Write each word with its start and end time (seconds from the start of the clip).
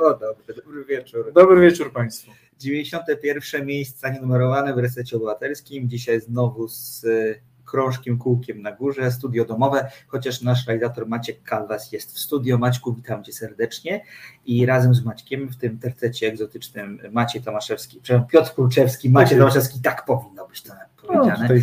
O, 0.00 0.14
dobry, 0.14 0.54
dobry 0.54 0.84
wieczór. 0.84 1.32
Dobry 1.32 1.60
wieczór 1.60 1.92
Państwu. 1.92 2.30
91 2.58 3.66
miejsca 3.66 4.10
nienumerowane 4.10 4.74
w 4.74 4.78
resecie 4.78 5.16
obywatelskim. 5.16 5.88
Dzisiaj 5.88 6.20
znowu 6.20 6.68
z 6.68 7.04
y, 7.04 7.40
krążkiem, 7.64 8.18
kółkiem 8.18 8.62
na 8.62 8.72
górze, 8.72 9.10
studio 9.10 9.44
domowe, 9.44 9.90
chociaż 10.06 10.42
nasz 10.42 10.66
realizator 10.66 11.08
Maciek 11.08 11.42
Kalwas 11.42 11.92
jest 11.92 12.14
w 12.14 12.18
studio. 12.18 12.58
Maćku, 12.58 12.94
witam 12.94 13.24
Cię 13.24 13.32
serdecznie 13.32 14.04
i 14.46 14.66
razem 14.66 14.94
z 14.94 15.04
Maćkiem 15.04 15.48
w 15.48 15.56
tym 15.56 15.78
tercecie 15.78 16.28
egzotycznym 16.28 17.00
Maciej 17.10 17.42
Tomaszewski, 17.42 18.00
przepraszam, 18.02 18.28
Piotr 18.28 18.54
Kulczewski, 18.54 19.10
Maciej 19.10 19.38
Tomaszewski, 19.38 19.80
tak 19.80 20.04
powinno 20.04 20.48
być 20.48 20.62
to 20.62 20.72
powiedziane. 21.06 21.48
No. 21.48 21.60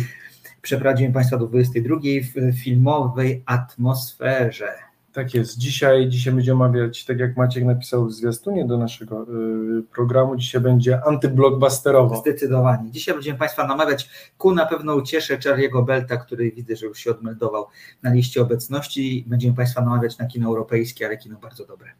Przeprowadziłem 0.62 1.12
Państwa 1.12 1.36
do 1.36 1.46
22 1.46 1.96
w 2.34 2.58
filmowej 2.62 3.42
atmosferze. 3.46 4.87
Tak 5.18 5.34
jest. 5.34 5.58
Dzisiaj, 5.58 6.08
dzisiaj 6.08 6.34
będziemy 6.34 6.64
omawiać, 6.64 7.04
tak 7.04 7.18
jak 7.18 7.36
Maciek 7.36 7.64
napisał 7.64 8.06
w 8.06 8.12
zwiastunie 8.12 8.64
do 8.64 8.78
naszego 8.78 9.22
y, 9.22 9.82
programu, 9.82 10.36
dzisiaj 10.36 10.60
będzie 10.60 11.04
antyblockbusterowo. 11.04 12.16
Zdecydowanie. 12.16 12.90
Dzisiaj 12.90 13.14
będziemy 13.14 13.38
Państwa 13.38 13.66
namawiać 13.66 14.10
ku 14.38 14.54
na 14.54 14.66
pewno 14.66 14.94
uciesze 14.94 15.38
Charlie'ego 15.38 15.84
Belta, 15.84 16.16
który 16.16 16.52
widzę, 16.52 16.76
że 16.76 16.86
już 16.86 16.98
się 16.98 17.10
odmeldował 17.10 17.66
na 18.02 18.12
liście 18.12 18.42
obecności. 18.42 19.24
Będziemy 19.26 19.56
Państwa 19.56 19.80
namawiać 19.80 20.18
na 20.18 20.26
kino 20.26 20.48
europejskie, 20.48 21.06
ale 21.06 21.16
kino 21.16 21.38
bardzo 21.38 21.66
dobre. 21.66 21.90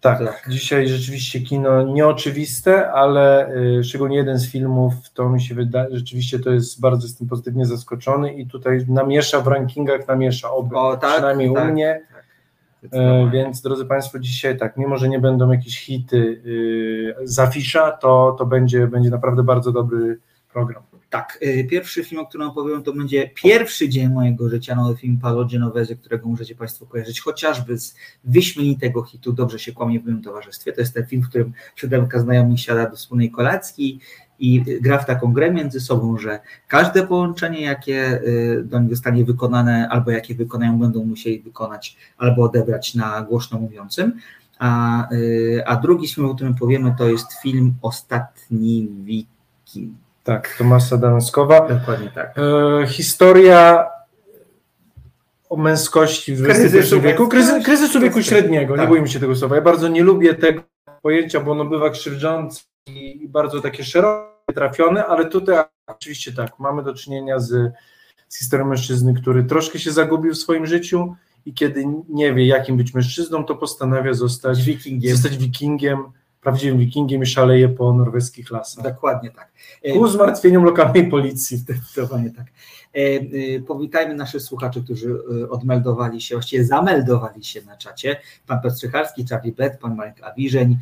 Tak, 0.00 0.18
tak, 0.18 0.46
dzisiaj 0.48 0.88
rzeczywiście 0.88 1.40
kino 1.40 1.82
nieoczywiste, 1.82 2.92
ale 2.92 3.54
y, 3.56 3.84
szczególnie 3.84 4.16
jeden 4.16 4.38
z 4.38 4.50
filmów, 4.50 4.94
to 5.14 5.28
mi 5.28 5.42
się 5.42 5.54
wydaje, 5.54 5.96
rzeczywiście 5.96 6.38
to 6.38 6.50
jest 6.50 6.80
bardzo 6.80 7.06
jestem 7.06 7.28
pozytywnie 7.28 7.66
zaskoczony 7.66 8.34
i 8.34 8.46
tutaj 8.46 8.86
namiesza 8.88 9.40
w 9.40 9.46
rankingach, 9.46 10.08
namiesza 10.08 10.50
oby, 10.50 10.76
o, 10.76 10.96
tak, 10.96 11.12
przynajmniej 11.12 11.54
tak, 11.54 11.64
u 11.64 11.72
mnie. 11.72 12.00
Tak, 12.08 12.23
e, 12.92 13.30
więc 13.30 13.62
drodzy 13.62 13.86
Państwo, 13.86 14.18
dzisiaj 14.18 14.58
tak, 14.58 14.76
mimo 14.76 14.96
że 14.96 15.08
nie 15.08 15.18
będą 15.18 15.52
jakieś 15.52 15.80
hity 15.80 16.42
y, 16.46 17.14
z 17.24 17.38
afisza, 17.38 17.90
to, 17.90 18.36
to 18.38 18.46
będzie, 18.46 18.86
będzie 18.86 19.10
naprawdę 19.10 19.42
bardzo 19.42 19.72
dobry 19.72 20.18
program. 20.52 20.82
Tak, 21.14 21.38
y, 21.42 21.66
pierwszy 21.70 22.04
film, 22.04 22.20
o 22.20 22.26
którym 22.26 22.48
opowiem, 22.48 22.82
to 22.82 22.92
będzie 22.92 23.30
pierwszy 23.34 23.88
dzień 23.88 24.08
mojego 24.08 24.48
życia, 24.48 24.74
nowy 24.74 24.96
film 24.96 25.18
Paolo 25.22 25.44
Genovese, 25.44 25.96
którego 25.96 26.28
możecie 26.28 26.54
Państwo 26.54 26.86
kojarzyć 26.86 27.20
chociażby 27.20 27.78
z 27.78 27.94
wyśmienitego 28.24 29.02
hitu 29.02 29.32
Dobrze 29.32 29.58
się 29.58 29.72
kłamie 29.72 30.00
w 30.00 30.04
moim 30.04 30.22
towarzystwie. 30.22 30.72
To 30.72 30.80
jest 30.80 30.94
ten 30.94 31.06
film, 31.06 31.22
w 31.22 31.28
którym 31.28 31.52
siódemka 31.76 32.18
znajomych 32.18 32.60
siada 32.60 32.90
do 32.90 32.96
wspólnej 32.96 33.30
kolacji 33.30 34.00
i 34.38 34.64
gra 34.80 34.98
w 34.98 35.06
taką 35.06 35.32
grę 35.32 35.50
między 35.50 35.80
sobą, 35.80 36.18
że 36.18 36.40
każde 36.68 37.06
połączenie, 37.06 37.60
jakie 37.60 38.20
y, 38.22 38.62
do 38.64 38.80
nich 38.80 38.90
zostanie 38.90 39.24
wykonane, 39.24 39.88
albo 39.90 40.10
jakie 40.10 40.34
wykonają, 40.34 40.78
będą 40.78 41.04
musieli 41.04 41.40
wykonać 41.40 41.96
albo 42.18 42.42
odebrać 42.42 42.94
na 42.94 43.22
głośno 43.22 43.58
mówiącym. 43.58 44.12
A, 44.58 45.12
y, 45.12 45.62
a 45.66 45.76
drugi 45.76 46.08
film, 46.08 46.26
o 46.26 46.34
którym 46.34 46.54
powiemy, 46.54 46.94
to 46.98 47.08
jest 47.08 47.32
film 47.42 47.74
Ostatni 47.82 48.88
Wiking. 49.04 49.94
Tak, 50.24 50.54
Tomasa 50.58 50.96
Danskowa. 50.96 51.68
Dokładnie 51.68 52.10
tak. 52.10 52.34
E, 52.38 52.86
historia 52.86 53.86
o 55.48 55.56
męskości 55.56 56.34
w 56.34 56.50
XXI 56.50 57.00
wieku, 57.00 57.28
kryzy, 57.28 57.62
kryzysu 57.62 58.00
wieku 58.00 58.22
średniego, 58.22 58.76
tak. 58.76 58.82
nie 58.82 58.88
boimy 58.88 59.08
się 59.08 59.20
tego 59.20 59.36
słowa. 59.36 59.56
Ja 59.56 59.62
bardzo 59.62 59.88
nie 59.88 60.02
lubię 60.02 60.34
tego 60.34 60.62
pojęcia, 61.02 61.40
bo 61.40 61.52
ono 61.52 61.64
bywa 61.64 61.90
krzywdzące 61.90 62.62
i 62.86 63.28
bardzo 63.28 63.60
takie 63.60 63.84
szerokie 63.84 64.54
trafione, 64.54 65.06
ale 65.06 65.26
tutaj 65.26 65.64
oczywiście 65.86 66.32
tak, 66.32 66.58
mamy 66.58 66.82
do 66.82 66.94
czynienia 66.94 67.38
z, 67.38 67.72
z 68.28 68.38
historią 68.38 68.66
mężczyzny, 68.66 69.14
który 69.14 69.44
troszkę 69.44 69.78
się 69.78 69.92
zagubił 69.92 70.34
w 70.34 70.38
swoim 70.38 70.66
życiu 70.66 71.14
i 71.46 71.54
kiedy 71.54 71.84
nie 72.08 72.34
wie, 72.34 72.46
jakim 72.46 72.76
być 72.76 72.94
mężczyzną, 72.94 73.44
to 73.44 73.54
postanawia 73.54 74.14
zostać 74.14 74.62
wikingiem. 74.62 75.16
Zostać 75.16 75.38
wikingiem 75.38 76.04
prawdziwym 76.44 76.78
wikingiem 76.78 77.22
i 77.22 77.26
szaleje 77.26 77.68
po 77.68 77.92
norweskich 77.92 78.50
lasach. 78.50 78.84
Dokładnie 78.84 79.30
tak. 79.30 79.52
Ku 79.92 80.08
zmartwieniom 80.08 80.64
lokalnej 80.64 81.10
policji. 81.10 81.56
Zdecydowanie 81.56 82.30
tak. 82.30 82.46
E, 82.94 82.98
e, 82.98 83.60
powitajmy 83.60 84.14
naszych 84.14 84.42
słuchaczy, 84.42 84.82
którzy 84.82 85.18
e, 85.42 85.48
odmeldowali 85.48 86.20
się, 86.20 86.34
właściwie 86.34 86.64
zameldowali 86.64 87.44
się 87.44 87.62
na 87.62 87.76
czacie. 87.76 88.20
Pan 88.46 88.60
Piotr 88.60 88.76
Strycharski, 88.76 89.26
Charlie 89.30 89.52
Bet, 89.52 89.78
pan 89.78 89.94
Marek 89.94 90.22
Awiżeń, 90.22 90.78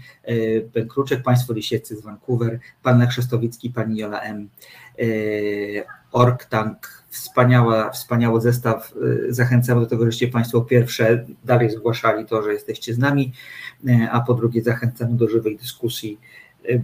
pan 0.75 0.88
Kruczek, 0.88 1.22
państwo 1.22 1.53
Lisieccy 1.53 1.97
z 1.97 2.03
Vancouver, 2.03 2.58
pan 2.82 3.00
Lech 3.00 3.12
Szestowicki, 3.12 3.70
pani 3.70 3.98
Jola 3.98 4.20
M. 4.20 4.48
Orktank, 6.12 7.04
wspaniała, 7.08 7.91
wspaniały 7.91 8.41
zestaw. 8.41 8.92
Zachęcamy 9.28 9.80
do 9.80 9.86
tego, 9.86 10.04
żeście 10.04 10.28
Państwo 10.28 10.60
pierwsze 10.60 11.25
dalej 11.44 11.70
zgłaszali 11.70 12.26
to, 12.26 12.42
że 12.42 12.53
jesteście 12.53 12.94
z 12.94 12.98
nami, 12.98 13.32
a 14.10 14.20
po 14.20 14.34
drugie 14.34 14.62
zachęcamy 14.62 15.16
do 15.16 15.28
żywej 15.28 15.56
dyskusji 15.56 16.19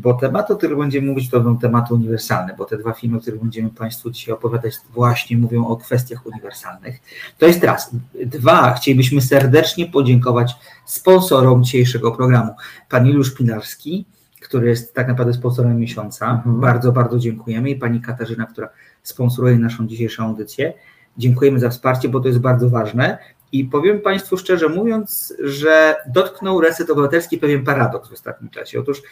bo 0.00 0.14
temat, 0.14 0.50
o 0.50 0.56
którym 0.56 0.78
będziemy 0.78 1.06
mówić, 1.06 1.30
to 1.30 1.40
będą 1.40 1.58
tematy 1.58 1.94
uniwersalne, 1.94 2.54
bo 2.58 2.64
te 2.64 2.78
dwa 2.78 2.92
filmy, 2.92 3.16
o 3.16 3.20
których 3.20 3.40
będziemy 3.40 3.70
Państwu 3.70 4.10
dzisiaj 4.10 4.34
opowiadać, 4.34 4.74
właśnie 4.90 5.36
mówią 5.36 5.66
o 5.66 5.76
kwestiach 5.76 6.26
uniwersalnych. 6.26 7.00
To 7.38 7.46
jest 7.46 7.64
raz. 7.64 7.90
Dwa, 8.26 8.74
chcielibyśmy 8.74 9.20
serdecznie 9.20 9.86
podziękować 9.86 10.56
sponsorom 10.86 11.64
dzisiejszego 11.64 12.12
programu. 12.12 12.54
Pan 12.88 13.06
Juliusz 13.06 13.34
Pinarski, 13.34 14.06
który 14.48 14.68
jest 14.68 14.94
tak 14.94 15.08
naprawdę 15.08 15.32
sponsorem 15.32 15.78
miesiąca. 15.78 16.30
Mhm. 16.30 16.60
Bardzo, 16.60 16.92
bardzo 16.92 17.18
dziękujemy. 17.18 17.70
I 17.70 17.76
pani 17.76 18.00
Katarzyna, 18.00 18.46
która 18.46 18.68
sponsoruje 19.02 19.58
naszą 19.58 19.86
dzisiejszą 19.86 20.24
audycję. 20.24 20.72
Dziękujemy 21.18 21.58
za 21.58 21.70
wsparcie, 21.70 22.08
bo 22.08 22.20
to 22.20 22.28
jest 22.28 22.40
bardzo 22.40 22.70
ważne. 22.70 23.18
I 23.52 23.64
powiem 23.64 24.00
Państwu 24.00 24.36
szczerze 24.36 24.68
mówiąc, 24.68 25.34
że 25.44 25.96
dotknął 26.06 26.60
Reset 26.60 26.90
Obywatelski 26.90 27.38
pewien 27.38 27.64
paradoks 27.64 28.08
w 28.08 28.12
ostatnim 28.12 28.50
czasie. 28.50 28.80
Otóż 28.80 29.02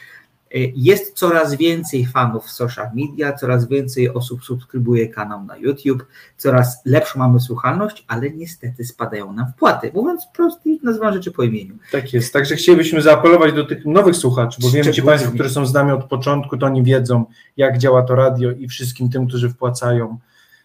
jest 0.75 1.19
coraz 1.19 1.55
więcej 1.55 2.07
fanów 2.07 2.51
social 2.51 2.87
media, 2.95 3.33
coraz 3.33 3.69
więcej 3.69 4.11
osób 4.11 4.45
subskrybuje 4.45 5.09
kanał 5.09 5.45
na 5.45 5.57
YouTube, 5.57 6.07
coraz 6.37 6.83
lepszą 6.85 7.19
mamy 7.19 7.41
słuchalność, 7.41 8.05
ale 8.09 8.31
niestety 8.31 8.85
spadają 8.85 9.33
nam 9.33 9.53
wpłaty. 9.53 9.91
Mówiąc 9.95 10.27
prosto, 10.37 10.61
nazywam 10.83 11.15
rzeczy 11.15 11.33
po 11.33 11.43
imieniu. 11.43 11.75
Tak 11.93 12.13
jest. 12.13 12.33
Także 12.33 12.57
chcielibyśmy 12.57 13.03
zaapelować 13.03 13.53
do 13.53 13.65
tych 13.65 13.87
nowych 13.87 14.17
słuchaczy, 14.17 14.59
bo 14.63 14.71
wiem, 14.71 14.93
ci 14.93 15.03
Państwo, 15.03 15.33
którzy 15.33 15.51
są 15.51 15.67
z 15.67 15.73
nami 15.73 15.93
od 15.93 16.05
początku, 16.05 16.57
to 16.57 16.67
oni 16.67 16.83
wiedzą, 16.83 17.25
jak 17.57 17.79
działa 17.79 18.03
to 18.03 18.15
radio 18.15 18.51
i 18.51 18.69
wszystkim 18.69 19.11
tym, 19.11 19.27
którzy 19.27 19.51
wpłacają. 19.51 20.19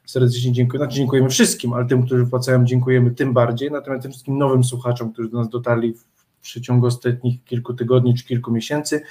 Serdecznie 0.05 0.51
dziękuję. 0.51 0.79
Znaczy 0.79 0.95
dziękujemy 0.95 1.29
wszystkim, 1.29 1.73
ale 1.73 1.85
tym, 1.85 2.03
którzy 2.03 2.25
wpłacają, 2.25 2.65
dziękujemy 2.65 3.11
tym 3.11 3.33
bardziej. 3.33 3.71
Natomiast 3.71 4.01
tym 4.01 4.11
wszystkim 4.11 4.37
nowym 4.37 4.63
słuchaczom, 4.63 5.13
którzy 5.13 5.29
do 5.29 5.37
nas 5.37 5.49
dotarli 5.49 5.93
w 5.93 6.03
przeciągu 6.41 6.85
ostatnich 6.87 7.43
kilku 7.43 7.73
tygodni 7.73 8.15
czy 8.15 8.25
kilku 8.25 8.51
miesięcy, 8.51 9.01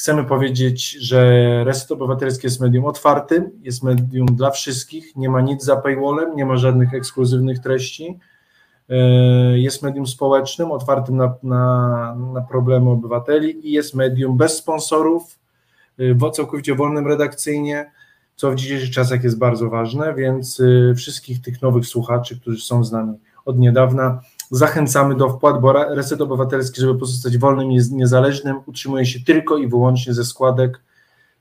Chcemy 0.00 0.24
powiedzieć, 0.24 0.90
że 0.90 1.20
Reset 1.64 1.92
Obywatelski 1.92 2.46
jest 2.46 2.60
medium 2.60 2.84
otwartym, 2.84 3.50
jest 3.62 3.82
medium 3.82 4.26
dla 4.26 4.50
wszystkich, 4.50 5.16
nie 5.16 5.28
ma 5.28 5.40
nic 5.40 5.64
za 5.64 5.76
paywallem, 5.76 6.36
nie 6.36 6.46
ma 6.46 6.56
żadnych 6.56 6.94
ekskluzywnych 6.94 7.58
treści. 7.58 8.18
E, 8.88 8.94
jest 9.58 9.82
medium 9.82 10.06
społecznym, 10.06 10.72
otwartym 10.72 11.16
na, 11.16 11.34
na, 11.42 12.16
na 12.32 12.40
problemy 12.40 12.90
obywateli 12.90 13.68
i 13.68 13.72
jest 13.72 13.94
medium 13.94 14.36
bez 14.36 14.56
sponsorów, 14.56 15.38
e, 15.98 16.30
całkowicie 16.30 16.74
wolnym 16.74 17.06
redakcyjnie, 17.06 17.90
co 18.36 18.50
w 18.50 18.54
dzisiejszych 18.54 18.90
czasach 18.90 19.24
jest 19.24 19.38
bardzo 19.38 19.70
ważne, 19.70 20.14
więc 20.14 20.60
e, 20.60 20.94
wszystkich 20.94 21.42
tych 21.42 21.62
nowych 21.62 21.86
słuchaczy, 21.86 22.40
którzy 22.40 22.64
są 22.64 22.84
z 22.84 22.92
nami 22.92 23.18
od 23.44 23.58
niedawna, 23.58 24.20
Zachęcamy 24.50 25.14
do 25.14 25.28
wpłat, 25.28 25.60
bo 25.60 25.72
Reset 25.72 26.20
Obywatelski, 26.20 26.80
żeby 26.80 26.98
pozostać 26.98 27.38
wolnym 27.38 27.72
i 27.72 27.78
niezależnym, 27.92 28.56
utrzymuje 28.66 29.06
się 29.06 29.20
tylko 29.20 29.56
i 29.56 29.68
wyłącznie 29.68 30.14
ze 30.14 30.24
składek 30.24 30.80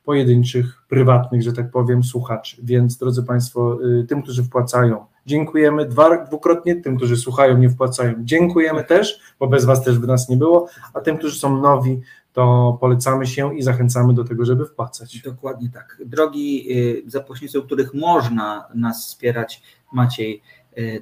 pojedynczych, 0.03 0.83
prywatnych, 0.87 1.41
że 1.41 1.53
tak 1.53 1.71
powiem, 1.71 2.03
słuchaczy. 2.03 2.57
Więc, 2.63 2.97
drodzy 2.97 3.23
Państwo, 3.23 3.77
y, 3.83 4.03
tym, 4.03 4.21
którzy 4.21 4.43
wpłacają, 4.43 5.05
dziękujemy 5.25 5.85
dwa, 5.85 6.25
dwukrotnie, 6.25 6.75
tym, 6.75 6.97
którzy 6.97 7.17
słuchają, 7.17 7.57
nie 7.57 7.69
wpłacają, 7.69 8.13
dziękujemy 8.19 8.83
też, 8.83 9.19
bo 9.39 9.47
bez 9.47 9.65
Was 9.65 9.83
też 9.83 9.99
by 9.99 10.07
nas 10.07 10.29
nie 10.29 10.37
było, 10.37 10.67
a 10.93 11.01
tym, 11.01 11.17
którzy 11.17 11.39
są 11.39 11.61
nowi, 11.61 12.01
to 12.33 12.77
polecamy 12.81 13.27
się 13.27 13.57
i 13.57 13.61
zachęcamy 13.61 14.13
do 14.13 14.23
tego, 14.23 14.45
żeby 14.45 14.65
wpłacać. 14.65 15.21
Dokładnie 15.21 15.69
tak. 15.73 16.01
Drogi 16.05 16.67
y, 17.07 17.09
za 17.09 17.19
pośrednictwem 17.19 17.63
których 17.63 17.93
można 17.93 18.67
nas 18.75 19.05
wspierać, 19.05 19.61
Maciej 19.91 20.41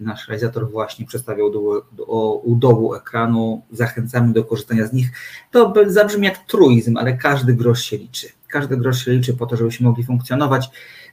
nasz 0.01 0.27
realizator 0.27 0.71
właśnie 0.71 1.05
przedstawiał 1.05 1.51
do, 1.51 1.85
do, 1.91 2.33
u 2.33 2.55
dołu 2.55 2.93
ekranu. 2.93 3.61
Zachęcamy 3.71 4.33
do 4.33 4.43
korzystania 4.43 4.87
z 4.87 4.93
nich. 4.93 5.11
To 5.51 5.73
zabrzmi 5.87 6.25
jak 6.25 6.37
truizm, 6.37 6.97
ale 6.97 7.17
każdy 7.17 7.53
grosz 7.53 7.81
się 7.81 7.97
liczy. 7.97 8.27
Każdy 8.47 8.77
grosz 8.77 9.05
się 9.05 9.11
liczy 9.11 9.33
po 9.33 9.45
to, 9.45 9.57
żebyśmy 9.57 9.87
mogli 9.87 10.03
funkcjonować, 10.03 10.69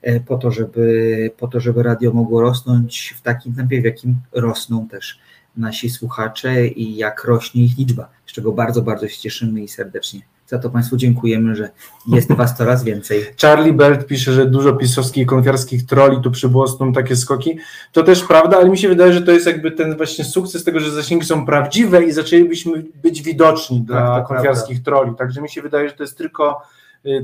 y, 0.08 0.22
po 0.26 0.38
to, 0.38 0.50
żeby, 0.50 1.30
po 1.36 1.48
to, 1.48 1.60
żeby 1.60 1.82
radio 1.82 2.12
mogło 2.12 2.40
rosnąć 2.40 3.14
w 3.16 3.22
takim 3.22 3.54
tempie, 3.54 3.82
w 3.82 3.84
jakim 3.84 4.16
rosną 4.32 4.88
też 4.88 5.18
nasi 5.56 5.90
słuchacze 5.90 6.66
i 6.66 6.96
jak 6.96 7.24
rośnie 7.24 7.64
ich 7.64 7.78
liczba, 7.78 8.08
z 8.26 8.32
czego 8.32 8.52
bardzo, 8.52 8.82
bardzo 8.82 9.08
się 9.08 9.20
cieszymy 9.20 9.62
i 9.62 9.68
serdecznie 9.68 10.20
Za 10.54 10.60
to 10.60 10.70
Państwu 10.70 10.96
dziękujemy, 10.96 11.56
że 11.56 11.70
jest 12.06 12.32
Was 12.32 12.56
coraz 12.56 12.84
więcej. 12.84 13.26
Charlie 13.42 13.72
Belt 13.72 14.06
pisze, 14.06 14.32
że 14.32 14.46
dużo 14.46 14.72
pisowskich 14.72 15.22
i 15.22 15.26
konfiarskich 15.26 15.86
troli 15.86 16.20
tu 16.22 16.30
przybłosną 16.30 16.92
takie 16.92 17.16
skoki. 17.16 17.58
To 17.92 18.02
też 18.02 18.24
prawda, 18.24 18.56
ale 18.56 18.70
mi 18.70 18.78
się 18.78 18.88
wydaje, 18.88 19.12
że 19.12 19.22
to 19.22 19.32
jest 19.32 19.46
jakby 19.46 19.70
ten 19.70 19.96
właśnie 19.96 20.24
sukces 20.24 20.64
tego, 20.64 20.80
że 20.80 20.90
zasięgi 20.90 21.26
są 21.26 21.46
prawdziwe 21.46 22.04
i 22.04 22.12
zaczęlibyśmy 22.12 22.84
być 23.02 23.22
widoczni 23.22 23.80
dla 23.80 24.16
tak, 24.16 24.26
konfiarskich 24.26 24.82
prawda. 24.82 25.00
troli. 25.00 25.16
Także 25.16 25.42
mi 25.42 25.50
się 25.50 25.62
wydaje, 25.62 25.88
że 25.88 25.94
to 25.94 26.02
jest 26.02 26.18
tylko 26.18 26.62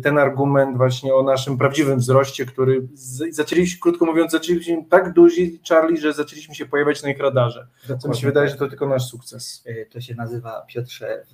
ten 0.02 0.18
argument 0.18 0.76
właśnie 0.76 1.14
o 1.14 1.22
naszym 1.22 1.58
prawdziwym 1.58 1.98
wzroście, 1.98 2.46
który 2.46 2.88
zaczęliśmy, 3.30 3.80
krótko 3.80 4.06
mówiąc, 4.06 4.32
zaczęliśmy 4.32 4.84
tak 4.88 5.12
duzi, 5.12 5.60
Charlie, 5.68 6.00
że 6.00 6.12
zaczęliśmy 6.12 6.54
się 6.54 6.66
pojawiać 6.66 7.02
na 7.02 7.10
ich 7.10 7.18
radarze. 7.18 7.68
Co 7.98 8.08
mi 8.08 8.16
się 8.16 8.26
wydaje, 8.26 8.48
że 8.48 8.56
to 8.56 8.68
tylko 8.68 8.88
nasz 8.88 9.06
sukces. 9.06 9.64
Y, 9.66 9.88
to 9.92 10.00
się 10.00 10.14
nazywa, 10.14 10.66
Piotrze, 10.68 11.24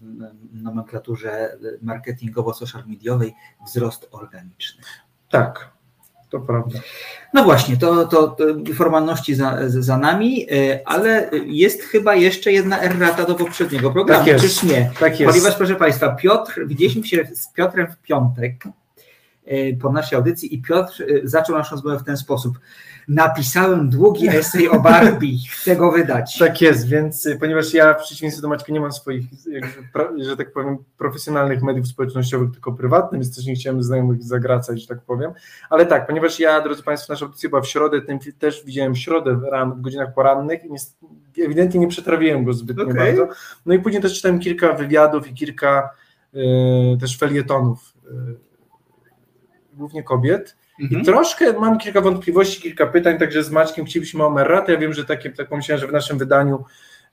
w 0.52 0.62
nomenklaturze 0.62 1.58
marketingowo-social 1.82 2.86
mediowej 2.86 3.34
wzrost 3.66 4.08
organiczny. 4.10 4.82
Tak, 5.30 5.75
to 6.30 6.40
prawda. 6.40 6.78
No 7.34 7.44
właśnie, 7.44 7.76
to, 7.76 8.06
to, 8.06 8.28
to 8.28 8.44
formalności 8.74 9.34
za, 9.34 9.58
za 9.66 9.98
nami, 9.98 10.52
y, 10.52 10.80
ale 10.84 11.30
jest 11.46 11.82
chyba 11.82 12.14
jeszcze 12.14 12.52
jedna 12.52 12.80
errata 12.80 13.24
do 13.24 13.34
poprzedniego 13.34 13.90
programu, 13.90 14.18
tak 14.18 14.26
jest, 14.26 14.44
czyż 14.44 14.62
nie? 14.62 14.90
Tak 15.00 15.20
jest. 15.20 15.32
Ponieważ, 15.32 15.56
proszę 15.56 15.74
Państwa, 15.74 16.08
Piotr, 16.08 16.66
widzieliśmy 16.66 17.06
się 17.06 17.28
z 17.34 17.52
Piotrem 17.52 17.86
w 17.92 17.96
piątek 17.96 18.64
y, 19.48 19.78
po 19.82 19.92
naszej 19.92 20.16
audycji 20.16 20.54
i 20.54 20.62
Piotr 20.62 21.02
y, 21.02 21.20
zaczął 21.24 21.56
naszą 21.56 21.76
rozmowę 21.76 21.98
w 21.98 22.04
ten 22.04 22.16
sposób 22.16 22.58
napisałem 23.08 23.90
długi 23.90 24.28
esej 24.28 24.68
o 24.68 24.80
Barbie, 24.80 25.36
chcę 25.50 25.76
go 25.76 25.92
wydać. 25.92 26.36
Tak 26.46 26.60
jest, 26.60 26.88
więc 26.88 27.26
y, 27.26 27.38
ponieważ 27.38 27.74
ja 27.74 27.94
w 27.94 28.02
przeciwieństwie 28.02 28.42
do 28.42 28.48
Maćka 28.48 28.72
nie 28.72 28.80
mam 28.80 28.92
swoich, 28.92 29.24
że 30.18 30.36
tak 30.36 30.52
powiem, 30.52 30.78
profesjonalnych 30.98 31.62
mediów 31.62 31.86
społecznościowych, 31.86 32.52
tylko 32.52 32.72
prywatnych, 32.72 33.20
więc 33.20 33.36
też 33.36 33.46
nie 33.46 33.54
chciałem 33.54 33.82
znajomych 33.82 34.22
zagracać, 34.22 34.80
że 34.80 34.86
tak 34.86 35.00
powiem. 35.00 35.32
Ale 35.70 35.86
tak, 35.86 36.06
ponieważ 36.06 36.40
ja, 36.40 36.60
drodzy 36.60 36.82
Państwo, 36.82 37.12
nasza 37.12 37.26
audycja 37.26 37.48
była 37.48 37.62
w 37.62 37.66
środę, 37.66 38.00
ten 38.00 38.20
film 38.20 38.36
też 38.38 38.64
widziałem 38.64 38.94
w 38.94 38.98
środę 38.98 39.40
ran, 39.50 39.72
w 39.72 39.80
godzinach 39.80 40.14
porannych 40.14 40.60
i 41.36 41.42
ewidentnie 41.42 41.80
nie 41.80 41.88
przetrawiłem 41.88 42.44
go 42.44 42.52
zbytnio 42.52 42.84
okay. 42.84 42.94
bardzo. 42.94 43.28
No 43.66 43.74
i 43.74 43.78
później 43.78 44.02
też 44.02 44.14
czytałem 44.14 44.38
kilka 44.38 44.72
wywiadów 44.72 45.28
i 45.28 45.34
kilka 45.34 45.90
y, 46.34 46.38
też 47.00 47.18
felietonów, 47.18 47.92
y, 48.04 48.10
głównie 49.74 50.02
kobiet. 50.02 50.56
Mhm. 50.80 51.02
I 51.02 51.04
troszkę 51.04 51.52
mam 51.52 51.78
kilka 51.78 52.00
wątpliwości, 52.00 52.62
kilka 52.62 52.86
pytań, 52.86 53.18
także 53.18 53.44
z 53.44 53.50
Maćkiem 53.50 53.84
chcielibyśmy 53.84 54.24
o 54.24 54.30
Merratę. 54.30 54.72
Ja 54.72 54.78
wiem, 54.78 54.92
że 54.92 55.04
takie, 55.04 55.30
tak 55.30 55.48
pomyślałem, 55.48 55.80
że 55.80 55.86
w 55.86 55.92
naszym 55.92 56.18
wydaniu 56.18 56.64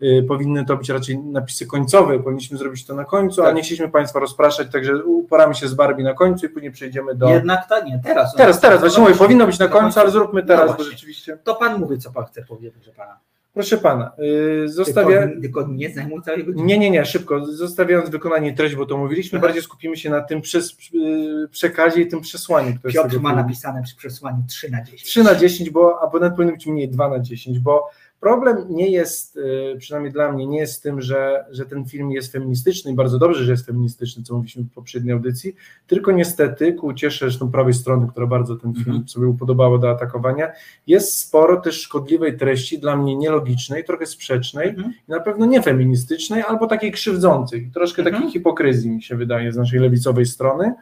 y, 0.01 0.25
powinny 0.27 0.65
to 0.65 0.77
być 0.77 0.89
raczej 0.89 1.19
napisy 1.19 1.67
końcowe, 1.67 2.19
powinniśmy 2.19 2.57
zrobić 2.57 2.85
to 2.85 2.95
na 2.95 3.05
końcu, 3.05 3.35
tak. 3.35 3.45
ale 3.45 3.55
nie 3.55 3.61
chcieliśmy 3.61 3.89
Państwa 3.89 4.19
rozpraszać, 4.19 4.71
także 4.71 5.03
uporamy 5.05 5.55
się 5.55 5.67
z 5.67 5.73
Barbie 5.73 6.03
na 6.03 6.13
końcu 6.13 6.45
i 6.45 6.49
później 6.49 6.71
przejdziemy 6.71 7.15
do... 7.15 7.29
Jednak 7.29 7.69
tak, 7.69 7.85
nie, 7.85 8.01
teraz. 8.03 8.35
Teraz, 8.35 8.59
teraz, 8.59 8.79
właśnie 8.79 9.03
mówię, 9.03 9.15
powinno 9.15 9.45
być 9.45 9.59
na 9.59 9.67
końcu, 9.67 9.99
ale 9.99 10.11
zróbmy 10.11 10.43
teraz, 10.43 10.69
no 10.71 10.77
bo 10.77 10.83
rzeczywiście... 10.83 11.37
To 11.43 11.55
Pan 11.55 11.79
mówi, 11.79 11.97
co 11.99 12.11
Pan 12.11 12.25
chce 12.25 12.45
powiedzieć, 12.45 12.83
że 12.85 12.91
Pana... 12.91 13.19
Proszę 13.53 13.77
pana, 13.77 14.11
yy, 14.17 14.69
zostawia... 14.69 15.21
tylko, 15.21 15.41
tylko, 15.41 15.67
nie 15.67 15.89
zajmuj 15.89 16.21
całej 16.21 16.43
godziny. 16.43 16.65
Nie, 16.65 16.77
nie, 16.77 16.89
nie, 16.89 17.05
szybko. 17.05 17.45
Zostawiając 17.45 18.09
wykonanie 18.09 18.53
treści, 18.53 18.77
bo 18.77 18.85
to 18.85 18.97
mówiliśmy, 18.97 19.39
bardziej 19.39 19.61
skupimy 19.61 19.97
się 19.97 20.09
na 20.09 20.21
tym 20.21 20.41
przes, 20.41 20.77
yy, 20.93 21.47
przekazie 21.51 22.01
i 22.01 22.07
tym 22.07 22.21
przesłaniu. 22.21 22.75
Które 22.79 22.93
Piotr 22.93 23.19
ma 23.19 23.35
napisane 23.35 23.83
przy 23.83 23.95
przesłaniu 23.95 24.43
3 24.47 24.71
na 24.71 24.83
10. 24.83 25.03
3 25.03 25.23
na 25.23 25.35
10, 25.35 25.69
bo 25.69 26.01
abonent 26.01 26.35
powinien 26.35 26.55
być 26.55 26.67
mniej 26.67 26.89
2 26.89 27.09
na 27.09 27.19
10, 27.19 27.59
bo 27.59 27.89
Problem 28.23 28.65
nie 28.69 28.89
jest, 28.89 29.37
y, 29.37 29.75
przynajmniej 29.77 30.13
dla 30.13 30.31
mnie, 30.31 30.47
nie 30.47 30.59
jest 30.59 30.83
tym, 30.83 31.01
że, 31.01 31.45
że 31.51 31.65
ten 31.65 31.85
film 31.85 32.11
jest 32.11 32.31
feministyczny 32.31 32.91
i 32.91 32.95
bardzo 32.95 33.19
dobrze, 33.19 33.43
że 33.43 33.51
jest 33.51 33.65
feministyczny, 33.65 34.23
co 34.23 34.33
mówiliśmy 34.33 34.63
w 34.63 34.71
poprzedniej 34.71 35.13
audycji, 35.13 35.55
tylko 35.87 36.11
niestety, 36.11 36.73
ku 36.73 36.87
uciesze 36.87 37.25
zresztą 37.25 37.51
prawej 37.51 37.73
strony, 37.73 38.07
która 38.11 38.27
bardzo 38.27 38.55
ten 38.55 38.73
film 38.73 38.89
mm 38.89 39.01
-hmm. 39.01 39.07
sobie 39.07 39.27
upodobało 39.27 39.77
do 39.77 39.89
atakowania, 39.89 40.51
jest 40.87 41.17
sporo 41.17 41.61
też 41.61 41.81
szkodliwej 41.81 42.37
treści, 42.37 42.79
dla 42.79 42.95
mnie 42.95 43.15
nielogicznej, 43.15 43.83
trochę 43.83 44.05
sprzecznej 44.05 44.69
mm 44.69 44.81
-hmm. 44.81 44.93
i 45.07 45.11
na 45.11 45.19
pewno 45.19 45.45
nie 45.45 45.61
feministycznej, 45.61 46.41
albo 46.41 46.67
takiej 46.67 46.91
krzywdzącej, 46.91 47.71
troszkę 47.73 48.01
mm 48.01 48.13
-hmm. 48.13 48.17
takiej 48.17 48.31
hipokryzji 48.31 48.91
mi 48.91 49.03
się 49.03 49.15
wydaje 49.15 49.51
z 49.51 49.57
naszej 49.57 49.79
lewicowej 49.79 50.25
strony. 50.25 50.73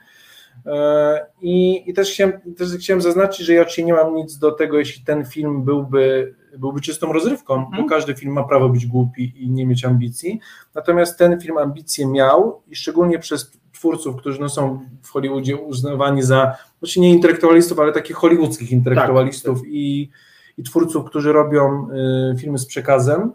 E, 0.65 1.25
I, 1.41 1.83
I, 1.89 1.93
też, 1.93 2.11
chciałem, 2.11 2.33
też 2.57 2.69
chciałem 2.79 3.01
zaznaczyć, 3.01 3.45
że 3.45 3.53
ja 3.53 3.61
oczywiście 3.61 3.83
nie 3.83 3.93
mam 3.93 4.15
nic 4.15 4.37
do 4.37 4.51
tego, 4.51 4.79
jeśli 4.79 5.03
ten 5.03 5.25
film 5.25 5.63
byłby 5.63 6.33
byłby 6.57 6.81
czystą 6.81 7.13
rozrywką, 7.13 7.55
bo 7.55 7.67
mhm. 7.67 7.87
każdy 7.87 8.15
film 8.15 8.33
ma 8.33 8.43
prawo 8.43 8.69
być 8.69 8.85
głupi 8.85 9.33
i 9.43 9.49
nie 9.49 9.65
mieć 9.65 9.85
ambicji. 9.85 10.39
Natomiast 10.75 11.17
ten 11.17 11.41
film 11.41 11.57
ambicje 11.57 12.07
miał 12.07 12.61
i 12.67 12.75
szczególnie 12.75 13.19
przez 13.19 13.51
twórców, 13.71 14.15
którzy 14.15 14.41
no, 14.41 14.49
są 14.49 14.79
w 15.01 15.09
Hollywoodzie 15.09 15.55
uznawani 15.55 16.23
za, 16.23 16.57
znaczy 16.79 16.99
nie 16.99 17.09
intelektualistów, 17.09 17.79
ale 17.79 17.91
takich 17.91 18.15
hollywoodzkich 18.15 18.71
intelektualistów 18.71 19.57
tak, 19.57 19.65
tak. 19.65 19.73
I, 19.73 20.09
i 20.57 20.63
twórców, 20.63 21.05
którzy 21.05 21.33
robią 21.33 21.87
y, 22.33 22.37
filmy 22.37 22.57
z 22.57 22.65
przekazem. 22.65 23.31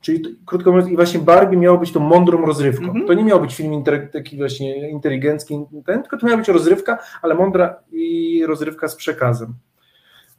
Czyli 0.00 0.38
krótko 0.46 0.70
mówiąc, 0.70 0.90
i 0.90 0.96
właśnie 0.96 1.20
Barbie 1.20 1.56
miało 1.56 1.78
być 1.78 1.92
tą 1.92 2.00
mądrą 2.00 2.46
rozrywką. 2.46 2.84
Mm 2.84 3.02
-hmm. 3.02 3.06
To 3.06 3.14
nie 3.14 3.24
miał 3.24 3.40
być 3.40 3.54
film 3.54 3.84
taki 4.12 4.36
właśnie 4.36 4.90
inteligencki, 4.90 5.58
ten, 5.86 6.02
tylko 6.02 6.18
to 6.18 6.26
miała 6.26 6.38
być 6.38 6.48
rozrywka, 6.48 6.98
ale 7.22 7.34
mądra 7.34 7.76
i 7.92 8.42
rozrywka 8.46 8.88
z 8.88 8.96
przekazem. 8.96 9.54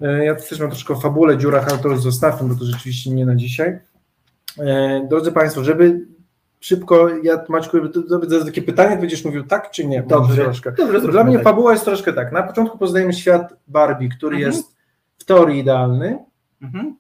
E, 0.02 0.26
ja 0.26 0.36
też 0.36 0.60
mam 0.60 0.70
troszkę 0.70 0.94
o 0.94 1.00
fabule, 1.00 1.38
dziurach, 1.38 1.68
ale 1.70 1.78
to 1.78 1.90
już 1.90 2.02
zostawmy, 2.02 2.50
bo 2.50 2.60
to 2.60 2.66
rzeczywiście 2.66 3.12
nie 3.12 3.26
na 3.26 3.36
dzisiaj. 3.36 3.80
E, 4.60 5.08
drodzy 5.10 5.32
Państwo, 5.32 5.64
żeby 5.64 6.08
szybko, 6.60 7.10
ja 7.24 7.44
Maćku, 7.50 7.90
to, 7.90 8.02
to, 8.04 8.46
takie 8.46 8.62
pytanie, 8.62 8.98
będziesz 8.98 9.26
mówił 9.26 9.44
tak 9.44 9.72
czy 9.72 9.86
nie? 9.86 10.04
Dobrze, 10.04 10.44
troszkę. 10.44 10.72
Dobrze, 10.72 11.02
Dla 11.02 11.24
mnie 11.24 11.36
tak. 11.36 11.44
fabuła 11.44 11.72
jest 11.72 11.86
troszkę 11.86 12.14
tak. 12.14 12.32
Na 12.32 12.44
początku 12.44 12.78
poznajemy 12.78 13.14
świat 13.14 13.54
Barbie, 13.68 14.10
który 14.10 14.36
mhm. 14.36 14.54
jest 14.54 14.76
w 15.18 15.26
teorii 15.26 15.60
idealny. 15.60 16.20
Mhm. 16.62 16.98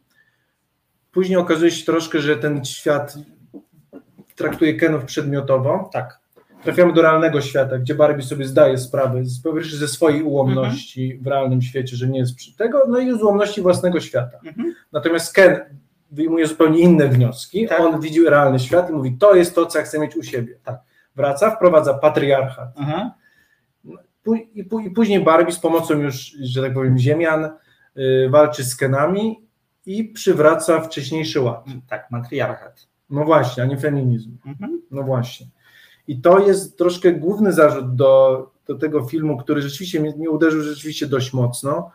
Później 1.12 1.38
okazuje 1.38 1.72
się 1.72 1.86
troszkę, 1.86 2.20
że 2.20 2.38
ten 2.38 2.66
świat 2.66 3.18
traktuje 4.36 4.74
Kenów 4.74 5.06
przedmiotowo. 5.06 5.90
Tak 5.94 6.20
trafiamy 6.68 6.94
do 6.94 7.02
realnego 7.02 7.42
świata, 7.42 7.78
gdzie 7.78 7.96
Barbie 7.96 8.24
sobie 8.24 8.46
zdaje 8.46 8.78
sprawę 8.78 9.26
z, 9.26 9.42
ze 9.66 9.88
swojej 9.88 10.24
ułomności 10.24 11.04
mhm. 11.04 11.24
w 11.24 11.28
realnym 11.28 11.62
świecie, 11.62 11.96
że 11.96 12.08
nie 12.08 12.20
jest 12.20 12.36
przy 12.36 12.56
tego, 12.56 12.84
no 12.88 13.00
i 13.00 13.18
z 13.18 13.22
ułomności 13.22 13.62
własnego 13.62 14.00
świata. 14.00 14.40
Mhm. 14.46 14.76
Natomiast 14.92 15.34
Ken 15.34 15.60
wyjmuje 16.12 16.48
zupełnie 16.48 16.80
inne 16.80 17.08
wnioski. 17.08 17.68
Tak. 17.68 17.80
On 17.80 18.02
widzi 18.02 18.24
realny 18.24 18.60
świat 18.60 18.90
i 18.90 18.94
mówi, 18.94 19.18
to 19.20 19.36
jest 19.36 19.56
to, 19.56 19.66
co 19.66 19.80
ja 19.80 19.86
chcę 19.86 20.00
mieć 20.00 20.16
u 20.16 20.24
siebie. 20.24 20.60
Tak. 20.64 20.80
Wraca, 21.16 21.52
wprowadza 21.52 21.94
patriarchat. 21.94 22.80
Mhm. 22.80 23.12
I, 24.56 24.60
I, 24.86 24.92
później 24.92 25.24
Barbie 25.24 25.52
z 25.52 25.60
pomocą 25.60 26.00
już, 26.00 26.16
że 26.42 26.62
tak 26.62 26.74
powiem, 26.74 26.98
ziemian 26.98 27.50
y, 27.98 28.30
walczy 28.30 28.64
z 28.64 28.76
Kenami 28.76 29.48
i 29.86 30.04
przywraca 30.04 30.82
wcześniejszy 30.82 31.42
ład. 31.42 31.66
Tak, 31.90 32.12
matriarchat. 32.12 32.88
No 33.10 33.26
właśnie, 33.26 33.64
a 33.64 33.66
nie 33.66 33.78
feminizm. 33.78 34.38
Mhm. 34.46 34.82
No 34.92 35.04
właśnie. 35.04 35.48
I 36.08 36.22
to 36.22 36.40
jest 36.40 36.78
troszkę 36.78 37.12
główny 37.12 37.54
zarzut 37.54 37.96
do, 37.96 38.50
do 38.68 38.76
tego 38.76 39.06
filmu, 39.06 39.38
który 39.38 39.62
rzeczywiście 39.62 40.00
mnie, 40.00 40.16
mnie 40.18 40.30
uderzył 40.30 40.62
rzeczywiście 40.62 41.08
dość 41.08 41.34
mocno, 41.34 41.92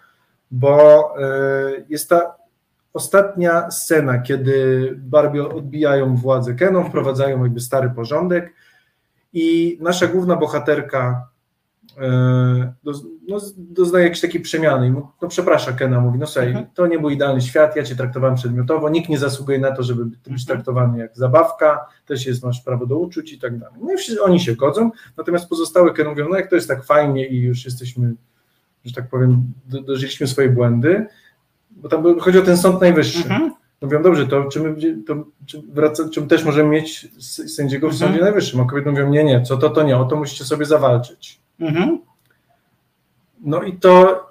bo 0.50 1.14
y, 1.18 1.86
jest 1.88 2.08
ta 2.08 2.34
ostatnia 2.92 3.70
scena, 3.70 4.18
kiedy 4.18 4.88
Barbie 4.96 5.48
odbijają 5.48 6.16
władzę 6.16 6.54
Keną, 6.54 6.84
wprowadzają 6.84 7.42
jakby 7.42 7.60
stary 7.60 7.90
porządek 7.90 8.52
i 9.32 9.78
nasza 9.80 10.06
główna 10.06 10.36
bohaterka 10.36 11.28
E, 12.00 12.72
no, 13.28 13.38
doznaje 13.56 14.04
jakiejś 14.04 14.20
takiej 14.20 14.40
przemiany. 14.40 14.90
No, 14.90 15.12
no 15.22 15.28
przepraszam, 15.28 15.76
Kena 15.76 16.00
mówi, 16.00 16.18
no 16.18 16.26
słuchaj, 16.26 16.48
mhm. 16.48 16.66
to 16.74 16.86
nie 16.86 16.98
był 16.98 17.10
idealny 17.10 17.40
świat, 17.40 17.76
ja 17.76 17.82
cię 17.82 17.96
traktowałem 17.96 18.36
przedmiotowo, 18.36 18.88
nikt 18.88 19.08
nie 19.08 19.18
zasługuje 19.18 19.58
na 19.58 19.76
to, 19.76 19.82
żeby 19.82 20.04
być 20.04 20.18
mhm. 20.18 20.46
traktowany 20.46 20.98
jak 20.98 21.16
zabawka, 21.16 21.86
też 22.06 22.26
jest, 22.26 22.44
masz 22.44 22.60
prawo 22.60 22.86
do 22.86 22.98
uczuć 22.98 23.32
i 23.32 23.38
tak 23.38 23.58
dalej. 23.58 23.80
No 23.82 23.92
i 23.92 23.96
wszyscy, 23.96 24.22
oni 24.22 24.40
się 24.40 24.56
godzą, 24.56 24.90
natomiast 25.16 25.48
pozostałe 25.48 25.92
Ken 25.92 26.08
mówią, 26.08 26.28
no 26.30 26.36
jak 26.36 26.50
to 26.50 26.54
jest 26.54 26.68
tak 26.68 26.84
fajnie 26.84 27.28
i 27.28 27.40
już 27.40 27.64
jesteśmy, 27.64 28.14
że 28.84 28.94
tak 28.94 29.08
powiem, 29.08 29.42
do, 29.66 29.82
dożyliśmy 29.82 30.26
swoje 30.26 30.48
błędy, 30.48 31.06
bo 31.70 31.88
tam 31.88 32.20
chodzi 32.20 32.38
o 32.38 32.42
ten 32.42 32.56
Sąd 32.56 32.80
Najwyższy. 32.80 33.22
Mhm. 33.22 33.52
Mówią, 33.82 34.02
dobrze, 34.02 34.26
to 34.26 34.44
czy 34.44 34.60
my 34.60 34.76
to, 35.06 35.24
czy, 35.46 35.62
wraca, 35.72 36.08
czy 36.08 36.22
też 36.22 36.44
możemy 36.44 36.70
mieć 36.70 37.08
sędziego 37.56 37.88
w 37.88 37.94
Sądzie 37.94 38.20
Najwyższym? 38.20 38.60
A 38.60 38.64
kobiety 38.64 38.90
mówią, 38.90 39.10
nie, 39.10 39.24
nie, 39.24 39.42
co 39.42 39.56
to, 39.56 39.70
to 39.70 39.82
nie, 39.82 39.96
o 39.96 40.04
to 40.04 40.16
musicie 40.16 40.44
sobie 40.44 40.64
zawalczyć. 40.64 41.41
Mhm. 41.60 41.98
No 43.40 43.62
i 43.62 43.72
to, 43.72 44.26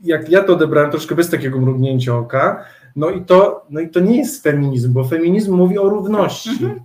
jak 0.00 0.28
ja 0.28 0.42
to 0.42 0.52
odebrałem 0.52 0.90
troszkę 0.90 1.14
bez 1.14 1.30
takiego 1.30 1.60
mrugnięcia 1.60 2.16
oka, 2.16 2.64
no 2.96 3.10
i 3.10 3.24
to, 3.24 3.66
no 3.70 3.80
i 3.80 3.88
to 3.88 4.00
nie 4.00 4.16
jest 4.16 4.42
feminizm, 4.42 4.92
bo 4.92 5.04
feminizm 5.04 5.54
mówi 5.54 5.78
o 5.78 5.88
równości. 5.88 6.50
Mhm. 6.50 6.80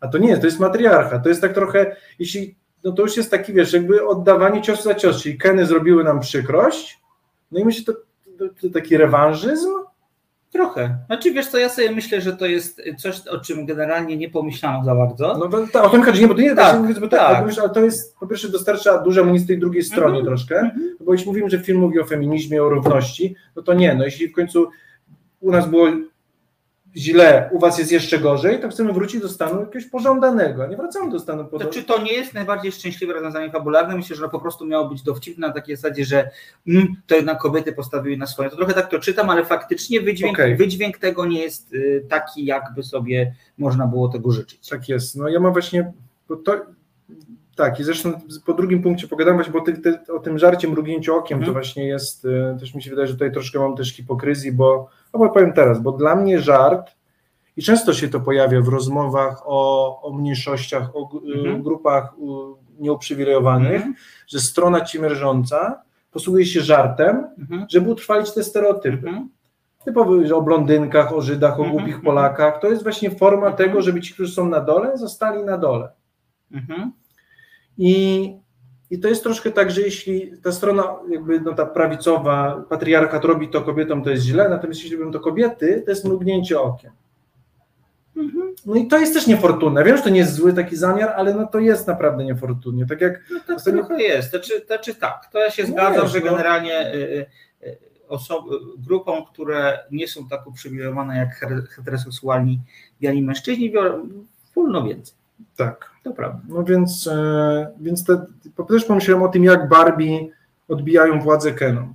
A 0.00 0.08
to 0.08 0.18
nie 0.18 0.28
jest, 0.28 0.40
to 0.40 0.46
jest 0.46 0.60
matriarcha. 0.60 1.18
To 1.18 1.28
jest 1.28 1.40
tak 1.40 1.52
trochę, 1.52 1.96
jeśli, 2.18 2.56
no 2.84 2.92
to 2.92 3.02
już 3.02 3.16
jest 3.16 3.30
taki, 3.30 3.52
wiesz, 3.52 3.72
jakby 3.72 4.06
oddawanie 4.06 4.62
ciosu 4.62 4.82
za 4.82 4.94
cios, 4.94 5.22
czyli 5.22 5.38
Keny 5.38 5.66
zrobiły 5.66 6.04
nam 6.04 6.20
przykrość, 6.20 7.00
no 7.52 7.60
i 7.60 7.64
myślę, 7.64 7.84
to, 7.84 8.00
to, 8.38 8.54
to 8.60 8.72
taki 8.74 8.96
rewanżyzm, 8.96 9.68
Trochę. 10.50 10.98
Znaczy 11.06 11.32
wiesz 11.32 11.46
co, 11.46 11.58
ja 11.58 11.68
sobie 11.68 11.90
myślę, 11.90 12.20
że 12.20 12.36
to 12.36 12.46
jest 12.46 12.82
coś, 12.98 13.26
o 13.26 13.38
czym 13.38 13.66
generalnie 13.66 14.16
nie 14.16 14.30
pomyślano 14.30 14.84
za 14.84 14.94
bardzo. 14.94 15.38
No 15.38 15.48
bo, 15.48 15.66
ta, 15.66 15.82
o 15.82 15.90
tym 15.90 16.02
chodzi, 16.02 16.20
nie, 16.20 16.28
bo 16.28 16.34
to 16.34 16.40
nie 16.40 16.54
tak, 16.54 16.72
tak, 16.72 17.00
bo 17.00 17.08
tak. 17.08 17.46
tak. 17.46 17.58
ale 17.58 17.70
to 17.70 17.84
jest, 17.84 18.18
po 18.18 18.26
pierwsze 18.26 18.48
dostarcza 18.48 18.98
dużo 18.98 19.20
amunicji 19.20 19.48
tej 19.48 19.58
drugiej 19.58 19.82
stronie 19.82 20.14
mm 20.14 20.22
-hmm. 20.22 20.26
troszkę, 20.28 20.58
mm 20.58 20.70
-hmm. 20.70 21.04
bo 21.04 21.12
jeśli 21.12 21.28
mówimy, 21.28 21.50
że 21.50 21.58
film 21.58 21.80
mówi 21.80 22.00
o 22.00 22.04
feminizmie, 22.04 22.62
o 22.62 22.68
równości, 22.68 23.34
no 23.56 23.62
to 23.62 23.74
nie, 23.74 23.94
no 23.94 24.04
jeśli 24.04 24.28
w 24.28 24.32
końcu 24.32 24.68
u 25.40 25.50
nas 25.50 25.68
było 25.68 25.88
źle, 26.96 27.50
u 27.52 27.58
was 27.58 27.78
jest 27.78 27.92
jeszcze 27.92 28.18
gorzej, 28.18 28.60
to 28.60 28.68
chcemy 28.68 28.92
wrócić 28.92 29.20
do 29.20 29.28
stanu 29.28 29.60
jakiegoś 29.60 29.84
pożądanego, 29.86 30.66
nie 30.66 30.76
wracamy 30.76 31.10
do 31.10 31.18
stanu 31.18 31.44
To 31.44 31.64
czy 31.64 31.84
to 31.84 32.02
nie 32.02 32.12
jest 32.12 32.34
najbardziej 32.34 32.72
szczęśliwe 32.72 33.12
rozwiązanie 33.12 33.50
fabularne? 33.50 33.96
Myślę, 33.96 34.16
że 34.16 34.28
po 34.28 34.40
prostu 34.40 34.66
miało 34.66 34.88
być 34.88 35.02
dowcipne 35.02 35.48
na 35.48 35.52
takiej 35.54 35.76
zasadzie, 35.76 36.04
że 36.04 36.30
mm, 36.66 36.96
to 37.06 37.14
jednak 37.14 37.38
kobiety 37.38 37.72
postawiły 37.72 38.16
na 38.16 38.26
swoje. 38.26 38.50
To 38.50 38.56
trochę 38.56 38.74
tak 38.74 38.90
to 38.90 38.98
czytam, 38.98 39.30
ale 39.30 39.44
faktycznie 39.44 40.00
wydźwięk, 40.00 40.34
okay. 40.34 40.56
wydźwięk 40.56 40.98
tego 40.98 41.26
nie 41.26 41.42
jest 41.42 41.74
y, 41.74 42.06
taki, 42.08 42.44
jakby 42.44 42.82
sobie 42.82 43.34
można 43.58 43.86
było 43.86 44.08
tego 44.08 44.32
życzyć. 44.32 44.68
Tak 44.68 44.88
jest. 44.88 45.16
No 45.16 45.28
ja 45.28 45.40
mam 45.40 45.52
właśnie, 45.52 45.92
to, 46.44 46.66
tak, 47.56 47.80
i 47.80 47.84
zresztą 47.84 48.12
po 48.46 48.52
drugim 48.52 48.82
punkcie 48.82 49.08
pogadam 49.08 49.34
właśnie, 49.34 49.52
bo 49.52 49.60
ty, 49.60 49.78
ty, 49.78 50.12
o 50.12 50.18
tym 50.18 50.38
żarcie 50.38 50.68
mrugnięciu 50.68 51.14
okiem 51.14 51.38
to 51.38 51.46
mhm. 51.46 51.52
właśnie 51.52 51.86
jest, 51.86 52.24
y, 52.24 52.56
też 52.60 52.74
mi 52.74 52.82
się 52.82 52.90
wydaje, 52.90 53.08
że 53.08 53.14
tutaj 53.14 53.32
troszkę 53.32 53.58
mam 53.58 53.76
też 53.76 53.92
hipokryzji, 53.92 54.52
bo, 54.52 54.88
no 55.14 55.20
bo 55.20 55.30
powiem 55.30 55.52
teraz, 55.52 55.82
bo 55.82 55.92
dla 55.92 56.16
mnie 56.16 56.40
żart, 56.40 56.90
i 57.56 57.62
często 57.62 57.94
się 57.94 58.08
to 58.08 58.20
pojawia 58.20 58.60
w 58.60 58.68
rozmowach 58.68 59.42
o, 59.44 60.02
o 60.02 60.12
mniejszościach, 60.12 60.96
o 60.96 61.10
mhm. 61.36 61.62
grupach 61.62 62.14
nieuprzywilejowanych, 62.78 63.76
mhm. 63.76 63.94
że 64.28 64.40
strona 64.40 64.80
cimierząca 64.80 65.82
posługuje 66.10 66.46
się 66.46 66.60
żartem, 66.60 67.26
mhm. 67.38 67.66
żeby 67.70 67.90
utrwalić 67.90 68.34
te 68.34 68.44
stereotypy. 68.44 69.08
Mhm. 69.08 69.28
Typowo, 69.84 70.36
o 70.36 70.42
blondynkach, 70.42 71.12
o 71.12 71.22
Żydach, 71.22 71.60
o 71.60 71.62
mhm. 71.64 71.70
głupich 71.70 72.02
Polakach. 72.02 72.60
To 72.60 72.68
jest 72.68 72.82
właśnie 72.82 73.10
forma 73.10 73.46
mhm. 73.46 73.56
tego, 73.56 73.82
żeby 73.82 74.00
ci, 74.00 74.14
którzy 74.14 74.32
są 74.32 74.48
na 74.48 74.60
dole, 74.60 74.98
zostali 74.98 75.44
na 75.44 75.58
dole. 75.58 75.92
I, 77.78 78.34
I 78.90 78.98
to 78.98 79.08
jest 79.08 79.22
troszkę 79.22 79.50
tak, 79.50 79.70
że 79.70 79.80
jeśli 79.80 80.32
ta 80.42 80.52
strona, 80.52 80.96
jakby 81.10 81.40
no, 81.40 81.54
ta 81.54 81.66
prawicowa, 81.66 82.64
patriarchat 82.68 83.24
robi 83.24 83.48
to 83.48 83.62
kobietom, 83.62 84.04
to 84.04 84.10
jest 84.10 84.22
źle, 84.22 84.48
natomiast 84.48 84.82
jeśli 84.82 84.96
robią 84.96 85.12
to 85.12 85.20
kobiety, 85.20 85.82
to 85.84 85.90
jest 85.90 86.04
mrugnięcie 86.04 86.60
okiem. 86.60 86.90
Mhm. 88.16 88.54
No 88.66 88.74
i 88.74 88.86
to 88.86 88.98
jest 88.98 89.14
też 89.14 89.26
niefortunne. 89.26 89.84
Wiem, 89.84 89.96
że 89.96 90.02
to 90.02 90.08
nie 90.08 90.18
jest 90.18 90.34
zły 90.34 90.52
taki 90.52 90.76
zamiar, 90.76 91.12
ale 91.16 91.34
no 91.34 91.46
to 91.46 91.58
jest 91.58 91.86
naprawdę 91.86 92.24
niefortunnie. 92.24 92.86
Tak 92.86 93.00
jak 93.00 93.20
no 93.30 93.40
to 93.46 93.54
ostatnio... 93.54 93.84
trochę 93.84 94.02
jest. 94.02 94.30
Znaczy, 94.30 94.64
znaczy 94.66 94.94
tak, 94.94 95.28
to 95.32 95.38
ja 95.38 95.50
się 95.50 95.66
zgadzam, 95.66 96.08
że 96.08 96.20
no. 96.20 96.24
generalnie 96.30 96.94
y, 96.94 96.96
y, 96.96 97.26
y, 97.66 97.78
osoby, 98.08 98.50
grupom, 98.78 99.24
które 99.26 99.78
nie 99.90 100.08
są 100.08 100.28
tak 100.28 100.46
uprzywilejowane 100.46 101.16
jak 101.16 101.34
heteroseksualni 101.68 102.60
biali 103.00 103.22
mężczyźni, 103.22 103.72
wolno 104.56 104.84
więcej. 104.84 105.19
Tak. 105.56 105.90
To 106.04 106.12
prawda. 106.12 106.40
No 106.48 106.64
więc, 106.64 107.06
e, 107.06 107.72
więc 107.80 108.04
te, 108.04 108.26
też 108.68 108.84
pomyślałem 108.84 109.22
o 109.22 109.28
tym, 109.28 109.44
jak 109.44 109.68
Barbie 109.68 110.28
odbijają 110.68 111.20
władzę 111.20 111.52
Keną. 111.52 111.94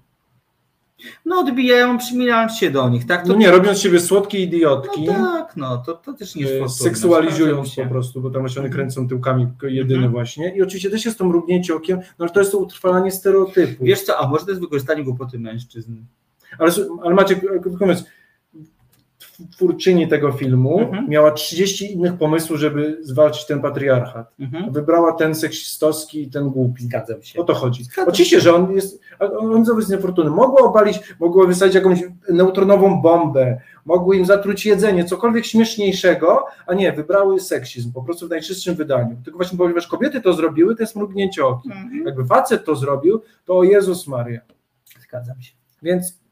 No 1.25 1.39
odbijają, 1.39 1.97
przymilając 1.97 2.57
się 2.57 2.71
do 2.71 2.89
nich, 2.89 3.05
tak? 3.05 3.21
To 3.21 3.27
no 3.27 3.35
nie, 3.35 3.51
robiąc 3.51 3.79
siebie 3.79 3.99
słodkie 3.99 4.39
idiotki. 4.39 5.05
No 5.05 5.13
tak, 5.13 5.57
no, 5.57 5.77
to, 5.77 5.93
to 5.93 6.13
też 6.13 6.35
nie 6.35 6.41
jest 6.41 6.53
fortunne. 6.53 6.91
Seksualizując 6.91 7.75
po 7.75 7.85
prostu, 7.85 8.21
bo 8.21 8.29
tam 8.29 8.41
właśnie 8.41 8.59
one 8.59 8.67
mhm. 8.67 8.81
kręcą 8.81 9.07
tyłkami 9.07 9.47
jedyne 9.63 9.97
mm 9.97 10.09
-hmm. 10.09 10.13
właśnie. 10.13 10.55
I 10.55 10.61
oczywiście 10.61 10.89
też 10.89 11.05
jest 11.05 11.17
to 11.17 11.25
mrugnięcie 11.25 11.75
okiem, 11.75 11.97
no 11.97 12.25
ale 12.25 12.29
to 12.29 12.39
jest 12.39 12.51
to 12.51 12.57
utrwalanie 12.57 13.11
stereotypu. 13.11 13.85
Wiesz 13.85 14.01
co, 14.01 14.19
a 14.19 14.27
może 14.27 14.45
to 14.45 14.51
jest 14.51 14.61
wykorzystanie 14.61 15.03
głupoty 15.03 15.39
mężczyzn? 15.39 15.95
Ale, 16.59 16.71
ale 17.03 17.15
macie, 17.15 17.35
powiedz, 17.79 18.03
twórczyni 19.51 20.07
tego 20.07 20.31
filmu 20.31 20.79
mhm. 20.79 21.09
miała 21.09 21.31
30 21.31 21.93
innych 21.93 22.17
pomysłów, 22.17 22.59
żeby 22.59 22.97
zwalczyć 23.01 23.45
ten 23.45 23.61
patriarchat. 23.61 24.33
Mhm. 24.39 24.71
Wybrała 24.71 25.13
ten 25.13 25.35
seksistowski 25.35 26.21
i 26.21 26.29
ten 26.29 26.49
głupi. 26.49 26.83
Zgadzam 26.83 27.23
się. 27.23 27.39
O 27.39 27.43
to 27.43 27.53
chodzi. 27.53 27.83
Zgadzam 27.83 28.09
Oczywiście, 28.09 28.35
się. 28.35 28.41
że 28.41 28.55
on 28.55 28.71
jest, 28.71 29.01
on 29.19 29.65
jest 29.77 29.89
niefortunny. 29.89 30.29
Mogło 30.29 30.59
obalić, 30.59 30.99
mogło 31.19 31.47
wysadzić 31.47 31.75
jakąś 31.75 31.99
neutronową 32.29 33.01
bombę, 33.01 33.61
mogły 33.85 34.17
im 34.17 34.25
zatruć 34.25 34.65
jedzenie, 34.65 35.05
cokolwiek 35.05 35.45
śmieszniejszego, 35.45 36.45
a 36.67 36.73
nie, 36.73 36.91
wybrały 36.91 37.39
seksizm, 37.39 37.93
po 37.93 38.03
prostu 38.03 38.27
w 38.27 38.29
najczystszym 38.29 38.75
wydaniu. 38.75 39.17
Tylko 39.23 39.37
właśnie, 39.37 39.57
ponieważ 39.57 39.87
kobiety 39.87 40.21
to 40.21 40.33
zrobiły, 40.33 40.75
to 40.75 40.83
jest 40.83 40.95
mrugnięcie 40.95 41.45
okiem. 41.45 41.71
Mhm. 41.71 42.05
Jakby 42.05 42.25
facet 42.25 42.65
to 42.65 42.75
zrobił, 42.75 43.21
to 43.45 43.57
o 43.57 43.63
Jezus 43.63 44.07
Maria. 44.07 44.41
Zgadzam 44.99 45.41
się. 45.41 45.53
Więc 45.81 46.24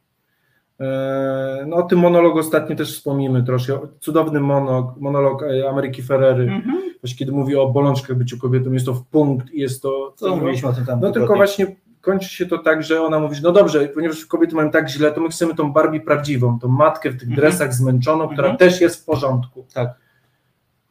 no 1.67 1.75
o 1.75 1.83
tym 1.83 1.99
monologu 1.99 2.39
ostatnio 2.39 2.75
też 2.75 2.95
wspomnimy 2.95 3.43
troszkę. 3.43 3.79
Cudowny 3.99 4.39
monolog, 4.39 4.97
monolog 4.97 5.43
e, 5.43 5.69
Ameryki 5.69 6.03
Ferrery, 6.03 6.43
mhm. 6.43 6.93
właśnie 7.01 7.17
kiedy 7.17 7.31
mówi 7.31 7.55
o 7.55 7.69
bolączkach 7.69 8.17
byciu 8.17 8.37
kobietą, 8.37 8.71
jest 8.71 8.85
to 8.85 8.93
w 8.93 9.05
punkt 9.05 9.51
i 9.51 9.59
jest 9.59 9.81
to... 9.81 10.13
Co 10.15 10.35
mówiliśmy 10.35 10.69
o 10.69 10.73
tym 10.73 10.85
tam 10.85 10.99
No 10.99 11.11
tylko 11.11 11.35
właśnie 11.35 11.75
kończy 12.01 12.29
się 12.29 12.45
to 12.45 12.57
tak, 12.57 12.83
że 12.83 13.01
ona 13.01 13.19
mówi, 13.19 13.35
że 13.35 13.41
no 13.41 13.51
dobrze, 13.51 13.87
ponieważ 13.87 14.25
kobiety 14.25 14.55
mają 14.55 14.71
tak 14.71 14.89
źle, 14.89 15.11
to 15.11 15.21
my 15.21 15.29
chcemy 15.29 15.55
tą 15.55 15.73
Barbie 15.73 16.01
prawdziwą, 16.01 16.59
tą 16.59 16.67
matkę 16.67 17.09
w 17.09 17.13
tych 17.13 17.29
mhm. 17.29 17.35
dresach 17.35 17.73
zmęczoną, 17.73 18.27
która 18.27 18.49
mhm. 18.49 18.57
też 18.57 18.81
jest 18.81 19.01
w 19.01 19.05
porządku. 19.05 19.65
Tak. 19.73 19.89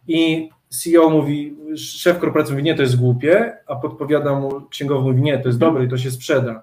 I 0.09 0.51
CEO 0.69 1.11
mówi, 1.11 1.57
szef 1.77 2.19
korporacji 2.19 2.53
mówi, 2.53 2.65
nie, 2.65 2.75
to 2.75 2.83
jest 2.83 2.97
głupie, 2.97 3.57
a 3.67 3.77
podpowiada 3.77 4.41
mu, 4.41 4.61
księgowy 4.61 5.09
mówi, 5.09 5.23
nie, 5.23 5.39
to 5.39 5.49
jest 5.49 5.59
dobre 5.59 5.85
i 5.85 5.89
to 5.89 5.99
się 5.99 6.11
sprzeda. 6.11 6.63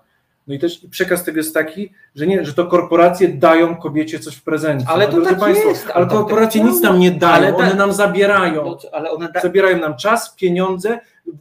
No 0.50 0.56
i 0.56 0.60
też 0.60 0.82
przekaz 0.91 1.24
tego 1.24 1.38
jest 1.38 1.53
taki, 1.53 1.91
że 2.15 2.27
nie, 2.27 2.46
że 2.46 2.53
to 2.53 2.65
korporacje 2.65 3.27
dają 3.27 3.75
kobiecie 3.75 4.20
coś 4.20 4.36
w 4.36 4.44
prezencie. 4.44 4.86
Ale 4.89 5.08
to 5.08 5.22
tak 5.22 5.39
Państwo, 5.39 5.70
jest. 5.70 5.88
Ale 5.94 6.08
korporacje 6.08 6.63
nic 6.63 6.82
nam 6.82 7.00
nie 7.00 7.12
dają, 7.12 7.58
one 7.58 7.74
nam 7.74 7.94
zabierają. 7.94 8.65
No, 8.65 8.77
ale 8.91 9.12
one 9.12 9.32
da... 9.32 9.41
Zabierają 9.41 9.79
nam 9.79 9.98
czas, 9.98 10.36
pieniądze, 10.36 11.00
y, 11.27 11.32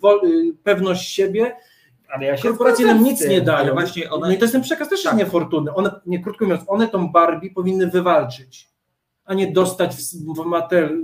pewność 0.65 1.11
siebie, 1.15 1.57
ale 2.09 2.27
ja 2.27 2.37
Korporacje 2.37 2.87
nam 2.87 3.05
nic 3.05 3.29
nie 3.29 3.41
dają. 3.41 3.73
One... 3.73 3.87
No 4.21 4.31
i 4.31 4.39
to 4.39 4.45
jest 4.45 4.53
ten 4.53 4.63
przekaz 4.63 4.89
też 4.89 5.03
tak. 5.03 5.17
niefortunny. 5.17 5.75
One, 5.75 5.91
nie, 6.07 6.23
krótko 6.23 6.45
mówiąc, 6.45 6.63
one 6.67 6.89
tą 6.89 7.09
Barbie 7.09 7.51
powinny 7.51 7.87
wywalczyć 7.87 8.69
a 9.29 9.35
nie 9.35 9.53
dostać 9.53 9.97
w, 9.97 10.01
w 10.43 10.47
matel 10.47 11.03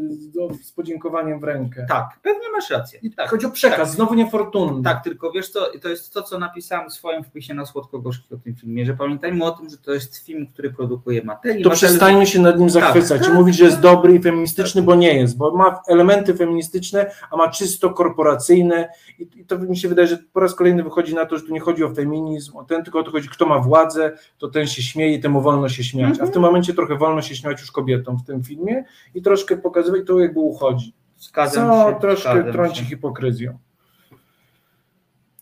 z 0.63 0.73
podziękowaniem 0.73 1.41
w 1.41 1.45
rękę. 1.45 1.87
Tak, 1.89 2.19
pewnie 2.23 2.51
masz 2.53 2.71
rację. 2.71 3.01
Tak, 3.17 3.31
Chodzi 3.31 3.47
o 3.47 3.51
przekaz, 3.51 3.79
tak. 3.79 3.89
znowu 3.89 4.15
niefortunny. 4.15 4.83
Tak, 4.83 5.05
tylko 5.05 5.33
wiesz 5.33 5.49
co, 5.49 5.61
to 5.83 5.89
jest 5.89 6.15
to, 6.15 6.23
co 6.23 6.39
napisałem 6.39 6.91
w 6.91 6.93
swoim 6.93 7.25
wpisie 7.25 7.55
na 7.55 7.65
Słodko-Gorzki 7.65 8.35
o 8.35 8.37
tym 8.37 8.55
filmie, 8.55 8.87
że 8.87 8.95
pamiętajmy 8.95 9.45
o 9.45 9.51
tym, 9.51 9.71
że 9.71 9.77
to 9.79 9.93
jest 9.93 10.17
film, 10.17 10.47
który 10.47 10.73
produkuje 10.73 11.25
materię. 11.25 11.65
To 11.65 11.71
przestańmy 11.71 12.27
się 12.27 12.41
nad 12.41 12.59
nim 12.59 12.69
tak, 12.69 12.73
zachwycać 12.73 13.23
tak, 13.23 13.31
i 13.31 13.33
mówić, 13.33 13.57
że 13.57 13.65
jest 13.65 13.81
dobry 13.81 14.15
i 14.15 14.23
feministyczny, 14.23 14.83
bo 14.83 14.95
nie 14.95 15.15
jest, 15.15 15.37
bo 15.37 15.57
ma 15.57 15.83
elementy 15.89 16.35
feministyczne, 16.35 17.11
a 17.31 17.37
ma 17.37 17.49
czysto 17.49 17.91
korporacyjne 17.91 18.89
i, 19.19 19.29
i 19.37 19.45
to 19.45 19.59
mi 19.59 19.77
się 19.77 19.89
wydaje, 19.89 20.09
że 20.09 20.19
po 20.33 20.41
raz 20.41 20.55
kolejny 20.55 20.83
wychodzi 20.83 21.15
na 21.15 21.27
to, 21.27 21.39
że 21.39 21.45
tu 21.45 21.53
nie 21.53 21.61
chodzi 21.61 21.85
o 21.85 21.95
feminizm, 21.95 22.57
o 22.57 22.65
ten, 22.65 22.85
tylko 22.85 22.99
o 22.99 23.03
to 23.03 23.11
chodzi, 23.11 23.29
kto 23.29 23.47
ma 23.47 23.59
władzę, 23.59 24.13
to 24.39 24.49
ten 24.49 24.67
się 24.67 24.83
śmieje, 24.83 25.19
temu 25.19 25.41
wolno 25.41 25.69
się 25.69 25.85
śmiać, 25.85 26.11
a 26.11 26.13
w 26.13 26.17
tym 26.17 26.27
mhm. 26.27 26.43
momencie 26.43 26.75
trochę 26.75 26.97
wolno 26.97 27.23
się 27.23 27.37
śmiać 27.37 27.61
już 27.61 27.73
kobietom 27.73 28.14
w 28.17 28.25
tym 28.25 28.45
filmie 28.45 28.85
i 29.15 29.23
troszkę 29.23 29.57
pokazywać 29.57 30.03
to, 30.07 30.21
jakby 30.21 30.41
uchodzi. 30.41 30.95
Zgadzam 31.19 31.69
Co 31.69 31.91
się, 31.91 32.01
troszkę 32.01 32.53
trąci 32.53 32.79
się. 32.79 32.85
hipokryzją. 32.85 33.59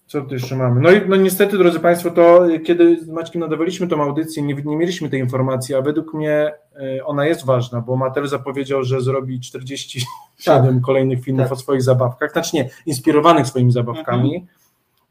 Co 0.07 0.23
tu 0.23 0.35
jeszcze 0.35 0.57
mamy? 0.57 0.81
No 0.81 0.91
i 0.91 1.09
no 1.09 1.17
niestety, 1.17 1.59
drodzy 1.59 1.81
Państwo, 1.81 2.11
to 2.11 2.47
kiedy 2.67 3.05
z 3.05 3.09
Maćkiem 3.09 3.41
nadawaliśmy 3.41 3.89
tą 3.89 4.03
audycję, 4.03 4.43
nie, 4.43 4.55
nie 4.55 4.77
mieliśmy 4.77 5.09
tej 5.09 5.21
informacji, 5.21 5.75
a 5.75 5.83
według 5.83 6.15
mnie 6.15 6.53
e, 6.77 7.05
ona 7.05 7.27
jest 7.27 7.47
ważna, 7.47 7.81
bo 7.81 7.97
Mattel 7.97 8.27
zapowiedział, 8.27 8.85
że 8.85 9.01
zrobi 9.01 9.41
47 9.41 10.75
tak. 10.75 10.85
kolejnych 10.85 11.25
filmów 11.25 11.45
tak. 11.45 11.53
o 11.53 11.57
swoich 11.57 11.83
zabawkach, 11.83 12.33
znaczy 12.33 12.57
nie, 12.57 12.71
inspirowanych 12.87 13.47
swoimi 13.47 13.73
zabawkami. 13.73 14.35
Mhm. 14.35 14.62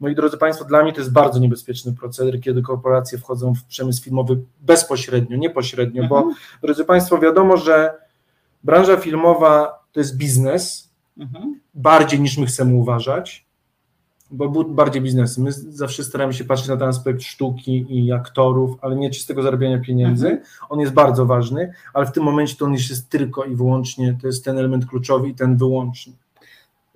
No 0.02 0.08
i 0.08 0.14
drodzy 0.14 0.38
Państwo, 0.38 0.64
dla 0.64 0.82
mnie 0.82 0.92
to 0.92 0.98
jest 0.98 1.12
bardzo 1.12 1.38
niebezpieczny 1.38 1.92
proceder, 1.92 2.40
kiedy 2.40 2.62
korporacje 2.62 3.18
wchodzą 3.18 3.54
w 3.54 3.64
przemysł 3.64 4.02
filmowy 4.02 4.38
bezpośrednio, 4.60 5.36
nie 5.36 5.50
pośrednio, 5.50 6.02
mhm. 6.02 6.22
bo 6.22 6.34
drodzy 6.62 6.84
Państwo, 6.84 7.18
wiadomo, 7.18 7.56
że 7.56 7.94
branża 8.64 8.96
filmowa 8.96 9.84
to 9.92 10.00
jest 10.00 10.16
biznes, 10.16 10.90
mhm. 11.18 11.60
bardziej 11.74 12.20
niż 12.20 12.38
my 12.38 12.46
chcemy 12.46 12.74
uważać, 12.74 13.46
bo 14.30 14.48
był 14.48 14.64
bardziej 14.64 15.02
biznes. 15.02 15.38
My 15.38 15.52
zawsze 15.52 16.04
staramy 16.04 16.32
się 16.32 16.44
patrzeć 16.44 16.68
na 16.68 16.76
ten 16.76 16.88
aspekt 16.88 17.22
sztuki 17.22 17.86
i 17.88 18.12
aktorów, 18.12 18.76
ale 18.80 18.96
nie 18.96 19.10
czystego 19.10 19.42
zarabiania 19.42 19.78
pieniędzy. 19.78 20.26
Mhm. 20.28 20.46
On 20.68 20.80
jest 20.80 20.92
bardzo 20.92 21.26
ważny, 21.26 21.72
ale 21.94 22.06
w 22.06 22.12
tym 22.12 22.22
momencie 22.22 22.56
to 22.56 22.64
on 22.64 22.72
już 22.72 22.90
jest 22.90 23.08
tylko 23.08 23.44
i 23.44 23.56
wyłącznie, 23.56 24.18
to 24.20 24.26
jest 24.26 24.44
ten 24.44 24.58
element 24.58 24.86
kluczowy 24.86 25.28
i 25.28 25.34
ten 25.34 25.56
wyłączny 25.56 26.12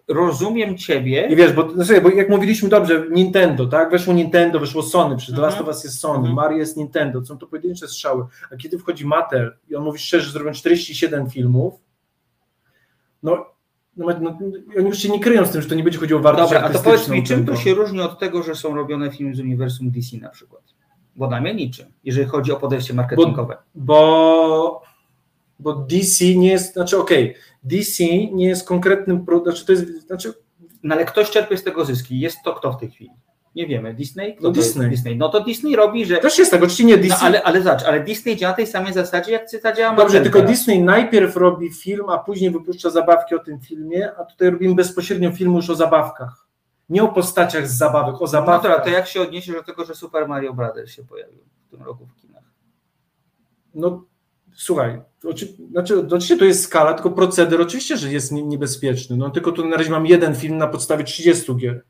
rozumiem 0.08 0.78
ciebie. 0.78 1.28
I 1.30 1.36
wiesz, 1.36 1.52
bo, 1.52 1.68
no 1.76 1.84
bo 2.02 2.10
jak 2.10 2.28
mówiliśmy 2.28 2.68
dobrze, 2.68 3.06
Nintendo, 3.10 3.66
tak? 3.66 3.90
Weszło 3.90 4.14
Nintendo, 4.14 4.60
weszło 4.60 4.82
Sony, 4.82 5.16
przy 5.16 5.34
The 5.34 5.40
Last 5.40 5.60
of 5.60 5.66
Us 5.66 5.84
jest 5.84 5.98
Sony, 5.98 6.18
mhm. 6.18 6.34
Mario 6.34 6.58
jest 6.58 6.76
Nintendo, 6.76 7.24
są 7.24 7.38
to 7.38 7.46
pojedyncze 7.46 7.88
strzały. 7.88 8.24
A 8.52 8.56
kiedy 8.56 8.78
wchodzi 8.78 9.06
Mattel 9.06 9.56
i 9.68 9.76
on 9.76 9.84
mówi 9.84 9.98
szczerze, 9.98 10.26
że 10.26 10.32
zrobią 10.32 10.52
47 10.52 11.30
filmów, 11.30 11.74
no, 13.22 13.46
no, 13.96 14.06
no, 14.20 14.38
oni 14.78 14.86
już 14.86 14.98
się 14.98 15.08
nie 15.08 15.20
kryją 15.20 15.46
z 15.46 15.50
tym, 15.50 15.62
że 15.62 15.68
to 15.68 15.74
nie 15.74 15.84
będzie 15.84 15.98
chodziło 15.98 16.20
o 16.20 16.22
wartość 16.22 16.52
Dobra, 16.52 16.68
a 16.68 16.72
to 16.72 16.78
powiedz 16.78 17.08
mi, 17.08 17.24
czym 17.24 17.46
to 17.46 17.56
się 17.56 17.74
różni 17.74 18.00
od 18.00 18.18
tego, 18.18 18.42
że 18.42 18.54
są 18.54 18.74
robione 18.74 19.10
filmy 19.10 19.34
z 19.34 19.40
uniwersum 19.40 19.90
DC 19.90 20.16
na 20.16 20.28
przykład? 20.28 20.76
bo 21.16 21.28
na 21.28 21.40
mnie 21.40 21.54
niczym, 21.54 21.86
jeżeli 22.04 22.26
chodzi 22.26 22.52
o 22.52 22.56
podejście 22.56 22.94
marketingowe. 22.94 23.56
Bo, 23.74 23.94
bo 23.94 24.82
DC 25.60 26.24
nie 26.24 26.50
jest, 26.50 26.72
znaczy 26.72 26.98
okej, 26.98 27.30
okay, 27.30 27.42
DC 27.62 28.04
nie 28.32 28.46
jest 28.46 28.68
konkretnym, 28.68 29.26
znaczy 29.42 29.66
to 29.66 29.72
jest, 29.72 30.06
znaczy... 30.06 30.32
No 30.82 30.94
ale 30.94 31.04
ktoś 31.04 31.30
czerpie 31.30 31.56
z 31.56 31.64
tego 31.64 31.84
zyski, 31.84 32.20
jest 32.20 32.36
to 32.44 32.54
kto 32.54 32.72
w 32.72 32.80
tej 32.80 32.90
chwili? 32.90 33.10
Nie 33.56 33.66
wiemy, 33.66 33.94
Disney? 33.94 34.36
Kto 34.36 34.48
no 34.48 34.50
Disney. 34.50 34.90
Disney. 34.90 35.16
No 35.16 35.28
to 35.28 35.40
Disney 35.40 35.76
robi, 35.76 36.06
że... 36.06 36.18
Też 36.18 36.38
jest 36.38 36.50
tak, 36.50 36.60
oczywiście 36.60 36.84
nie 36.84 36.96
Disney. 36.96 37.18
No, 37.20 37.26
ale, 37.26 37.42
ale 37.42 37.62
zobacz, 37.62 37.82
ale 37.82 38.00
Disney 38.00 38.36
działa 38.36 38.54
tej 38.54 38.66
samej 38.66 38.92
zasadzie, 38.92 39.32
jak 39.32 39.46
cyta 39.46 39.72
działa 39.72 39.96
Dobrze, 39.96 40.20
tylko 40.20 40.38
teraz. 40.38 40.50
Disney 40.50 40.82
najpierw 40.82 41.36
robi 41.36 41.72
film, 41.72 42.08
a 42.08 42.18
później 42.18 42.50
wypuszcza 42.50 42.90
zabawki 42.90 43.34
o 43.34 43.38
tym 43.38 43.60
filmie, 43.60 44.12
a 44.18 44.24
tutaj 44.24 44.50
robimy 44.50 44.74
bezpośrednio 44.74 45.32
film 45.32 45.54
już 45.54 45.70
o 45.70 45.74
zabawkach. 45.74 46.46
Nie 46.88 47.02
o 47.02 47.08
postaciach 47.08 47.68
z 47.68 47.78
zabawek, 47.78 48.22
o 48.22 48.26
zabawkach. 48.26 48.70
No 48.70 48.78
to, 48.78 48.84
to 48.84 48.90
jak 48.90 49.06
się 49.06 49.20
odniesiesz 49.20 49.54
do 49.54 49.62
tego, 49.62 49.84
że 49.84 49.94
Super 49.94 50.28
Mario 50.28 50.54
Brothers 50.54 50.90
się 50.90 51.04
pojawił 51.04 51.44
w 51.66 51.70
tym 51.70 51.82
roku 51.82 52.06
w 52.06 52.22
kinach? 52.22 52.44
No 53.74 54.04
słuchaj, 54.56 55.00
znaczy, 55.70 55.98
oczywiście 55.98 56.36
to 56.36 56.44
jest 56.44 56.64
skala, 56.64 56.94
tylko 56.94 57.10
proceder 57.10 57.60
oczywiście, 57.60 57.96
że 57.96 58.12
jest 58.12 58.32
niebezpieczny. 58.32 59.16
No 59.16 59.30
tylko 59.30 59.52
tu 59.52 59.68
na 59.68 59.76
razie 59.76 59.90
mam 59.90 60.06
jeden 60.06 60.34
film 60.34 60.56
na 60.56 60.66
podstawie 60.66 61.04
30 61.04 61.56
gier 61.56 61.82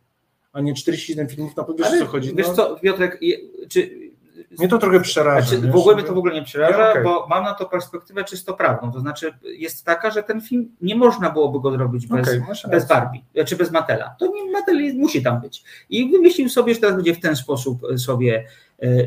a 0.57 0.61
nie 0.61 0.75
47 0.75 1.29
filmów 1.29 1.57
na 1.57 1.65
wiesz, 1.79 1.87
Ale, 1.87 1.99
co 1.99 2.07
chodzi. 2.07 2.35
Wiesz 2.35 2.47
no? 2.49 2.55
co, 2.55 2.77
Piotrek, 2.77 3.21
czy 3.69 3.91
mnie 4.59 4.69
to 4.69 4.79
trochę 4.79 5.01
przeraża. 5.01 5.47
Znaczy, 5.47 5.73
w 5.73 5.77
ogóle 5.77 5.97
mnie 5.97 6.05
to 6.05 6.15
w 6.15 6.19
ogóle 6.19 6.35
nie 6.35 6.43
przeraża, 6.43 6.91
okay. 6.91 7.03
bo 7.03 7.27
mam 7.31 7.45
na 7.45 7.55
to 7.55 7.67
perspektywę 7.67 8.25
czysto 8.25 8.55
prawną. 8.55 8.93
To 8.93 9.01
znaczy 9.01 9.35
jest 9.43 9.85
taka, 9.85 10.11
że 10.11 10.23
ten 10.23 10.41
film 10.41 10.77
nie 10.81 10.97
można 10.97 11.31
byłoby 11.31 11.61
go 11.61 11.71
zrobić 11.71 12.07
bez, 12.07 12.29
okay, 12.29 12.71
bez 12.71 12.89
Barbie, 12.89 13.21
czy 13.21 13.33
znaczy 13.35 13.57
bez 13.57 13.71
Matela. 13.71 14.17
To 14.19 14.27
nie 14.27 14.53
Matel 14.53 14.95
musi 14.95 15.23
tam 15.23 15.41
być. 15.41 15.65
I 15.91 16.11
wymyślił 16.11 16.49
sobie, 16.49 16.75
że 16.75 16.81
teraz 16.81 16.97
będzie 16.97 17.15
w 17.15 17.21
ten 17.21 17.37
sposób 17.37 17.81
sobie, 17.97 18.39
e, 18.39 18.45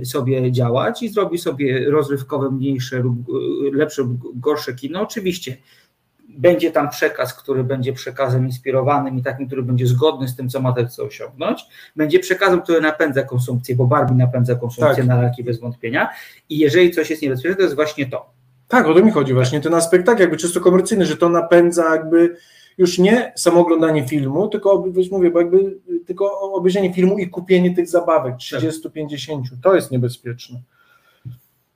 sobie 0.06 0.52
działać 0.52 1.04
i 1.04 1.10
zrobi 1.10 1.38
sobie 1.38 1.90
rozrywkowe, 1.90 2.52
mniejsze 2.52 3.00
lub 3.00 3.16
e, 3.30 3.78
lepsze 3.78 4.02
lub 4.02 4.40
gorsze 4.40 4.74
kino. 4.74 5.02
Oczywiście 5.02 5.58
będzie 6.30 6.72
tam 6.72 6.90
przekaz, 6.90 7.34
który 7.34 7.64
będzie 7.64 7.94
przekazem 7.94 8.46
inspirowanym 8.46 9.18
i 9.18 9.24
takim, 9.24 9.48
który 9.48 9.64
będzie 9.64 9.88
zgodny 9.88 10.28
z 10.28 10.36
tym, 10.36 10.50
co 10.50 10.62
Mattel 10.62 10.88
chce 10.88 11.04
osiągnąć. 11.04 11.66
Będzie 11.96 12.20
przekazem, 12.20 12.62
który 12.62 12.82
napędza 12.82 13.24
konsumpcję, 13.24 13.76
bo 13.76 13.86
Barbie 13.86 14.16
napędza 14.16 14.56
konsumpcję 14.56 15.04
tak. 15.04 15.06
na 15.06 15.22
lalki 15.22 15.44
bez 15.44 15.60
wątpienia. 15.60 16.10
I 16.50 16.58
jeżeli 16.58 16.92
coś 16.92 17.10
jest 17.10 17.22
niebezpieczne, 17.22 17.56
to 17.56 17.64
jest 17.64 17.76
właśnie 17.76 18.06
to. 18.06 18.30
Tak, 18.68 18.88
o 18.88 18.94
to 18.94 19.04
mi 19.04 19.12
chodzi 19.12 19.34
właśnie, 19.34 19.62
ten 19.62 19.74
aspekt 19.74 20.06
tak 20.06 20.20
jakby 20.20 20.38
czysto 20.38 20.62
komercyjny, 20.62 21.06
że 21.06 21.18
to 21.18 21.30
napędza 21.30 21.96
jakby 21.96 22.36
już 22.80 23.00
nie 23.00 23.34
samo 23.36 23.60
oglądanie 23.60 24.08
filmu, 24.08 24.48
tylko 24.48 24.86
mówię, 25.12 25.32
bo 25.32 25.40
jakby 25.40 25.78
tylko 26.06 26.42
obejrzenie 26.42 26.94
filmu 26.94 27.18
i 27.18 27.30
kupienie 27.30 27.76
tych 27.76 27.90
zabawek 27.90 28.36
30-50. 28.36 29.42
To 29.64 29.76
jest 29.76 29.92
niebezpieczne. 29.92 30.62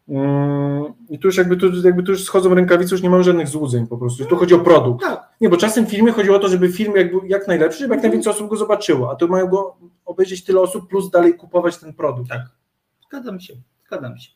Mm, 0.10 0.94
I 1.10 1.20
tu 1.20 1.28
już 1.28 1.38
jakby 1.38 1.58
tu, 1.58 1.86
jakby 1.86 2.04
tu 2.04 2.12
już 2.12 2.24
schodzą 2.24 2.54
rękawice, 2.54 2.96
już 2.96 3.02
nie 3.02 3.10
mam 3.10 3.24
żadnych 3.24 3.48
złudzeń 3.48 3.88
po 3.88 3.98
prostu. 3.98 4.26
Tu 4.26 4.36
chodzi 4.36 4.54
o 4.54 4.60
produkt. 4.60 5.02
Tak. 5.02 5.30
Nie, 5.42 5.50
bo 5.50 5.58
czasem 5.58 5.86
w 5.86 5.90
filmie 5.90 6.12
chodziło 6.12 6.36
o 6.36 6.40
to, 6.40 6.48
żeby 6.48 6.72
film 6.72 6.94
jak, 6.96 7.08
jak 7.28 7.48
najlepszy, 7.48 7.80
żeby 7.80 7.94
jak 7.94 7.98
mhm. 7.98 8.12
najwięcej 8.12 8.34
osób 8.34 8.50
go 8.50 8.56
zobaczyło, 8.56 9.12
a 9.12 9.16
tu 9.16 9.28
mają 9.28 9.48
go 9.48 9.76
obejrzeć 10.06 10.44
tyle 10.44 10.60
osób, 10.60 10.90
plus 10.90 11.10
dalej 11.10 11.34
kupować 11.34 11.78
ten 11.78 11.94
produkt. 11.94 12.30
Tak. 12.30 12.42
Zgadzam 13.08 13.40
się, 13.40 13.54
zgadzam 13.88 14.18
się. 14.18 14.32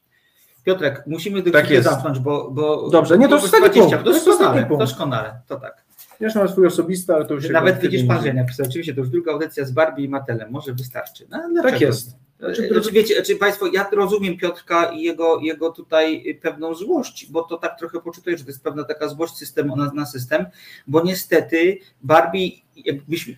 Piotrek, 0.63 1.03
musimy 1.07 1.41
do 1.41 1.51
tak 1.51 1.83
zamknąć, 1.83 2.19
bo, 2.19 2.51
bo. 2.51 2.89
Dobrze, 2.89 3.17
nie 3.17 3.29
to 3.29 3.35
jest 3.35 3.57
20. 3.57 4.03
Doskonale, 4.03 4.69
doskonale, 4.79 5.41
to 5.47 5.59
tak. 5.59 5.86
Ja 6.19 6.29
mam 6.35 6.49
swój 6.49 6.67
osobisty, 6.67 7.13
ale 7.13 7.25
to 7.25 7.33
już. 7.33 7.49
Nawet 7.49 7.79
widzisz 7.79 8.03
pan, 8.03 8.23
że 8.23 8.33
napisał, 8.33 8.65
oczywiście 8.65 8.93
to 8.93 8.99
już 8.99 9.09
druga 9.09 9.31
audycja 9.31 9.65
z 9.65 9.71
Barbie 9.71 10.03
i 10.03 10.09
Matelem, 10.09 10.51
może 10.51 10.73
wystarczy. 10.73 11.27
No, 11.29 11.63
tak 11.63 11.81
jest. 11.81 12.15
Znaczy, 12.39 12.67
znaczy, 12.67 12.91
wiecie, 12.91 13.15
znaczy 13.15 13.35
Państwo, 13.35 13.67
ja 13.73 13.89
rozumiem 13.91 14.37
Piotrka 14.37 14.85
i 14.85 15.01
jego, 15.01 15.39
jego 15.39 15.71
tutaj 15.71 16.39
pewną 16.41 16.75
złość, 16.75 17.31
bo 17.31 17.43
to 17.43 17.57
tak 17.57 17.79
trochę 17.79 18.01
poczytuję, 18.01 18.37
że 18.37 18.43
to 18.43 18.49
jest 18.49 18.63
pewna 18.63 18.83
taka 18.83 19.07
złość 19.07 19.35
systemu 19.35 19.75
na, 19.75 20.05
system, 20.05 20.45
bo 20.87 21.03
niestety 21.03 21.79
Barbie, 22.01 22.49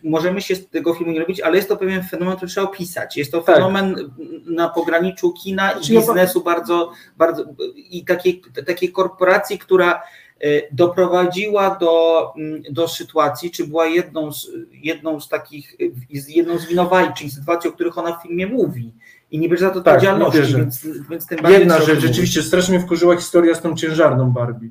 możemy 0.03 0.41
się 0.41 0.55
z 0.55 0.69
tego 0.69 0.93
filmu 0.93 1.11
nie 1.11 1.19
robić, 1.19 1.41
ale 1.41 1.57
jest 1.57 1.69
to 1.69 1.77
pewien 1.77 2.03
fenomen, 2.03 2.35
który 2.35 2.51
trzeba 2.51 2.67
opisać. 2.67 3.17
Jest 3.17 3.31
to 3.31 3.41
tak. 3.41 3.55
fenomen 3.55 3.95
tak. 3.95 4.05
na 4.45 4.69
pograniczu 4.69 5.33
kina 5.33 5.71
i 5.71 5.87
biznesu 5.87 6.43
bardzo, 6.43 6.91
bardzo 7.17 7.45
i 7.75 8.05
takiej, 8.05 8.41
takiej 8.65 8.91
korporacji, 8.91 9.59
która 9.59 10.01
E, 10.01 10.28
doprowadziła 10.71 11.75
do, 11.75 12.33
mm, 12.37 12.61
do 12.71 12.87
sytuacji, 12.87 13.51
czy 13.51 13.67
była 13.67 13.85
jedną 13.85 14.33
z, 14.33 14.47
jedną 14.71 15.19
z 15.19 15.29
takich, 15.29 15.75
jedną 16.29 16.57
z 16.57 16.65
winowajczyń 16.65 17.29
sytuacji, 17.29 17.69
o 17.69 17.73
których 17.73 17.97
ona 17.97 18.17
w 18.17 18.21
filmie 18.21 18.47
mówi. 18.47 18.93
I 19.31 19.39
nie 19.39 19.49
bierze 19.49 19.65
za 19.65 19.71
to 19.71 19.81
tak, 19.81 19.95
odpowiedzialności, 19.95 20.57
więc, 20.57 20.87
więc 21.09 21.27
tym 21.27 21.39
Jedna 21.49 21.81
rzecz, 21.81 21.99
rzeczywiście 21.99 22.43
strasznie 22.43 22.79
wkurzyła 22.79 23.15
historia 23.15 23.55
z 23.55 23.61
tą 23.61 23.75
ciężarną 23.75 24.31
Barbie. 24.31 24.69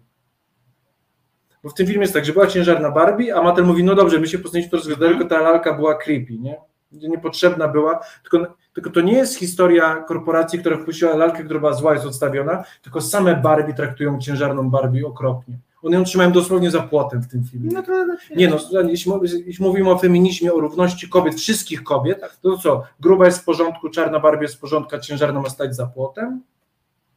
Bo 1.62 1.70
w 1.70 1.74
tym 1.74 1.86
filmie 1.86 2.02
jest 2.02 2.14
tak, 2.14 2.24
że 2.24 2.32
była 2.32 2.46
ciężarna 2.46 2.90
Barbie, 2.90 3.34
a 3.34 3.42
Mattel 3.42 3.64
mówi, 3.64 3.84
no 3.84 3.94
dobrze, 3.94 4.20
my 4.20 4.26
się 4.26 4.38
poznaliśmy 4.38 4.78
to 4.78 4.98
tylko 4.98 5.24
ta 5.24 5.40
lalka 5.40 5.74
była 5.74 5.94
creepy, 5.94 6.38
nie? 6.38 6.60
Niepotrzebna 6.92 7.68
była, 7.68 8.00
tylko, 8.22 8.54
tylko 8.78 8.90
to 8.90 9.00
nie 9.00 9.12
jest 9.12 9.38
historia 9.38 9.94
korporacji, 9.94 10.58
która 10.58 10.76
wpuściła 10.76 11.16
lalkę, 11.16 11.44
która 11.44 11.60
była 11.60 11.72
zła, 11.72 11.94
jest 11.94 12.06
odstawiona, 12.06 12.64
tylko 12.82 13.00
same 13.00 13.36
Barbie 13.36 13.74
traktują 13.74 14.18
ciężarną 14.18 14.70
Barbie 14.70 15.06
okropnie. 15.06 15.58
One 15.82 15.96
ją 15.96 16.04
trzymają 16.04 16.32
dosłownie 16.32 16.70
za 16.70 16.82
płotem 16.82 17.22
w 17.22 17.28
tym 17.28 17.44
filmie. 17.44 17.70
No 17.72 17.82
to, 17.82 18.06
nie 18.36 18.48
no, 18.48 18.56
jeśli, 18.88 19.12
jeśli, 19.46 19.64
mówimy 19.64 19.90
o 19.90 19.98
feminizmie, 19.98 20.52
o 20.52 20.60
równości 20.60 21.08
kobiet, 21.08 21.34
wszystkich 21.34 21.82
kobiet, 21.82 22.20
to, 22.42 22.50
to 22.50 22.58
co, 22.58 22.82
gruba 23.00 23.26
jest 23.26 23.38
w 23.38 23.44
porządku, 23.44 23.88
czarna 23.88 24.20
Barbie 24.20 24.42
jest 24.42 24.54
w 24.54 24.60
porządku, 24.60 24.96
a 24.96 24.98
ciężarna 24.98 25.40
ma 25.40 25.48
stać 25.48 25.76
za 25.76 25.86
płotem? 25.86 26.42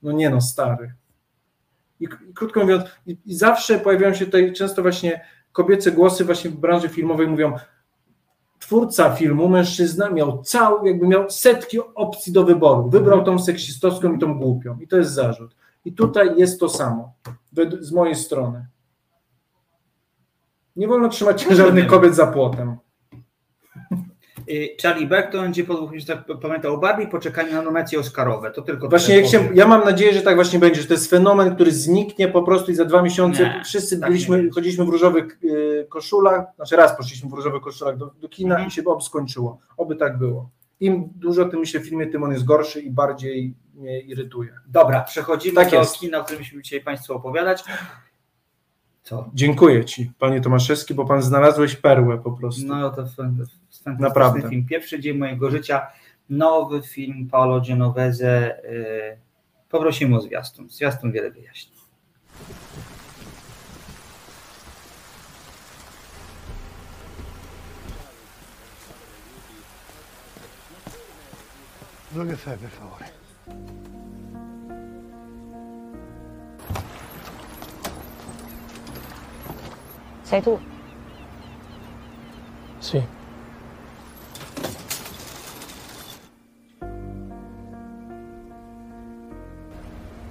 No 0.04 0.12
nie 0.12 0.30
no, 0.30 0.42
stary. 0.42 0.94
I, 2.00 2.04
i 2.04 2.34
krótko 2.34 2.60
mówiąc, 2.60 2.84
i, 3.06 3.18
i 3.26 3.36
zawsze 3.36 3.80
pojawiają 3.80 4.14
się 4.14 4.26
tutaj 4.26 4.54
często 4.54 4.82
właśnie 4.82 5.26
kobiece 5.52 5.92
głosy 5.92 6.26
właśnie 6.26 6.50
w 6.50 6.56
branży 6.56 6.90
filmowej 6.90 7.28
mówią, 7.28 7.54
twórca 8.62 9.16
filmu, 9.16 9.50
mężczyzna, 9.50 10.10
miał 10.10 10.44
cały, 10.44 10.90
jakby 10.90 11.08
miał 11.08 11.30
setki 11.30 11.80
opcji 11.96 12.34
do 12.34 12.44
wyboru. 12.44 12.90
Wybrał 12.90 13.24
tą 13.24 13.40
seksistowską 13.40 14.14
i 14.14 14.20
tą 14.20 14.40
głupią. 14.40 14.78
I 14.80 14.88
to 14.88 14.98
jest 14.98 15.12
zarzut. 15.12 15.56
I 15.86 15.94
tutaj 15.94 16.38
jest 16.38 16.60
to 16.60 16.70
samo, 16.70 17.14
z 17.80 17.92
mojej 17.92 18.16
strony. 18.16 18.66
Nie 20.76 20.88
wolno 20.88 21.10
trzymać 21.10 21.42
ciężarnych 21.42 21.88
kobiet 21.88 22.16
za 22.16 22.28
płotem. 22.28 22.78
Y, 24.52 24.76
Charlie 24.82 25.08
Burton 25.08 25.52
będzie 25.86 26.06
tak 26.06 26.26
pamiętał 26.42 26.74
o 26.74 26.78
Barbie, 26.78 27.08
poczekanie 27.08 27.54
na 27.54 27.62
nominacje 27.62 28.00
Oscarowe. 28.00 28.52
To 28.52 28.62
tylko 28.62 28.90
Właśnie 28.90 29.16
jak 29.16 29.26
się, 29.26 29.50
ja 29.54 29.68
mam 29.68 29.84
nadzieję, 29.84 30.14
że 30.14 30.22
tak 30.22 30.36
właśnie 30.36 30.60
będzie, 30.60 30.82
że 30.82 30.88
to 30.88 30.94
jest 30.94 31.10
fenomen, 31.10 31.56
który 31.56 31.72
zniknie 31.72 32.28
po 32.28 32.44
prostu 32.44 32.72
i 32.72 32.76
za 32.76 32.86
dwa 32.86 33.02
miesiące 33.02 33.44
nie, 33.44 33.62
wszyscy 33.66 34.00
tak 34.00 34.10
byliśmy, 34.10 34.50
chodziliśmy 34.50 34.86
w 34.86 34.90
różowych 34.90 35.40
y, 35.44 35.86
koszulach, 35.90 36.46
znaczy 36.56 36.76
raz 36.76 36.98
poszliśmy 36.98 37.30
w 37.30 37.34
różowych 37.34 37.62
koszulach 37.62 37.98
do, 37.98 38.12
do 38.22 38.30
kina 38.30 38.56
mhm. 38.56 38.68
i 38.68 38.72
się 38.72 38.84
oby 38.86 39.04
skończyło. 39.04 39.60
Oby 39.78 39.96
tak 39.96 40.18
było. 40.18 40.50
Im 40.80 41.10
dużo 41.16 41.46
tym 41.46 41.64
w 41.64 41.70
filmie, 41.70 42.08
tym 42.08 42.24
on 42.24 42.32
jest 42.32 42.46
gorszy 42.46 42.82
i 42.82 42.92
bardziej 42.92 43.56
mnie 43.74 44.02
irytuje. 44.02 44.54
Dobra, 44.68 45.02
przechodzimy 45.02 45.56
tak 45.56 45.72
do 45.72 45.78
jest. 45.78 46.00
kina, 46.00 46.20
o 46.20 46.24
którym 46.24 46.42
musimy 46.42 46.62
dzisiaj 46.62 46.82
Państwu 46.82 47.14
opowiadać. 47.14 47.64
Co? 49.04 49.30
Dziękuję 49.34 49.86
Ci, 49.86 50.12
Panie 50.20 50.42
Tomaszewski, 50.42 50.94
bo 50.94 51.06
Pan 51.06 51.22
znalazłeś 51.22 51.76
perłę 51.76 52.18
po 52.18 52.32
prostu. 52.32 52.62
No 52.66 52.90
to 52.90 53.06
fantastyczny 53.84 54.08
Naprawdę. 54.08 54.50
film. 54.50 54.66
Pierwszy 54.66 55.00
dzień 55.00 55.18
mojego 55.18 55.52
życia, 55.52 55.88
nowy 56.30 56.82
film 56.82 57.28
Paolo 57.32 57.62
Genovese. 57.62 58.62
Yy, 58.64 59.18
poprosimy 59.70 60.16
o 60.16 60.22
zwiastun. 60.22 60.70
Zwiastun 60.70 61.12
wiele 61.12 61.32
wyjaśni. 61.32 61.82
Dove 72.12 72.36
fai 72.36 72.58
per 72.58 72.70
favore? 72.70 73.06
Sei 80.24 80.42
tu? 80.42 80.60
Sì. 82.80 83.21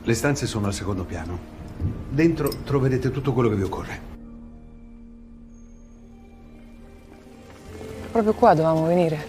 Le 0.02 0.14
stanze 0.14 0.46
sono 0.46 0.66
al 0.66 0.74
secondo 0.74 1.04
piano. 1.04 1.38
Dentro 2.08 2.48
troverete 2.64 3.10
tutto 3.10 3.32
quello 3.32 3.50
che 3.50 3.56
vi 3.56 3.62
occorre. 3.62 4.00
Proprio 8.10 8.32
qua 8.32 8.54
dovevamo 8.54 8.86
venire. 8.86 9.28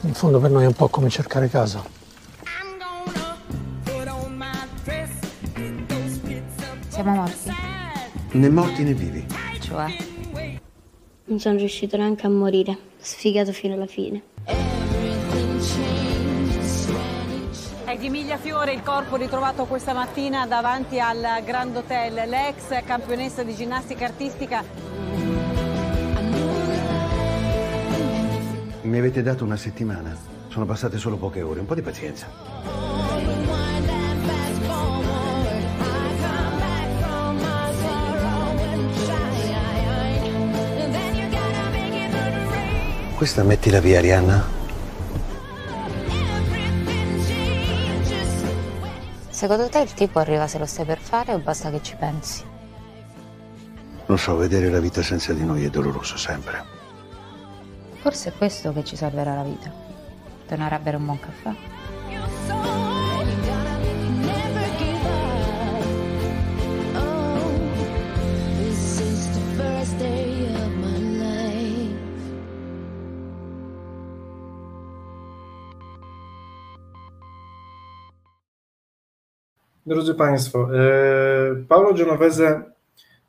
In 0.00 0.12
fondo 0.12 0.40
per 0.40 0.50
noi 0.50 0.64
è 0.64 0.66
un 0.66 0.74
po' 0.74 0.88
come 0.88 1.08
cercare 1.08 1.48
casa. 1.48 1.82
Siamo 6.88 7.14
morti. 7.14 7.50
Né 8.32 8.48
morti 8.48 8.82
né 8.82 8.94
vivi. 8.94 9.26
Cioè? 9.60 9.86
Non 11.26 11.38
sono 11.38 11.56
riuscito 11.56 11.96
neanche 11.96 12.26
a 12.26 12.30
morire. 12.30 12.76
Sfigato 12.98 13.52
fino 13.52 13.74
alla 13.74 13.86
fine. 13.86 14.33
Di 18.04 18.10
Miglia 18.10 18.36
Fiore 18.36 18.74
il 18.74 18.82
corpo 18.82 19.16
ritrovato 19.16 19.64
questa 19.64 19.94
mattina 19.94 20.46
davanti 20.46 21.00
al 21.00 21.42
Grand 21.42 21.74
Hotel. 21.74 22.28
L'ex 22.28 22.84
campionessa 22.84 23.42
di 23.42 23.54
ginnastica 23.54 24.04
artistica 24.04 24.62
Mi 28.82 28.98
avete 28.98 29.22
dato 29.22 29.42
una 29.44 29.56
settimana. 29.56 30.14
Sono 30.48 30.66
passate 30.66 30.98
solo 30.98 31.16
poche 31.16 31.40
ore. 31.40 31.60
Un 31.60 31.64
po' 31.64 31.74
di 31.74 31.80
pazienza. 31.80 32.26
Questa 43.16 43.42
mettila 43.42 43.80
via, 43.80 43.96
Arianna. 43.96 44.63
Secondo 49.44 49.68
te 49.68 49.80
il 49.80 49.92
tipo 49.92 50.20
arriva 50.20 50.46
se 50.46 50.56
lo 50.56 50.64
stai 50.64 50.86
per 50.86 50.98
fare 50.98 51.34
o 51.34 51.38
basta 51.38 51.70
che 51.70 51.82
ci 51.82 51.94
pensi? 51.96 52.42
Lo 54.06 54.16
so, 54.16 54.36
vedere 54.36 54.70
la 54.70 54.80
vita 54.80 55.02
senza 55.02 55.34
di 55.34 55.44
noi 55.44 55.66
è 55.66 55.68
doloroso 55.68 56.16
sempre. 56.16 56.64
Forse 57.96 58.30
è 58.30 58.32
questo 58.38 58.72
che 58.72 58.82
ci 58.84 58.96
salverà 58.96 59.34
la 59.34 59.42
vita. 59.42 59.70
Tornare 60.46 60.76
a 60.76 60.78
bere 60.78 60.96
un 60.96 61.04
buon 61.04 61.20
caffè. 61.20 61.54
Drodzy 79.94 80.14
Państwo, 80.14 80.68
e, 80.74 81.56
Paolo 81.68 81.94
Genovese 81.94 82.62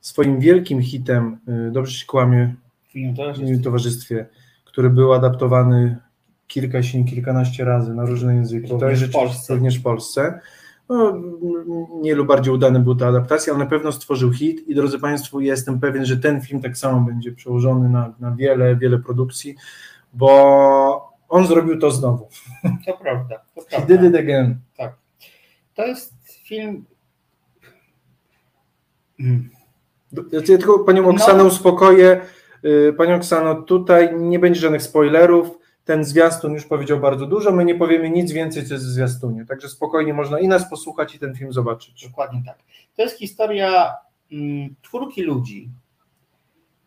swoim 0.01 0.39
wielkim 0.39 0.81
hitem 0.81 1.37
e, 1.47 1.71
Dobrze 1.71 1.91
się 1.97 2.05
kłamie 2.05 2.55
w 3.35 3.41
moim 3.41 3.61
towarzystwie, 3.61 4.25
który 4.65 4.89
był 4.89 5.13
adaptowany 5.13 5.97
kilka, 6.47 6.79
kilkanaście 7.09 7.65
razy 7.65 7.93
na 7.93 8.05
różne 8.05 8.35
języki. 8.35 8.67
To 8.67 8.73
Również 8.73 9.01
jest 9.01 9.13
w 9.13 9.15
Polsce. 9.15 9.53
również 9.55 9.79
w 9.79 9.83
Polsce. 9.83 10.39
No, 10.89 11.13
nie 12.01 12.15
lub 12.15 12.27
bardziej 12.27 12.53
udane 12.53 12.79
były 12.79 12.95
te 12.95 13.07
adaptacje, 13.07 13.53
ale 13.53 13.63
na 13.63 13.69
pewno 13.69 13.91
stworzył 13.91 14.33
hit 14.33 14.67
i 14.67 14.75
drodzy 14.75 14.99
Państwo, 14.99 15.39
jestem 15.39 15.79
pewien, 15.79 16.05
że 16.05 16.17
ten 16.17 16.41
film 16.41 16.61
tak 16.61 16.77
samo 16.77 16.99
będzie 17.01 17.31
przełożony 17.31 17.89
na, 17.89 18.13
na 18.19 18.31
wiele, 18.31 18.75
wiele 18.75 18.99
produkcji, 18.99 19.55
bo 20.13 21.15
on 21.29 21.47
zrobił 21.47 21.79
to 21.79 21.91
znowu. 21.91 22.27
To 22.85 22.97
prawda, 22.97 23.35
to 23.55 23.61
He 23.61 23.67
prawda. 23.69 23.87
did 23.97 24.03
it 24.09 24.15
again. 24.15 24.59
Tak. 24.77 24.93
To 25.75 25.85
jest 25.85 26.15
film. 26.45 26.85
Mm. 29.19 29.49
Ja 30.31 30.41
tylko 30.41 30.79
Panią 30.79 31.09
Oksanę 31.09 31.43
No. 31.43 31.45
uspokoję. 31.45 32.21
Y, 32.65 32.93
Panią 32.97 33.15
Oksano, 33.15 33.55
tutaj 33.61 34.15
nie 34.19 34.39
będzie 34.39 34.59
żadnych 34.59 34.81
spoilerów. 34.81 35.59
Ten 35.85 36.03
zwiastun 36.03 36.53
już 36.53 36.65
powiedział 36.65 36.99
bardzo 36.99 37.25
dużo. 37.25 37.51
My 37.51 37.65
nie 37.65 37.75
powiemy 37.75 38.09
nic 38.09 38.31
więcej, 38.31 38.65
co 38.65 38.73
jest 38.73 38.85
w 38.85 38.89
zwiastunie. 38.89 39.45
Także 39.45 39.69
spokojnie 39.69 40.13
można 40.13 40.39
i 40.39 40.47
nas 40.47 40.69
posłuchać, 40.69 41.15
i 41.15 41.19
ten 41.19 41.35
film 41.35 41.53
zobaczyć. 41.53 42.07
Dokładnie 42.07 42.43
tak. 42.45 42.57
To 42.95 43.01
jest 43.01 43.19
historia 43.19 43.93
mm, 44.31 44.75
czwórki 44.81 45.21
ludzi, 45.21 45.69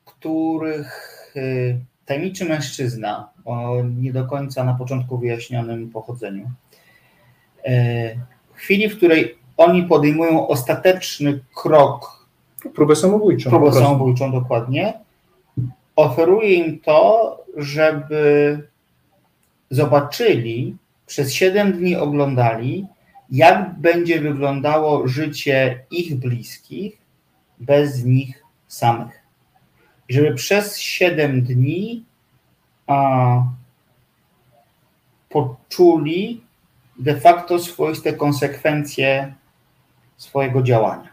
których 0.04 1.32
y, 1.36 1.80
tajemniczy 2.06 2.44
mężczyzna 2.44 3.30
o 3.44 3.82
nie 3.96 4.12
do 4.12 4.24
końca 4.24 4.64
na 4.64 4.74
początku 4.74 5.18
wyjaśnionym 5.18 5.90
pochodzeniu, 5.90 6.50
y, 7.66 8.20
w 8.54 8.56
chwili, 8.56 8.88
w 8.88 8.96
której 8.96 9.37
oni 9.58 9.82
podejmują 9.82 10.48
ostateczny 10.48 11.40
krok 11.54 12.26
Próbę 12.74 12.96
samobójczą. 12.96 13.50
próbę 13.50 13.72
samobójczą 13.72 14.32
dokładnie, 14.32 14.94
oferuje 15.96 16.54
im 16.54 16.80
to, 16.80 17.36
żeby 17.56 18.62
zobaczyli, 19.70 20.76
przez 21.06 21.32
7 21.32 21.72
dni 21.72 21.96
oglądali, 21.96 22.86
jak 23.30 23.78
będzie 23.78 24.20
wyglądało 24.20 25.08
życie 25.08 25.84
ich 25.90 26.18
bliskich 26.18 26.98
bez 27.58 28.04
nich 28.04 28.42
samych. 28.68 29.22
I 30.08 30.14
żeby 30.14 30.34
przez 30.34 30.78
7 30.78 31.42
dni 31.42 32.04
a, 32.86 33.42
poczuli 35.28 36.40
de 36.98 37.20
facto 37.20 37.58
swoiste 37.58 38.12
konsekwencje 38.12 39.34
swojego 40.18 40.62
działania. 40.62 41.08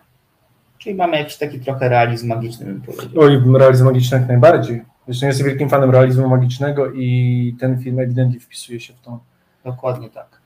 Czyli 0.78 0.96
mamy 0.96 1.18
jakiś 1.18 1.38
taki 1.38 1.60
trochę 1.60 1.90
realizm 1.90 2.28
magiczny, 2.28 2.66
bym 2.66 2.82
powiedział. 2.82 3.24
Oj, 3.24 3.42
realizm 3.60 3.86
magiczny 3.86 4.18
jak 4.18 4.28
najbardziej. 4.28 4.82
Zresztą 5.06 5.28
jestem 5.28 5.48
wielkim 5.48 5.70
fanem 5.70 5.92
realizmu 5.92 6.28
magicznego 6.28 6.92
i 6.92 7.56
ten 7.60 7.80
film 7.80 8.00
ewidentnie 8.00 8.40
wpisuje 8.40 8.80
się 8.80 8.94
w 8.94 9.02
to. 9.02 9.20
Dokładnie 9.66 10.10
tak. 10.10 10.42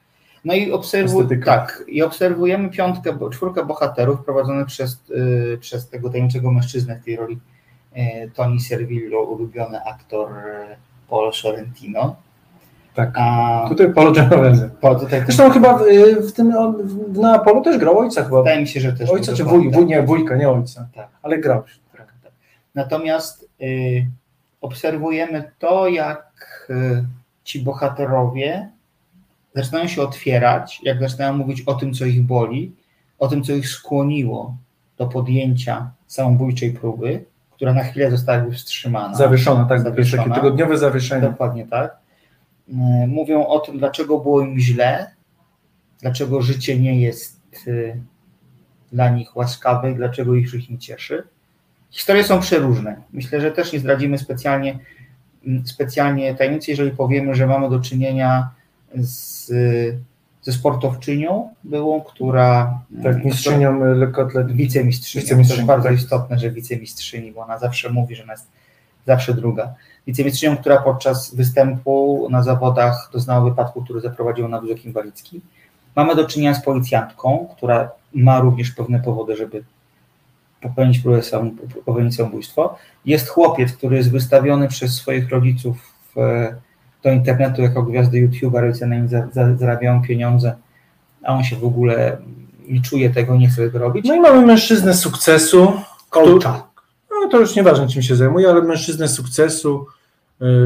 No 0.45 0.53
i, 0.53 0.71
obserwu- 0.71 1.43
tak, 1.45 1.83
i 1.87 2.03
obserwujemy 2.03 2.69
piątkę, 2.69 3.17
czwórkę 3.31 3.65
bohaterów 3.65 4.25
prowadzonych 4.25 4.67
przez, 4.67 5.03
y, 5.09 5.57
przez 5.61 5.89
tego 5.89 6.09
tajemniczego 6.09 6.51
mężczyznę 6.51 6.99
w 6.99 7.05
tej 7.05 7.15
roli 7.15 7.39
y, 7.97 8.31
Tony 8.33 8.59
Servillo, 8.59 9.21
ulubiony 9.21 9.83
aktor 9.83 10.31
y, 10.31 10.75
Paolo 11.09 11.33
Sorrentino. 11.33 12.15
Tak. 12.95 13.11
A 13.15 13.65
Tutaj 13.69 13.93
Paolo 13.93 14.11
Genovese. 14.11 14.69
po, 14.81 14.95
tutaj 14.95 15.21
Zresztą 15.25 15.49
chyba 15.49 15.77
w, 15.77 15.81
w 16.27 16.31
tym 16.31 16.53
w, 16.83 17.17
na 17.17 17.33
Apollo 17.33 17.61
też 17.61 17.77
grał 17.77 17.99
ojca 17.99 18.23
chyba. 18.23 18.37
wydaje 18.37 18.61
mi 18.61 18.67
się, 18.67 18.79
że 18.79 18.93
też 18.93 19.09
Ojca 19.09 19.33
czy 19.33 19.43
wuj, 19.43 19.71
wuj, 19.71 19.85
nie, 19.85 20.03
wujka, 20.03 20.35
nie 20.35 20.49
ojca. 20.49 20.87
Tak. 20.95 21.07
Ale 21.21 21.37
grał. 21.37 21.63
Tak, 21.97 22.13
tak. 22.23 22.31
Natomiast 22.75 23.49
y, 23.61 24.07
obserwujemy 24.61 25.51
to, 25.59 25.87
jak 25.87 26.31
y, 26.69 27.03
ci 27.43 27.63
bohaterowie 27.63 28.69
zaczynają 29.55 29.87
się 29.87 30.01
otwierać, 30.01 30.81
jak 30.83 30.99
zaczynają 30.99 31.33
mówić 31.33 31.61
o 31.61 31.73
tym, 31.73 31.93
co 31.93 32.05
ich 32.05 32.23
boli, 32.23 32.75
o 33.19 33.27
tym, 33.27 33.43
co 33.43 33.53
ich 33.53 33.69
skłoniło 33.69 34.55
do 34.97 35.07
podjęcia 35.07 35.91
samobójczej 36.07 36.71
próby, 36.71 37.23
która 37.51 37.73
na 37.73 37.83
chwilę 37.83 38.11
została 38.11 38.45
wstrzymana. 38.51 39.15
Zawieszona, 39.15 39.65
tak, 39.65 39.81
Zawieszona. 39.81 40.23
takie 40.23 40.35
tygodniowe 40.35 40.77
zawieszenie. 40.77 41.21
Dokładnie 41.21 41.67
tak. 41.67 41.97
Y, 43.03 43.07
Mówią 43.07 43.45
o 43.47 43.59
tym, 43.59 43.77
dlaczego 43.77 44.19
było 44.19 44.41
im 44.41 44.59
źle, 44.59 45.11
dlaczego 46.01 46.41
życie 46.41 46.79
nie 46.79 47.01
jest 47.01 47.39
y, 47.67 47.99
dla 48.91 49.09
nich 49.09 49.35
łaskawe 49.37 49.91
i 49.91 49.95
dlaczego 49.95 50.35
ich 50.35 50.49
życie 50.49 50.73
nie 50.73 50.79
cieszy. 50.79 51.23
Historie 51.91 52.23
są 52.23 52.39
przeróżne. 52.39 53.01
Myślę, 53.13 53.41
że 53.41 53.51
też 53.51 53.73
nie 53.73 53.79
zdradzimy 53.79 54.17
specjalnie, 54.17 54.79
specjalnie 55.65 56.35
tajemnicy, 56.35 56.71
jeżeli 56.71 56.91
powiemy, 56.91 57.35
że 57.35 57.47
mamy 57.47 57.69
do 57.69 57.79
czynienia 57.79 58.49
z, 58.95 59.47
ze 60.41 60.51
sportowczynią 60.51 61.49
byłą, 61.63 62.01
która 62.01 62.79
Tak, 63.03 63.25
mistrzynią 63.25 63.79
lekkoatletyki. 63.95 64.53
która- 64.53 64.57
wicemistrzynią. 64.67 65.21
To 65.21 65.25
Wicemistrzynią, 65.25 65.57
jest 65.61 65.67
bardzo 65.67 65.89
tak. 65.89 65.97
istotne, 65.97 66.39
że 66.39 66.51
wicemistrzyni, 66.51 67.31
bo 67.31 67.41
ona 67.41 67.57
zawsze 67.59 67.89
mówi, 67.89 68.15
że 68.15 68.23
ona 68.23 68.33
jest 68.33 68.47
zawsze 69.07 69.33
druga. 69.33 69.73
Wicemistrzynią, 70.09 70.57
która 70.57 70.77
podczas 70.77 71.35
występu 71.35 72.27
na 72.31 72.43
zawodach 72.43 73.09
doznała 73.13 73.49
wypadku, 73.49 73.83
który 73.83 74.01
zaprowadził 74.01 74.47
na 74.47 74.61
wózek 74.61 74.85
inwalidzki. 74.85 75.41
Mamy 75.95 76.15
do 76.15 76.27
czynienia 76.27 76.53
z 76.53 76.63
policjantką, 76.63 77.47
która 77.55 77.91
ma 78.13 78.39
również 78.39 78.71
pewne 78.71 78.99
powody, 78.99 79.35
żeby 79.35 79.63
popełnić 80.61 80.99
próbę 80.99 81.23
sam, 81.23 81.51
popełnić 81.85 82.15
samobójstwo. 82.15 82.75
Jest 83.05 83.27
chłopiec, 83.29 83.73
który 83.73 83.97
jest 83.97 84.11
wystawiony 84.11 84.67
przez 84.67 84.95
swoich 84.95 85.29
rodziców 85.29 85.77
w, 86.15 86.19
do 87.03 87.11
internetu 87.11 87.61
jako 87.61 87.83
gwiazda 87.83 88.17
YouTube'a, 88.17 88.61
rodzice 88.61 88.87
na 88.87 88.95
nim 88.95 89.07
za, 89.07 89.27
za, 89.33 89.55
zarabiają 89.55 90.01
pieniądze, 90.01 90.55
a 91.23 91.33
on 91.33 91.43
się 91.43 91.55
w 91.55 91.65
ogóle 91.65 92.17
nie 92.67 92.81
czuje 92.81 93.09
tego, 93.09 93.37
nie 93.37 93.49
chce 93.49 93.65
tego 93.65 93.79
robić. 93.79 94.05
No 94.07 94.15
i 94.15 94.19
mamy 94.19 94.45
mężczyznę 94.45 94.93
sukcesu. 94.93 95.73
Coacha. 96.09 96.69
No 97.23 97.29
to 97.31 97.39
już 97.39 97.55
nieważne, 97.55 97.87
czym 97.87 98.01
się 98.01 98.15
zajmuje, 98.15 98.49
ale 98.49 98.61
mężczyznę 98.61 99.07
sukcesu, 99.07 99.85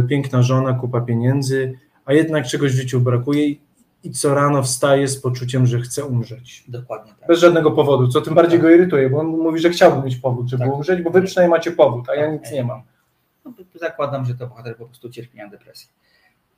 piękna 0.09 0.41
żona, 0.41 0.73
kupa 0.73 1.01
pieniędzy, 1.01 1.73
a 2.05 2.13
jednak 2.13 2.45
czegoś 2.47 2.71
w 2.71 2.75
życiu 2.75 3.01
brakuje 3.01 3.47
i, 4.03 4.12
co 4.12 4.33
rano 4.33 4.63
wstaje 4.63 5.07
z 5.07 5.21
poczuciem, 5.21 5.65
że 5.65 5.81
chce 5.81 6.05
umrzeć. 6.05 6.63
Dokładnie 6.67 7.13
tak. 7.19 7.27
Bez 7.27 7.39
żadnego 7.39 7.71
powodu, 7.71 8.07
co 8.07 8.21
tym 8.21 8.33
bardziej 8.33 8.59
Tak. 8.59 8.62
go 8.62 8.75
irytuje, 8.75 9.09
bo 9.09 9.19
on 9.19 9.27
mówi, 9.27 9.59
że 9.59 9.69
chciałby 9.69 10.05
mieć 10.05 10.15
powód, 10.15 10.47
żeby 10.49 10.63
Tak. 10.63 10.73
umrzeć, 10.73 11.01
bo 11.01 11.09
wy 11.09 11.21
przynajmniej 11.21 11.57
macie 11.57 11.71
powód, 11.71 12.09
a 12.09 12.15
ja 12.15 12.31
Tak. 12.31 12.41
nic 12.41 12.51
nie 12.51 12.63
mam. 12.63 12.81
No, 13.45 13.53
zakładam, 13.75 14.25
że 14.25 14.36
to 14.36 14.47
bohater 14.47 14.77
po 14.77 14.86
prostu 14.86 15.09
cierpi 15.09 15.38
na 15.38 15.47
depresję. 15.47 15.89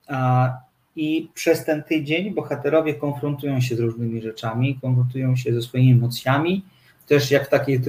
A, 0.08 0.54
I 0.96 1.30
przez 1.34 1.66
ten 1.66 1.84
tydzień 1.84 2.34
bohaterowie 2.34 2.94
konfrontują 2.94 3.62
się 3.62 3.76
z 3.76 3.80
różnymi 3.80 4.22
rzeczami, 4.22 4.80
konfrontują 4.82 5.36
się 5.36 5.54
ze 5.54 5.62
swoimi 5.62 5.92
emocjami, 5.92 6.66
też 7.08 7.32
jak 7.32 7.46
w 7.48 7.50
takiej 7.50 7.82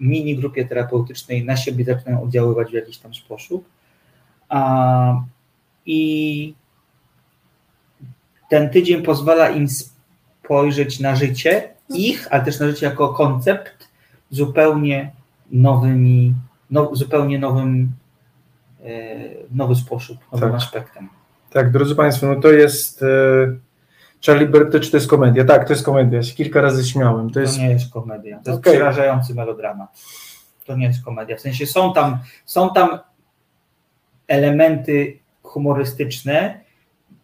mini 0.00 0.36
grupie 0.36 0.64
terapeutycznej 0.64 1.44
na 1.44 1.56
siebie 1.56 1.84
zaczynają 1.84 2.22
oddziaływać 2.22 2.70
w 2.70 2.74
jakiś 2.74 2.98
tam 2.98 3.14
sposób. 3.14 3.64
A, 4.52 5.22
I 5.86 6.54
ten 8.50 8.70
tydzień 8.70 9.02
pozwala 9.02 9.50
im 9.50 9.66
spojrzeć 9.68 11.00
na 11.00 11.16
życie 11.16 11.74
ich, 11.88 12.28
ale 12.30 12.44
też 12.44 12.60
na 12.60 12.66
życie 12.66 12.86
jako 12.86 13.08
koncept 13.08 13.88
zupełnie 14.30 15.12
nowymi, 15.50 16.34
no, 16.70 16.90
zupełnie 16.92 17.38
nowym, 17.38 17.92
e, 18.84 18.88
nowy 19.50 19.74
sposób, 19.74 20.18
nowym 20.32 20.48
Tak. 20.52 20.56
aspektem. 20.62 21.08
Tak, 21.52 21.70
drodzy 21.72 21.94
Państwo, 21.94 22.26
no 22.26 22.40
to 22.40 22.48
jest. 22.52 23.02
E, 23.02 23.06
Charlie 24.26 24.46
Bird, 24.48 24.80
czy 24.84 24.90
to 24.90 24.96
jest 24.96 25.08
komedia? 25.08 25.44
Tak, 25.44 25.66
to 25.66 25.72
jest 25.72 25.84
komedia. 25.84 26.16
Ja 26.16 26.22
się 26.22 26.34
kilka 26.34 26.60
razy 26.60 26.84
śmiałem. 26.88 27.28
To 27.28 27.34
To 27.34 27.40
jest. 27.40 27.58
nie 27.58 27.70
jest 27.70 27.92
komedia. 27.92 28.40
To 28.44 28.50
jest 28.50 28.60
Okej. 28.60 28.72
przerażający 28.74 29.34
melodramat. 29.34 29.88
To 30.66 30.76
nie 30.76 30.86
jest 30.86 31.04
komedia. 31.04 31.36
W 31.36 31.40
sensie 31.40 31.66
są 31.66 31.92
tam, 31.92 32.18
są 32.44 32.70
tam 32.74 32.98
elementy 34.32 35.18
humorystyczne, 35.42 36.60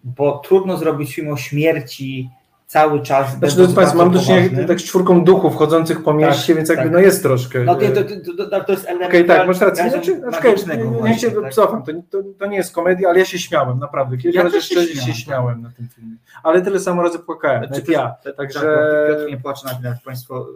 bo 0.05 0.39
trudno 0.39 0.77
zrobić 0.77 1.15
film 1.15 1.29
o 1.33 1.37
śmierci 1.37 2.31
cały 2.67 3.03
czas. 3.03 3.39
Znaczy, 3.39 3.57
drodzy 3.57 3.75
Państwo, 3.75 3.99
mam 3.99 4.11
do 4.11 4.21
czynienia 4.21 4.67
tak 4.69 4.81
z 4.81 4.85
czwórką 4.85 5.25
duchów 5.25 5.57
chodzących 5.57 6.03
po 6.03 6.15
mieście, 6.15 6.47
Tak, 6.47 6.57
więc 6.57 6.69
jakby 6.69 6.85
tak. 6.85 6.93
no 6.93 6.99
jest 6.99 7.23
troszkę. 7.23 7.65
No 7.65 7.75
to, 7.75 7.81
to, 7.91 8.03
to, 8.37 8.51
to, 8.51 8.65
to 8.65 8.73
jest 8.73 8.85
element 8.87 9.09
Okej, 9.11 9.25
tak, 9.25 9.47
masz 9.47 9.61
rację. 9.61 9.91
Znaczy, 9.91 10.19
znaczy, 10.19 10.45
magicznego 10.49 10.91
nie, 10.91 11.11
nie 11.11 11.19
się 11.19 11.31
tak? 11.31 11.53
cofam, 11.55 11.83
to, 11.83 11.93
to, 12.11 12.19
to 12.39 12.47
nie 12.47 12.57
jest 12.57 12.75
komedia, 12.75 13.09
ale 13.09 13.19
ja 13.19 13.25
się 13.25 13.39
śmiałem, 13.39 13.79
naprawdę. 13.79 14.17
Kilka 14.17 14.39
Ja 14.39 14.45
razy 14.45 14.57
też 14.57 14.69
się 14.69 14.75
szczerze 14.75 14.89
się 14.89 14.95
śmiałem. 15.01 15.15
śmiałem 15.17 15.63
na 15.63 15.71
tym 15.71 15.89
filmie. 15.89 16.17
Ale 16.43 16.63
tyle 16.63 16.81
samo 16.81 17.03
razy 17.03 17.19
płakałem, 17.19 17.59
Znaczy, 17.59 17.73
nawet 17.73 17.89
ja. 17.89 18.15
tak, 18.25 18.37
Także- 18.37 18.61
tak, 18.61 19.09
Piotr 19.19 19.31
nie 19.31 19.37
płacze 19.37 19.67
na 19.83 19.89
jak 19.89 20.03
Państwo 20.05 20.47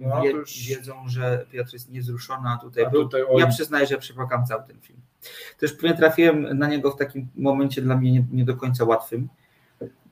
No, 0.00 0.22
wie, 0.22 0.30
to 0.30 0.36
już- 0.36 0.66
wiedzą, 0.68 0.92
że 1.06 1.46
Piotr 1.52 1.72
jest 1.72 1.90
niewzruszony, 1.90 2.48
a 2.48 2.58
tutaj 2.58 2.84
A 2.84 2.90
był. 2.90 3.02
tutaj. 3.02 3.22
Ja 3.38 3.46
przyznaję, 3.46 3.86
że 3.86 3.98
przepłakam 3.98 4.46
cały 4.46 4.62
ten 4.66 4.80
film. 4.80 5.00
Też 5.58 5.72
pewnie 5.72 5.96
trafiłem 5.96 6.58
na 6.58 6.68
niego 6.68 6.90
w 6.90 6.96
takim 6.96 7.28
momencie 7.36 7.82
dla 7.82 7.96
mnie 7.96 8.12
nie, 8.12 8.24
nie 8.32 8.44
do 8.44 8.56
końca 8.56 8.84
łatwym. 8.84 9.28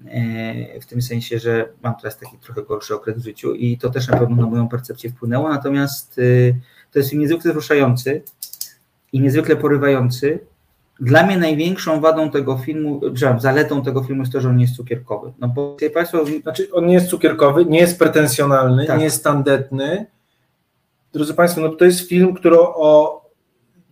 e, 0.06 0.80
W 0.80 0.86
tym 0.86 1.02
sensie, 1.02 1.38
że 1.38 1.68
mam 1.82 1.94
teraz 1.94 2.18
taki 2.18 2.38
trochę 2.38 2.62
gorszy 2.62 2.94
okres 2.94 3.16
w 3.16 3.24
życiu 3.24 3.54
i 3.54 3.78
to 3.78 3.90
też 3.90 4.08
na 4.08 4.16
pewno 4.16 4.36
na 4.36 4.46
moją 4.46 4.68
percepcję 4.68 5.10
wpłynęło. 5.10 5.48
Natomiast 5.48 6.18
y, 6.18 6.54
to 6.92 6.98
jest 6.98 7.10
film 7.10 7.22
niezwykle 7.22 7.50
wzruszający 7.50 8.22
i 9.12 9.20
niezwykle 9.20 9.56
porywający. 9.56 10.40
Dla 11.00 11.26
mnie 11.26 11.38
największą 11.38 12.00
wadą 12.00 12.30
tego 12.30 12.58
filmu, 12.58 13.00
przepraszam, 13.00 13.40
zaletą 13.40 13.82
tego 13.82 14.02
filmu 14.04 14.22
jest 14.22 14.32
to, 14.32 14.40
że 14.40 14.48
on 14.48 14.56
nie 14.56 14.64
jest 14.64 14.76
cukierkowy. 14.76 15.32
No 15.38 15.48
bo 15.48 15.76
Państwo 15.94 16.24
Znaczy, 16.42 16.68
on 16.72 16.86
nie 16.86 16.94
jest 16.94 17.06
cukierkowy, 17.08 17.64
nie 17.64 17.78
jest 17.78 17.98
pretensjonalny, 17.98 18.86
Tak. 18.86 18.98
nie 18.98 19.04
jest 19.04 19.24
tandetny. 19.24 20.06
Drodzy 21.12 21.34
Państwo, 21.34 21.60
no 21.60 21.68
to 21.68 21.84
jest 21.84 22.08
film, 22.08 22.34
który 22.34 22.56
o 22.60 23.20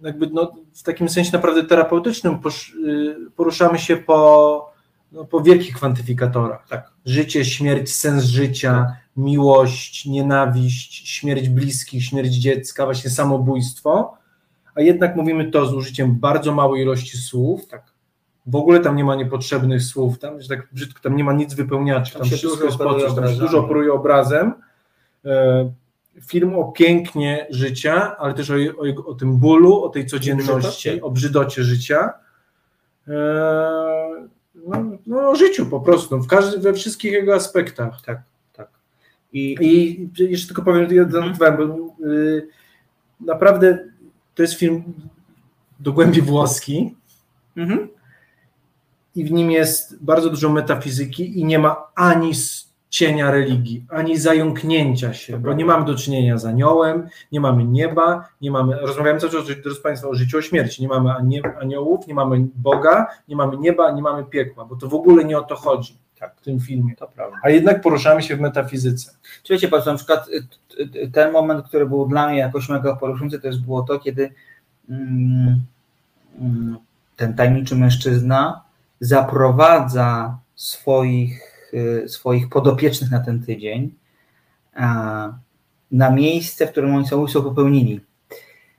jakby 0.02 0.26
no, 0.26 0.54
w 0.76 0.82
takim 0.82 1.08
sensie 1.08 1.30
naprawdę 1.32 1.64
terapeutycznym 1.64 2.34
y, 2.34 3.16
poruszamy 3.36 3.78
się 3.78 3.96
po, 3.96 4.72
no, 5.12 5.24
po 5.24 5.40
wielkich 5.40 5.74
kwantyfikatorach. 5.74 6.68
Tak. 6.68 6.90
Życie, 7.04 7.44
śmierć, 7.44 7.94
sens 7.94 8.24
życia, 8.24 8.96
miłość, 9.16 10.06
nienawiść, 10.06 11.08
śmierć 11.08 11.48
bliskich, 11.48 12.04
śmierć 12.04 12.34
dziecka, 12.34 12.84
właśnie 12.84 13.10
samobójstwo, 13.10 14.14
a 14.74 14.80
jednak 14.80 15.16
mówimy 15.16 15.50
to 15.50 15.66
z 15.66 15.74
użyciem 15.74 16.14
bardzo 16.14 16.54
małej 16.54 16.82
ilości 16.82 17.18
słów. 17.18 17.66
Tak. 17.66 17.82
W 18.46 18.56
ogóle 18.56 18.80
tam 18.80 18.96
nie 18.96 19.04
ma 19.04 19.14
niepotrzebnych 19.14 19.82
słów, 19.82 20.18
tam, 20.18 20.40
że 20.40 20.48
tak 20.48 20.68
brzydko, 20.72 21.00
tam 21.00 21.16
nie 21.16 21.24
ma 21.24 21.32
nic 21.32 21.54
wypełniaczy, 21.54 22.12
Tam 22.12 22.22
tam, 22.22 22.30
się 22.30 22.36
wszystko 22.36 22.64
jest 22.64 22.78
po 22.78 22.94
tam 23.14 23.28
się 23.28 23.38
dużo 23.38 23.58
operuje 23.58 23.92
obrazem. 23.92 24.52
E, 25.24 25.70
Film 26.22 26.54
o 26.54 26.72
pięknie 26.72 27.46
życia, 27.50 28.16
ale 28.18 28.34
też 28.34 28.50
o, 28.50 28.54
o, 28.54 29.06
o 29.06 29.14
tym 29.14 29.36
bólu, 29.36 29.82
o 29.82 29.88
tej 29.88 30.06
codzienności, 30.06 31.02
o 31.02 31.10
brzydocie 31.10 31.62
życia. 31.64 32.12
E, 33.08 34.26
No, 34.66 34.98
no 35.06 35.30
o 35.30 35.34
życiu 35.36 35.66
po 35.66 35.80
prostu, 35.80 36.18
w 36.18 36.26
każdy, 36.26 36.58
we 36.58 36.74
wszystkich 36.74 37.12
jego 37.12 37.34
aspektach. 37.34 38.02
tak, 38.02 38.22
tak. 38.52 38.68
I, 39.32 39.56
I 39.60 40.08
jeszcze 40.18 40.46
tylko 40.46 40.62
powiem 40.62 40.92
jeden 40.92 41.24
Mhm. 41.24 41.56
bo 41.56 42.06
y, 42.06 42.48
naprawdę 43.20 43.88
to 44.34 44.42
jest 44.42 44.54
film 44.54 44.94
do 45.80 45.92
głębi 45.92 46.22
włoski 46.22 46.94
mhm. 47.56 47.88
i 49.14 49.24
w 49.24 49.32
nim 49.32 49.50
jest 49.50 50.04
bardzo 50.04 50.30
dużo 50.30 50.50
metafizyki 50.50 51.40
i 51.40 51.44
nie 51.44 51.58
ma 51.58 51.76
ani 51.94 52.32
cienia 52.96 53.30
religii, 53.30 53.84
ani 53.88 54.18
zająknięcia 54.18 55.14
się, 55.14 55.38
bo 55.38 55.52
nie 55.52 55.64
mamy 55.64 55.84
do 55.84 55.94
czynienia 55.94 56.38
z 56.38 56.46
aniołem, 56.46 57.08
nie 57.32 57.40
mamy 57.40 57.64
nieba, 57.64 58.28
nie 58.40 58.50
mamy, 58.50 58.76
rozmawiamy 58.76 59.20
cały 59.20 59.32
czas, 59.32 59.44
drodzy 59.62 59.82
Państwo, 59.82 60.08
o 60.08 60.14
życiu, 60.14 60.38
o 60.38 60.42
śmierci, 60.42 60.82
nie 60.82 60.88
mamy 60.88 61.12
ani 61.12 61.42
aniołów, 61.60 62.06
nie 62.06 62.14
mamy 62.14 62.46
Boga, 62.54 63.06
nie 63.28 63.36
mamy 63.36 63.56
nieba, 63.58 63.90
nie 63.90 64.02
mamy 64.02 64.24
piekła, 64.24 64.64
bo 64.64 64.76
to 64.76 64.88
w 64.88 64.94
ogóle 64.94 65.24
nie 65.24 65.38
o 65.38 65.42
to 65.42 65.56
chodzi 65.56 65.98
Tak. 66.18 66.36
w 66.36 66.40
tym 66.40 66.60
filmie. 66.60 66.96
To 66.96 67.08
prawda. 67.08 67.36
A 67.42 67.50
jednak 67.50 67.80
poruszamy 67.80 68.22
się 68.22 68.36
w 68.36 68.40
metafizyce. 68.40 69.10
Czy 69.42 69.52
wiecie 69.52 69.68
Państwo, 69.68 69.90
na 69.90 69.96
przykład 69.96 70.28
y, 70.28 70.46
y, 70.96 71.10
ten 71.10 71.32
moment, 71.32 71.68
który 71.68 71.86
był 71.86 72.06
dla 72.08 72.28
mnie 72.28 72.38
jakoś 72.38 72.68
mega 72.68 72.96
poruszający, 72.96 73.40
to 73.40 73.46
jest 73.46 73.60
było 73.60 73.82
to, 73.82 73.98
kiedy 73.98 74.32
mm, 74.90 75.60
mm, 76.40 76.76
ten 77.16 77.34
tajemniczy 77.34 77.76
mężczyzna 77.76 78.60
zaprowadza 79.00 80.38
swoich, 80.54 81.55
y, 81.74 82.08
swoich 82.08 82.48
podopiecznych 82.48 83.10
na 83.10 83.20
ten 83.20 83.42
tydzień 83.42 83.94
na 85.90 86.10
miejsce, 86.10 86.66
w 86.66 86.70
którym 86.70 86.94
oni 86.94 87.06
samobójstwo 87.06 87.42
popełnili. 87.42 88.00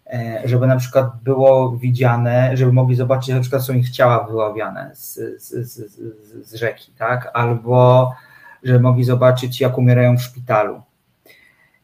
E, 0.05 0.41
Żeby 0.45 0.67
na 0.67 0.77
przykład 0.77 1.23
było 1.23 1.77
widziane, 1.77 2.57
żeby 2.57 2.73
mogli 2.73 2.95
zobaczyć, 2.95 3.29
jak 3.29 3.35
na 3.35 3.41
przykład 3.41 3.63
są 3.63 3.73
ich 3.73 3.89
ciała 3.89 4.23
wyławiane 4.23 4.91
z, 4.93 5.13
z, 5.43 5.71
z, 5.71 5.91
z, 6.47 6.53
rzeki, 6.53 6.91
tak? 6.97 7.31
Albo 7.33 8.11
żeby 8.63 8.79
mogli 8.79 9.03
zobaczyć, 9.03 9.61
jak 9.61 9.77
umierają 9.77 10.17
w 10.17 10.21
szpitalu. 10.21 10.81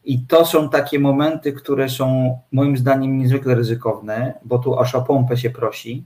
I 0.04 0.26
to 0.26 0.46
są 0.46 0.68
takie 0.68 0.98
momenty, 0.98 1.52
które 1.52 1.88
są 1.88 2.38
moim 2.52 2.76
zdaniem 2.76 3.18
niezwykle 3.18 3.54
ryzykowne, 3.54 4.34
bo 4.44 4.58
tu 4.58 4.78
o 4.78 4.84
szapompę 4.84 5.36
się 5.36 5.50
prosi 5.50 6.04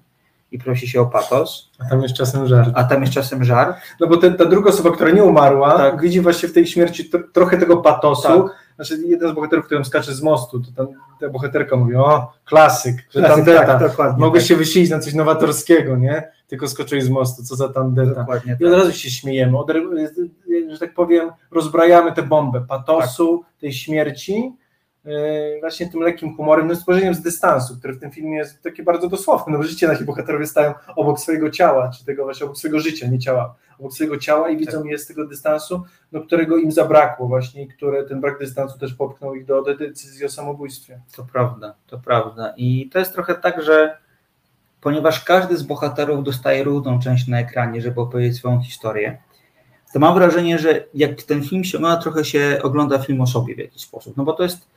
i 0.52 0.58
prosi 0.58 0.88
się 0.88 1.00
o 1.00 1.06
patos, 1.06 1.70
A 1.78 1.84
tam 1.90 2.02
jest 2.02 2.14
czasem 2.14 2.46
żart. 2.46 2.70
a 2.74 2.84
tam 2.84 3.00
jest 3.00 3.12
czasem 3.12 3.44
żart. 3.44 3.76
No 4.00 4.06
bo 4.06 4.16
ten, 4.16 4.36
ta 4.36 4.44
druga 4.44 4.70
osoba, 4.70 4.90
która 4.90 5.10
nie 5.10 5.24
umarła, 5.24 5.76
Tak. 5.76 6.00
widzi 6.00 6.20
właśnie 6.20 6.48
w 6.48 6.52
tej 6.52 6.66
śmierci 6.66 7.10
tr- 7.10 7.22
trochę 7.32 7.56
tego 7.58 7.76
patosu. 7.76 8.22
Tak. 8.28 8.56
Znaczy 8.76 8.98
jeden 9.06 9.30
z 9.30 9.34
bohaterów, 9.34 9.64
którym 9.66 9.84
skacze 9.84 10.14
z 10.14 10.22
mostu, 10.22 10.60
to 10.60 10.66
tam, 10.76 10.86
ta 11.20 11.28
bohaterka 11.28 11.76
mówi, 11.76 11.94
o, 11.96 12.32
klasyk, 12.44 12.96
że 13.10 13.20
Klasyk, 13.20 13.36
tandeta. 13.36 13.64
tak, 13.78 13.90
dokładnie, 13.90 14.20
Mogłeś 14.24 14.42
tak. 14.42 14.48
się 14.48 14.56
wysilić 14.56 14.90
na 14.90 14.98
coś 14.98 15.14
nowatorskiego, 15.14 15.96
nie? 15.96 16.28
Tylko 16.46 16.68
skoczyłeś 16.68 17.04
z 17.04 17.08
mostu, 17.10 17.42
co 17.44 17.56
za 17.56 17.68
tandeta. 17.68 18.20
Dokładnie 18.20 18.56
I 18.60 18.64
od 18.64 18.70
tak. 18.72 18.78
razu 18.80 18.92
się 18.92 19.10
śmiejemy, 19.10 19.58
od, 19.58 19.70
że 20.72 20.78
tak 20.78 20.94
powiem, 20.94 21.30
rozbrajamy 21.50 22.12
tę 22.12 22.22
bombę 22.22 22.60
patosu, 22.68 23.38
Tak. 23.38 23.60
tej 23.60 23.72
śmierci, 23.72 24.52
właśnie 25.60 25.90
tym 25.90 26.00
lekkim 26.00 26.36
humorem, 26.36 26.66
no 26.66 26.76
spojrzeniem 26.76 27.14
z 27.14 27.20
dystansu, 27.20 27.76
które 27.78 27.92
w 27.92 28.00
tym 28.00 28.10
filmie 28.10 28.36
jest 28.36 28.62
takie 28.62 28.82
bardzo 28.82 29.08
dosłowne, 29.08 29.58
no 29.58 29.62
życie 29.62 29.88
nasi 29.88 30.04
bohaterowie 30.04 30.46
stają 30.46 30.74
obok 30.96 31.20
swojego 31.20 31.50
ciała, 31.50 31.90
czy 31.98 32.04
tego 32.04 32.24
właśnie 32.24 32.46
obok 32.46 32.58
swojego 32.58 32.80
życia, 32.80 33.06
nie 33.06 33.18
ciała, 33.18 33.54
obok 33.78 33.92
swojego 33.92 34.18
ciała 34.18 34.48
i 34.48 34.56
widzą 34.56 34.84
je 34.84 34.98
z 34.98 35.06
tego 35.06 35.26
dystansu, 35.26 35.82
no, 36.12 36.20
którego 36.20 36.56
im 36.56 36.72
zabrakło 36.72 37.28
właśnie, 37.28 37.62
i 37.62 37.68
które 37.68 38.04
ten 38.04 38.20
brak 38.20 38.38
dystansu 38.38 38.78
też 38.78 38.94
popchnął 38.94 39.34
ich 39.34 39.44
do, 39.44 39.62
decyzji 39.62 40.26
o 40.26 40.28
samobójstwie. 40.28 41.00
To 41.16 41.26
prawda, 41.32 41.74
to 41.86 41.98
prawda. 41.98 42.54
I 42.56 42.90
to 42.92 42.98
jest 42.98 43.12
trochę 43.12 43.34
tak, 43.34 43.62
że 43.62 43.98
ponieważ 44.80 45.24
każdy 45.24 45.56
z 45.56 45.62
bohaterów 45.62 46.24
dostaje 46.24 46.64
równą 46.64 47.00
część 47.00 47.28
na 47.28 47.40
ekranie, 47.40 47.80
żeby 47.80 48.00
opowiedzieć 48.00 48.36
swoją 48.36 48.60
historię, 48.60 49.18
to 49.92 49.98
mam 49.98 50.14
wrażenie, 50.14 50.58
że 50.58 50.84
jak 50.94 51.22
ten 51.22 51.42
film 51.42 51.64
się 51.64 51.78
ogląda, 51.78 52.02
trochę 52.02 52.24
się 52.24 52.58
ogląda 52.62 52.98
film 52.98 53.20
o 53.20 53.26
sobie 53.26 53.54
w 53.54 53.58
jakiś 53.58 53.82
sposób. 53.82 54.16
No 54.16 54.24
bo 54.24 54.32
to 54.32 54.42
jest, 54.42 54.68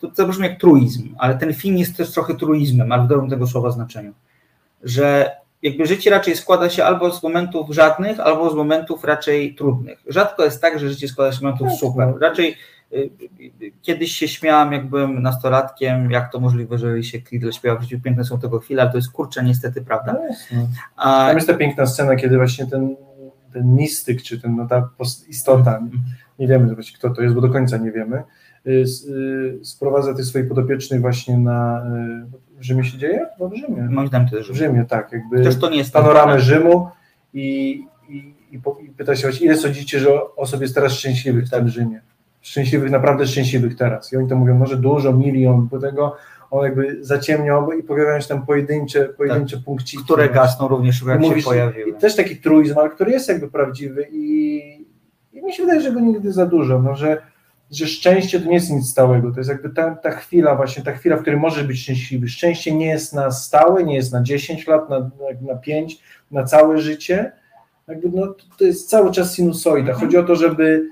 to, 0.00 0.08
to 0.08 0.26
brzmi 0.26 0.46
jak 0.46 0.60
truizm, 0.60 1.14
ale 1.18 1.38
ten 1.38 1.54
film 1.54 1.78
jest 1.78 1.96
też 1.96 2.12
trochę 2.12 2.34
truizmem, 2.34 2.92
ale 2.92 3.04
w 3.04 3.08
dobrym 3.08 3.30
tego 3.30 3.46
słowa 3.46 3.70
znaczeniu. 3.70 4.12
Że 4.82 5.30
jakby 5.62 5.86
życie 5.86 6.10
raczej 6.10 6.36
składa 6.36 6.70
się 6.70 6.84
albo 6.84 7.12
z 7.12 7.22
momentów 7.22 7.70
żadnych, 7.70 8.20
albo 8.20 8.50
z 8.50 8.54
momentów 8.54 9.04
raczej 9.04 9.54
trudnych. 9.54 10.02
Rzadko 10.06 10.44
jest 10.44 10.62
tak, 10.62 10.78
że 10.78 10.88
życie 10.88 11.08
składa 11.08 11.32
się 11.32 11.38
z 11.38 11.42
momentów 11.42 11.72
super. 11.72 12.14
Raczej 12.20 12.56
y, 12.92 13.10
y, 13.62 13.72
kiedyś 13.82 14.12
się 14.12 14.28
śmiałam, 14.28 14.72
jak 14.72 14.86
byłem 14.86 15.22
nastolatkiem, 15.22 16.10
jak 16.10 16.32
to 16.32 16.40
możliwe, 16.40 16.78
że 16.78 17.02
się 17.02 17.18
Lidl 17.32 17.50
śpiewa 17.50 17.76
w 17.76 17.82
życiu 17.82 18.00
piękne 18.00 18.24
są 18.24 18.40
tego 18.40 18.58
chwile, 18.58 18.82
ale 18.82 18.90
to 18.90 18.98
jest 18.98 19.10
kurczę 19.10 19.44
niestety 19.44 19.82
prawda. 19.82 20.16
A, 20.96 21.26
Tam 21.26 21.36
jest 21.36 21.48
ta 21.48 21.54
piękna 21.54 21.86
scena, 21.86 22.16
kiedy 22.16 22.36
właśnie 22.36 22.66
ten, 22.66 22.96
ten 23.52 23.74
mistyk, 23.74 24.22
czy 24.22 24.40
ten, 24.40 24.56
no, 24.56 24.66
ta 24.66 24.88
istota, 25.28 25.80
nie 26.38 26.48
wiemy 26.48 26.76
kto 26.98 27.10
to 27.10 27.22
jest, 27.22 27.34
bo 27.34 27.40
do 27.40 27.48
końca 27.50 27.76
nie 27.76 27.92
wiemy, 27.92 28.22
sprowadza 29.62 30.14
tych 30.14 30.24
swoich 30.24 30.48
podopiecznych 30.48 31.00
właśnie 31.00 31.38
na, 31.38 31.86
y, 32.56 32.58
w 32.58 32.62
Rzymie 32.62 32.84
się 32.84 32.98
dzieje? 32.98 33.26
No 33.40 33.48
w 33.48 33.54
Rzymie. 33.54 33.88
moim 33.90 34.08
zdaniem 34.08 34.28
też, 34.28 34.52
W 34.52 34.54
Rzymie, 34.54 34.84
tak, 34.88 35.12
jakby 35.12 35.38
Chociaż 35.38 35.56
to 35.56 35.70
nie 35.70 35.76
jest 35.76 35.92
panoramę 35.92 36.40
Rzymu 36.40 36.88
i, 37.34 37.84
i, 38.08 38.34
i, 38.52 38.60
pyta 38.96 39.16
się 39.16 39.28
właśnie, 39.28 39.46
ile 39.46 39.56
sądzicie, 39.56 40.00
że 40.00 40.34
osób 40.36 40.60
jest 40.60 40.74
teraz 40.74 40.92
szczęśliwych 40.92 41.46
w 41.46 41.50
tym 41.50 41.68
Rzymie? 41.68 42.00
Szczęśliwych, 42.40 42.90
naprawdę 42.90 43.26
szczęśliwych 43.26 43.76
teraz. 43.76 44.12
I 44.12 44.16
oni 44.16 44.28
to 44.28 44.36
mówią, 44.36 44.54
może 44.54 44.76
dużo, 44.76 45.12
milion, 45.12 45.68
bo 45.70 45.78
tego 45.78 46.16
on 46.50 46.64
jakby 46.64 47.04
zaciemniał 47.04 47.72
i 47.72 47.82
pojawiają 47.82 48.20
się 48.20 48.28
tam 48.28 48.46
pojedyncze, 48.46 49.04
pojedyncze 49.04 49.56
punkciki. 49.56 50.04
które 50.04 50.28
gasną 50.28 50.68
również, 50.68 51.02
jak 51.06 51.20
mówisz, 51.20 51.44
się 51.44 51.50
pojawiły. 51.50 51.90
I 51.90 51.94
też 51.94 52.16
taki 52.16 52.36
truizm, 52.36 52.78
ale 52.78 52.90
który 52.90 53.10
jest 53.10 53.28
jakby 53.28 53.48
prawdziwy 53.50 54.08
i, 54.12 54.56
i 55.32 55.42
mi 55.42 55.52
się 55.52 55.62
wydaje, 55.62 55.80
że 55.80 55.92
go 55.92 56.00
nigdy 56.00 56.32
za 56.32 56.46
dużo, 56.46 56.82
no, 56.82 56.96
że, 56.96 57.22
że 57.70 57.86
szczęście 57.86 58.40
to 58.40 58.46
nie 58.46 58.54
jest 58.54 58.70
nic 58.70 58.90
stałego, 58.90 59.32
to 59.32 59.40
jest 59.40 59.50
jakby 59.50 59.70
ta, 59.70 59.94
ta 59.94 60.10
chwila 60.10 60.54
właśnie, 60.54 60.82
ta 60.82 60.92
chwila, 60.92 61.16
w 61.16 61.20
której 61.20 61.40
możesz 61.40 61.64
być 61.64 61.80
szczęśliwy. 61.80 62.28
Szczęście 62.28 62.74
nie 62.74 62.86
jest 62.86 63.12
na 63.12 63.30
stałe, 63.30 63.84
nie 63.84 63.94
jest 63.94 64.12
na 64.12 64.22
10 64.22 64.66
lat, 64.66 64.90
na, 64.90 65.10
na 65.40 65.54
5, 65.54 65.98
na 66.30 66.44
całe 66.44 66.78
życie, 66.78 67.32
jakby 67.88 68.08
no, 68.14 68.34
to 68.58 68.64
jest 68.64 68.90
cały 68.90 69.12
czas 69.12 69.34
sinusoida. 69.34 69.92
Chodzi 69.92 70.16
o 70.16 70.22
to, 70.22 70.36
żeby 70.36 70.88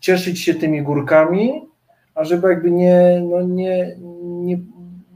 cieszyć 0.00 0.40
się 0.40 0.54
tymi 0.54 0.82
górkami, 0.82 1.68
a 2.14 2.24
żeby 2.24 2.48
jakby 2.48 2.70
nie, 2.70 3.22
no 3.30 3.42
nie, 3.42 3.96
nie, 4.22 4.58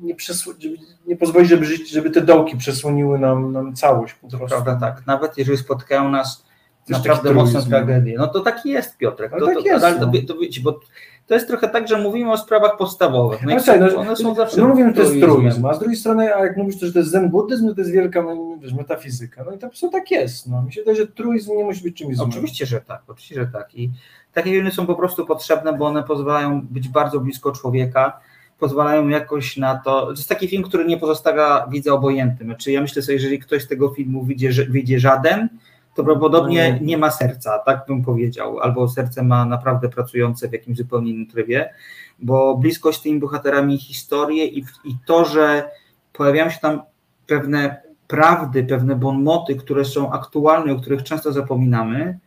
nie, 0.03 0.15
przesł- 0.15 0.79
nie 1.07 1.17
pozwolić, 1.17 1.49
żeby, 1.49 1.65
żyć, 1.65 1.91
żeby 1.91 2.11
te 2.11 2.21
dołki 2.21 2.57
przesłoniły 2.57 3.19
nam, 3.19 3.53
nam 3.53 3.75
całość 3.75 4.15
po 4.15 4.29
prostu. 4.29 4.47
Prawda, 4.47 4.77
tak. 4.77 5.07
Nawet 5.07 5.39
jeżeli 5.39 5.59
spotkają 5.59 6.09
nas 6.09 6.45
naprawdę 6.89 7.35
mocne 7.35 7.53
truizm. 7.53 7.71
tragedie. 7.71 8.15
No 8.19 8.27
to 8.27 8.41
taki 8.41 8.69
jest, 8.69 8.97
Piotrek. 8.97 9.33
To, 9.39 9.47
tak 9.47 9.55
to, 9.55 9.61
jest, 9.61 9.85
ale 9.85 9.99
to, 9.99 10.07
no. 10.07 10.13
to, 10.29 10.39
wiecie, 10.39 10.61
bo 10.61 10.81
to 11.27 11.35
jest 11.35 11.49
trochę 11.49 11.69
tak, 11.69 11.89
że 11.89 11.99
mówimy 11.99 12.33
o 12.33 12.37
sprawach 12.39 12.77
podstawowych. 12.77 13.43
No 13.43 13.53
Ale 13.53 13.61
słuchaj, 13.61 13.81
no, 13.81 14.01
one 14.01 14.17
są 14.17 14.35
zawsze 14.35 14.61
no 14.61 14.69
mówimy, 14.69 14.93
to 14.95 15.03
jest 15.03 15.21
truizm, 15.21 15.67
a 15.67 15.75
z 15.75 15.79
drugiej 15.79 15.97
strony, 15.97 16.35
a 16.35 16.45
jak 16.45 16.57
mówisz, 16.57 16.81
to, 16.81 16.87
że 16.87 16.93
to 16.93 16.99
jest 16.99 17.11
zen 17.11 17.31
buddyzm, 17.31 17.75
to, 17.75 17.81
jest 17.81 17.93
wielka 17.93 18.23
no, 18.23 18.57
wiesz, 18.61 18.73
metafizyka. 18.73 19.45
No 19.45 19.53
i 19.53 19.59
to 19.59 19.89
tak 19.93 20.11
jest. 20.11 20.49
No. 20.49 20.63
Mi 20.63 20.73
się 20.73 20.81
wydaje, 20.81 20.97
że 20.97 21.07
truizm 21.07 21.57
nie 21.57 21.65
musi 21.65 21.83
być 21.83 21.97
czymś 21.97 22.17
złym. 22.17 22.29
Oczywiście, 22.29 22.67
że 22.67 22.81
tak, 22.81 23.03
oczywiście, 23.09 23.35
że 23.35 23.47
tak. 23.47 23.75
I 23.75 23.91
takie 24.33 24.51
filmy 24.51 24.71
są 24.71 24.87
po 24.87 24.95
prostu 24.95 25.27
potrzebne, 25.27 25.73
bo 25.73 25.87
one 25.87 26.03
pozwalają 26.03 26.63
być 26.71 26.89
bardzo 26.89 27.21
blisko 27.21 27.53
człowieka, 27.53 28.21
pozwalają 28.59 29.09
jakoś 29.09 29.57
na 29.57 29.75
to. 29.85 30.03
To 30.03 30.11
jest 30.11 30.29
taki 30.29 30.49
film, 30.49 30.63
który 30.63 30.85
nie 30.85 30.97
pozostawia 30.97 31.67
widza 31.71 31.93
obojętnym. 31.93 32.49
Znaczy, 32.49 32.73
ja 32.73 32.81
myślę 32.81 33.03
sobie, 33.03 33.15
jeżeli 33.15 33.39
ktoś 33.39 33.63
z 33.63 33.69
tego 33.69 33.89
filmu 33.89 34.23
wyjdzie, 34.23 34.53
że- 34.53 34.65
wyjdzie 34.65 35.01
żaden, 35.01 35.49
to 35.95 36.05
prawdopodobnie 36.05 36.79
No 36.81 36.87
nie. 36.87 36.99
ma 36.99 37.11
serca, 37.11 37.59
tak 37.59 37.85
bym 37.89 38.03
powiedział, 38.05 38.59
albo 38.61 38.89
serce 38.89 39.23
ma 39.23 39.45
naprawdę 39.45 39.89
pracujące 39.89 40.49
w 40.49 40.53
jakimś 40.53 40.77
zupełnie 40.79 41.11
innym 41.11 41.27
trybie, 41.27 41.71
bo 42.19 42.57
bliskość 42.57 42.99
z 42.99 43.03
tymi 43.03 43.21
bohaterami 43.21 43.79
historii 43.79 44.59
i, 44.59 44.65
i 44.85 44.97
to, 45.07 45.25
że 45.25 45.71
pojawiają 46.13 46.51
się 46.51 46.59
tam 46.61 46.83
pewne 47.27 47.83
prawdy, 48.09 48.65
pewne 48.65 48.97
bonmoty, 48.97 49.55
które 49.55 49.85
są 49.85 50.13
aktualne, 50.13 50.73
o 50.73 50.77
których 50.81 51.03
często 51.03 51.33
zapominamy, 51.33 52.19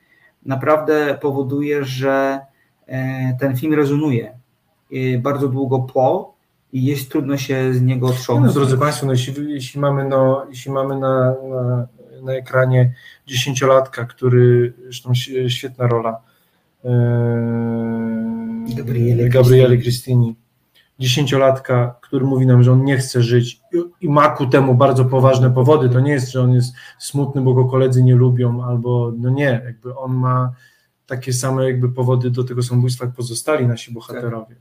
naprawdę 0.45 1.17
powoduje, 1.21 1.83
że 1.83 2.39
e, 2.87 3.37
ten 3.39 3.55
film 3.57 3.73
rezonuje 3.73 4.37
e, 4.93 5.17
bardzo 5.17 5.47
długo 5.47 5.79
po 5.79 6.35
i 6.73 6.83
jest 6.85 7.11
trudno 7.11 7.37
się 7.37 7.73
z 7.73 7.81
niego 7.81 8.07
No, 8.07 8.13
otrząsnąć. 8.13 8.53
drodzy 8.53 8.77
Państwo, 8.77 9.05
no, 9.05 9.11
jeśli, 9.11 9.53
jeśli 9.53 9.79
mamy, 9.79 10.05
no, 10.09 10.45
jeśli 10.49 10.71
mamy 10.71 10.99
na, 10.99 11.35
na, 11.49 11.87
na 12.25 12.33
ekranie 12.33 12.93
dziesięciolatka, 13.27 14.05
który, 14.05 14.73
zresztą 14.83 15.13
świetna 15.47 15.87
rola, 15.87 16.21
e, 16.85 16.89
Gabriele 18.77 19.29
Gabriele 19.29 19.77
Cristini, 19.77 20.35
dziesięciolatka, 20.99 21.95
który 22.01 22.25
mówi 22.25 22.45
nam, 22.47 22.63
że 22.63 22.71
on 22.71 22.83
nie 22.83 22.97
chce 22.97 23.21
żyć 23.21 23.61
i- 23.73 24.05
i 24.05 24.09
ma 24.09 24.29
ku 24.29 24.47
temu 24.47 24.75
bardzo 24.75 25.05
poważne 25.05 25.51
powody, 25.51 25.89
to 25.89 25.99
nie 25.99 26.11
jest, 26.11 26.31
że 26.31 26.41
on 26.41 26.53
jest 26.53 26.73
smutny, 26.99 27.41
bo 27.41 27.53
go 27.53 27.65
koledzy 27.65 28.03
nie 28.03 28.15
lubią, 28.15 28.63
albo 28.63 29.11
no 29.17 29.29
nie, 29.29 29.61
jakby 29.65 29.97
on 29.97 30.13
ma 30.13 30.51
takie 31.07 31.33
same 31.33 31.65
jakby 31.65 31.89
powody 31.89 32.29
do 32.31 32.43
tego 32.43 32.63
samobójstwa, 32.63 33.05
jak 33.05 33.15
pozostali 33.15 33.67
nasi 33.67 33.93
bohaterowie. 33.93 34.55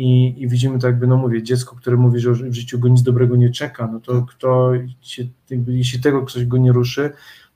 I, 0.00 0.34
I 0.38 0.48
widzimy 0.48 0.78
to 0.78 0.86
jakby, 0.86 1.06
no 1.06 1.16
mówię, 1.16 1.42
dziecko, 1.42 1.76
które 1.76 1.96
mówi, 1.96 2.20
że 2.20 2.32
w 2.32 2.54
życiu 2.54 2.78
go 2.78 2.88
nic 2.88 3.02
dobrego 3.02 3.36
nie 3.36 3.50
czeka, 3.50 3.88
no 3.92 4.00
to 4.00 4.22
kto, 4.22 4.72
się, 5.00 5.24
jeśli 5.66 6.00
tego 6.00 6.22
ktoś 6.22 6.46
go 6.46 6.56
nie 6.56 6.72
ruszy, 6.72 7.12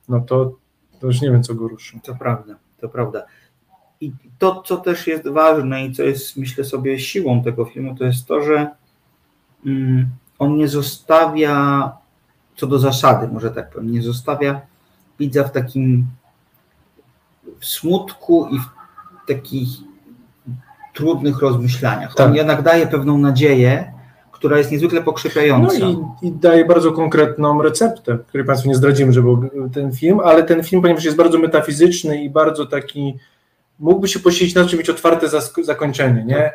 no 0.08 0.20
to, 0.20 0.56
to 1.00 1.06
już 1.06 1.20
nie 1.20 1.30
wiem, 1.30 1.42
co 1.42 1.54
go 1.54 1.68
ruszy. 1.68 2.00
To 2.02 2.14
prawda, 2.14 2.54
to 2.80 2.88
prawda. 2.88 3.26
I 4.00 4.12
to, 4.38 4.62
co 4.66 4.76
też 4.76 5.06
jest 5.06 5.28
ważne 5.28 5.86
i 5.86 5.92
co 5.92 6.02
jest, 6.02 6.36
myślę 6.36 6.64
sobie, 6.64 6.98
siłą 6.98 7.42
tego 7.42 7.64
filmu, 7.64 7.94
to 7.94 8.04
jest 8.04 8.26
to, 8.26 8.42
że 8.42 8.70
mm, 9.66 10.10
on 10.38 10.56
nie 10.56 10.68
zostawia, 10.68 11.92
co 12.56 12.66
do 12.66 12.78
zasady, 12.78 13.28
może 13.28 13.50
tak 13.50 13.70
powiem, 13.70 13.92
nie 13.92 14.02
zostawia 14.02 14.60
widza 15.18 15.44
w 15.44 15.52
takim 15.52 16.06
w 17.58 17.66
smutku 17.66 18.48
i 18.50 18.58
w 18.58 18.68
takich 19.26 19.93
trudnych 20.94 21.38
rozmyślaniach. 21.42 22.10
On 22.10 22.16
Tak. 22.16 22.34
jednak 22.34 22.62
daje 22.62 22.86
pewną 22.86 23.18
nadzieję, 23.18 23.92
która 24.32 24.58
jest 24.58 24.70
niezwykle 24.72 24.98
No 24.98 25.04
pokrzepiająca. 25.04 25.76
i, 25.76 25.96
i 26.22 26.32
daje 26.32 26.64
bardzo 26.64 26.92
konkretną 26.92 27.62
receptę, 27.62 28.18
której 28.28 28.46
Państwu 28.46 28.68
nie 28.68 28.74
zdradzimy, 28.74 29.12
że 29.12 29.22
był 29.22 29.50
ten 29.74 29.92
film, 29.92 30.20
ale 30.20 30.42
ten 30.42 30.62
film, 30.64 30.82
ponieważ 30.82 31.04
jest 31.04 31.16
bardzo 31.16 31.38
metafizyczny 31.38 32.22
i 32.24 32.30
bardzo 32.30 32.66
taki, 32.66 33.18
mógłby 33.78 34.08
się 34.08 34.18
posiedzieć 34.20 34.54
na 34.54 34.64
czym 34.64 34.78
mieć 34.78 34.90
otwarte 34.90 35.26
zakończenie, 35.62 36.24
nie? 36.24 36.52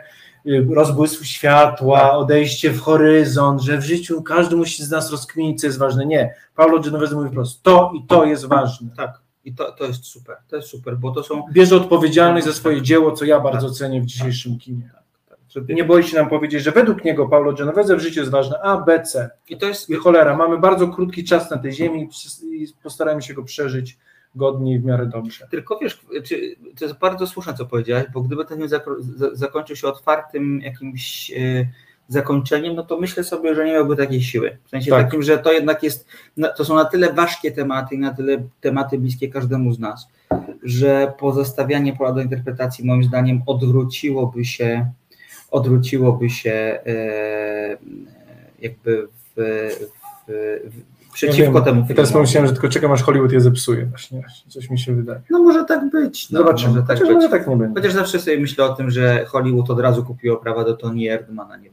Y, 0.47 0.67
Rozbłysł 0.75 1.23
światła, 1.25 1.99
Tak. 1.99 2.13
odejście 2.13 2.71
w 2.71 2.79
horyzont, 2.81 3.61
że 3.61 3.77
w 3.77 3.83
życiu 3.85 4.21
każdy 4.21 4.55
musi 4.55 4.83
z 4.83 4.91
nas 4.91 5.11
rozkminić, 5.11 5.61
co 5.61 5.67
jest 5.67 5.79
ważne. 5.79 6.05
Nie. 6.05 6.33
Paulo 6.55 6.79
Genovese 6.79 7.15
mówi 7.15 7.29
wprost, 7.29 7.63
to 7.63 7.91
i 7.95 8.03
to 8.07 8.25
jest 8.25 8.45
ważne. 8.45 8.89
Tak. 8.97 9.21
I 9.49 9.53
to, 9.53 9.71
to 9.71 9.85
jest 9.85 10.05
super, 10.05 10.37
to 10.47 10.55
jest 10.55 10.67
super, 10.67 10.97
bo 10.97 11.11
to 11.11 11.23
są 11.23 11.43
Bierze 11.51 11.75
odpowiedzialność 11.75 12.45
za 12.45 12.53
swoje 12.53 12.81
dzieło, 12.81 13.11
co 13.11 13.25
ja 13.25 13.39
bardzo 13.39 13.69
cenię 13.69 14.01
w 14.01 14.05
dzisiejszym 14.05 14.59
kinie. 14.59 14.89
żeby 15.49 15.73
Nie 15.73 15.83
boi 15.83 16.03
się 16.03 16.17
nam 16.17 16.29
powiedzieć, 16.29 16.63
że 16.63 16.71
według 16.71 17.03
niego 17.03 17.27
Paulo 17.27 17.53
Genovese 17.53 17.95
w 17.95 17.99
życiu 17.99 18.19
jest 18.19 18.31
ważne 18.31 18.59
A, 18.61 18.77
B, 18.77 19.01
C. 19.03 19.29
I 19.49 19.57
to 19.57 19.65
jest 19.65 19.89
I 19.89 19.95
cholera, 19.95 20.37
mamy 20.37 20.57
bardzo 20.57 20.87
krótki 20.87 21.23
czas 21.23 21.51
na 21.51 21.57
tej 21.57 21.73
ziemi 21.73 22.09
i 22.43 22.67
postaramy 22.83 23.21
się 23.21 23.33
go 23.33 23.43
przeżyć 23.43 23.97
godnie 24.35 24.73
i 24.73 24.79
w 24.79 24.85
miarę 24.85 25.05
dobrze. 25.05 25.47
Tylko 25.51 25.79
wiesz, 25.81 26.01
czy, 26.23 26.55
to 26.79 26.85
jest 26.85 26.99
bardzo 26.99 27.27
słuszne, 27.27 27.53
co 27.53 27.65
powiedziałeś, 27.65 28.05
bo 28.13 28.21
gdyby 28.21 28.45
ten 28.45 28.57
film 28.57 28.69
zako- 28.69 29.01
za- 29.01 29.35
zakończył 29.35 29.75
się 29.75 29.87
otwartym 29.87 30.61
jakimś 30.61 31.31
e, 31.31 31.67
zakończeniem, 32.13 32.75
no 32.75 32.83
to 32.83 32.99
myślę 32.99 33.23
sobie, 33.23 33.55
że 33.55 33.65
nie 33.65 33.71
miałby 33.71 33.95
takiej 33.95 34.21
siły. 34.21 34.57
W 34.65 34.69
sensie 34.69 34.91
Tak. 34.91 35.05
takim, 35.05 35.23
że 35.23 35.37
to 35.37 35.51
jednak 35.53 35.83
jest, 35.83 36.07
na- 36.37 36.47
to 36.49 36.65
są 36.65 36.75
na 36.75 36.85
tyle 36.85 37.13
ważkie 37.13 37.51
tematy 37.51 37.95
i 37.95 37.99
na 37.99 38.13
tyle 38.13 38.37
tematy 38.61 38.97
bliskie 38.97 39.29
każdemu 39.29 39.73
z 39.73 39.79
nas, 39.79 40.07
że 40.63 41.13
pozostawianie 41.19 41.93
pola 41.95 42.11
do 42.11 42.21
interpretacji 42.21 42.85
moim 42.85 43.03
zdaniem 43.03 43.41
odwróciłoby 43.45 44.45
się, 44.45 44.91
odwróciłoby 45.51 46.29
się 46.29 46.51
e, 46.85 47.77
jakby 48.61 49.07
w, 49.07 49.41
w, 50.27 50.71
w, 50.71 51.13
przeciwko 51.13 51.59
Ja 51.59 51.65
temu 51.65 51.85
I 51.89 51.93
teraz 51.95 52.11
pomyślałem, 52.11 52.47
że 52.47 52.53
tylko 52.53 52.69
czekam, 52.69 52.91
aż 52.91 53.03
Hollywood 53.03 53.31
je 53.31 53.41
zepsuje. 53.41 53.85
Właśnie, 53.85 54.23
coś 54.47 54.69
mi 54.69 54.79
się 54.79 54.95
wydaje. 54.95 55.21
No 55.29 55.39
może 55.43 55.65
tak 55.65 55.89
być. 55.89 56.29
No, 56.29 56.39
Zobaczymy. 56.39 56.69
Może 56.73 56.87
tak 56.87 56.97
Chociaż 56.97 57.07
być. 57.07 57.15
może 57.15 57.29
tak 57.29 57.47
nie 57.47 57.55
będzie. 57.55 57.81
Chociaż 57.81 57.93
zawsze 57.93 58.19
sobie 58.19 58.39
myślę 58.39 58.65
o 58.65 58.69
tym, 58.75 58.91
że 58.91 59.25
Hollywood 59.25 59.69
od 59.69 59.79
razu 59.79 60.03
kupiło 60.05 60.37
prawa 60.37 60.63
do 60.63 60.73
Tony 60.77 61.11
Erdmana, 61.11 61.57
nie. 61.57 61.69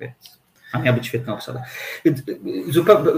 Więc, 0.00 0.40
a 0.72 0.78
miała 0.78 0.96
być 0.96 1.06
świetna 1.06 1.34
obsada. 1.34 1.62
Więc, 2.04 2.18
y, 2.18 2.72
Zupełnie, 2.72 3.10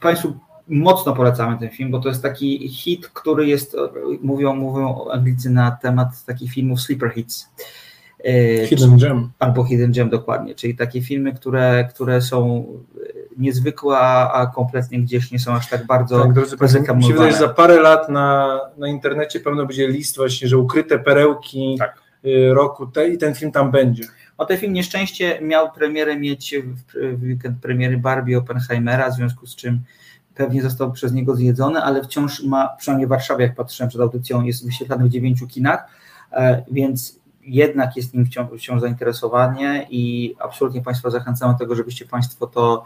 Państwu 0.00 0.38
mocno 0.68 1.12
polecamy 1.12 1.58
ten 1.58 1.70
film, 1.70 1.90
bo 1.90 2.00
to 2.00 2.08
jest 2.08 2.22
taki 2.22 2.68
hit, 2.68 3.08
który 3.08 3.46
jest, 3.46 3.76
mówią, 4.22 4.56
mówią 4.56 5.08
Anglicy 5.12 5.50
na 5.50 5.70
temat 5.70 6.24
takich 6.26 6.52
filmów 6.52 6.80
sleeper 6.80 7.10
hits. 7.10 7.48
Hidden 8.66 8.98
Gem. 8.98 9.30
Albo 9.38 9.64
Hidden 9.64 9.92
Gem 9.92 10.10
dokładnie, 10.10 10.54
czyli 10.54 10.76
takie 10.76 11.02
filmy, 11.02 11.32
które, 11.32 11.88
które 11.94 12.22
są 12.22 12.66
niezwykłe, 13.36 13.98
a 13.98 14.46
kompletnie 14.54 15.00
gdzieś 15.00 15.30
nie 15.30 15.38
są 15.38 15.52
aż 15.52 15.68
tak 15.68 15.86
bardzo 15.86 16.20
Tak, 16.20 16.32
drodzy 16.32 16.56
Państwo, 16.56 16.94
mi 16.94 17.04
się 17.04 17.12
wydaje, 17.12 17.32
że 17.32 17.38
za 17.38 17.48
parę 17.48 17.80
lat 17.80 18.08
na, 18.08 18.60
na 18.76 18.88
internecie 18.88 19.40
pewno 19.40 19.66
będzie 19.66 19.88
list 19.88 20.16
właśnie, 20.16 20.48
że 20.48 20.58
ukryte 20.58 20.98
perełki 20.98 21.76
Tak. 21.78 22.02
y, 22.24 22.54
roku 22.54 22.86
te, 22.86 23.08
i 23.08 23.18
ten 23.18 23.34
film 23.34 23.52
tam 23.52 23.70
będzie. 23.70 24.04
O 24.38 24.46
ten 24.46 24.58
film 24.58 24.72
nieszczęście 24.72 25.40
miał 25.42 25.72
premierę 25.72 26.16
mieć 26.16 26.54
w, 26.56 27.22
weekend 27.22 27.60
premiery 27.60 27.98
Barbie 27.98 28.38
Oppenheimera, 28.38 29.10
w 29.10 29.14
związku 29.14 29.46
z 29.46 29.56
czym 29.56 29.80
pewnie 30.34 30.62
został 30.62 30.92
przez 30.92 31.12
niego 31.12 31.34
zjedzony, 31.34 31.82
ale 31.82 32.04
wciąż 32.04 32.42
ma, 32.42 32.68
przynajmniej 32.68 33.06
w 33.06 33.10
Warszawie, 33.10 33.44
jak 33.44 33.54
patrzyłem 33.54 33.88
przed 33.88 34.00
audycją, 34.00 34.42
jest 34.42 34.66
wyświetlany 34.66 35.04
w 35.04 35.08
dziewięciu 35.08 35.46
kinach, 35.46 35.86
e, 36.32 36.64
więc 36.70 37.20
jednak 37.42 37.96
jest 37.96 38.14
nim 38.14 38.26
wciąż, 38.26 38.48
wciąż 38.58 38.80
zainteresowanie 38.80 39.86
i 39.90 40.34
absolutnie 40.40 40.82
Państwa 40.82 41.10
zachęcam 41.10 41.52
do 41.52 41.58
tego, 41.58 41.74
żebyście 41.74 42.06
Państwo 42.06 42.46
to, 42.46 42.84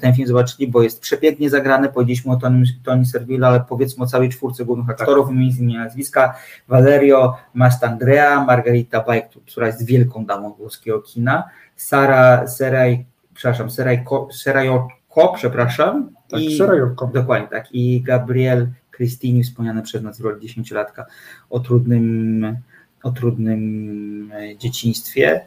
ten 0.00 0.14
film 0.14 0.28
zobaczyli, 0.28 0.68
bo 0.68 0.82
jest 0.82 1.00
przepięknie 1.00 1.50
zagrany, 1.50 1.88
powiedzieliśmy 1.88 2.32
o 2.32 2.36
Tony, 2.36 2.64
Tony 2.84 3.06
Serville, 3.06 3.46
ale 3.46 3.64
powiedzmy 3.68 4.04
o 4.04 4.06
całej 4.06 4.28
czwórce 4.28 4.64
głównych 4.64 4.90
aktorów, 4.90 5.28
wymienić 5.28 5.54
z 5.54 5.60
nimi 5.60 5.74
nazwiska, 5.76 6.34
Valerio 6.68 7.36
Mastandrea, 7.54 8.44
Margarita 8.44 9.00
Bajek, 9.04 9.28
która 9.46 9.66
jest 9.66 9.86
wielką 9.86 10.24
damą 10.26 10.52
włoskiego 10.52 11.00
kina, 11.00 11.44
Sara 11.76 12.46
Seraj, 12.46 13.04
przepraszam, 13.34 13.70
Seraj, 13.70 14.04
Serajoko, 14.32 15.32
przepraszam, 15.36 16.10
Tak, 16.30 16.40
i, 16.40 16.58
Serajoko. 16.58 17.06
dokładnie 17.06 17.48
tak, 17.48 17.72
i 17.72 18.02
Gabriel 18.02 18.68
Cristini, 18.96 19.44
wspomniany 19.44 19.82
przez 19.82 20.02
nas 20.02 20.20
w 20.20 20.24
roli 20.24 20.40
dziesięciolatka 20.40 21.06
o 21.50 21.60
trudnym, 21.60 22.56
o 23.02 23.10
trudnym 23.10 24.32
e, 24.34 24.56
dzieciństwie 24.56 25.40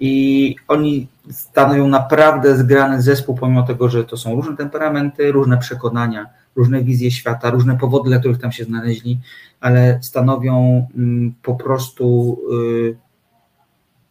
i 0.00 0.56
oni 0.68 1.08
stanowią 1.30 1.88
naprawdę 1.88 2.56
zgrany 2.56 3.02
zespół, 3.02 3.34
pomimo 3.34 3.62
tego, 3.62 3.88
że 3.88 4.04
to 4.04 4.16
są 4.16 4.34
różne 4.34 4.56
temperamenty, 4.56 5.32
różne 5.32 5.58
przekonania 5.58 6.26
różne 6.56 6.82
wizje 6.82 7.10
świata, 7.10 7.50
różne 7.50 7.78
powody, 7.78 8.10
dla 8.10 8.18
których 8.18 8.38
tam 8.38 8.52
się 8.52 8.64
znaleźli, 8.64 9.18
ale 9.60 9.98
stanowią 10.02 10.86
mm, 10.96 11.34
po 11.42 11.54
prostu 11.54 12.38
y, 12.52 12.96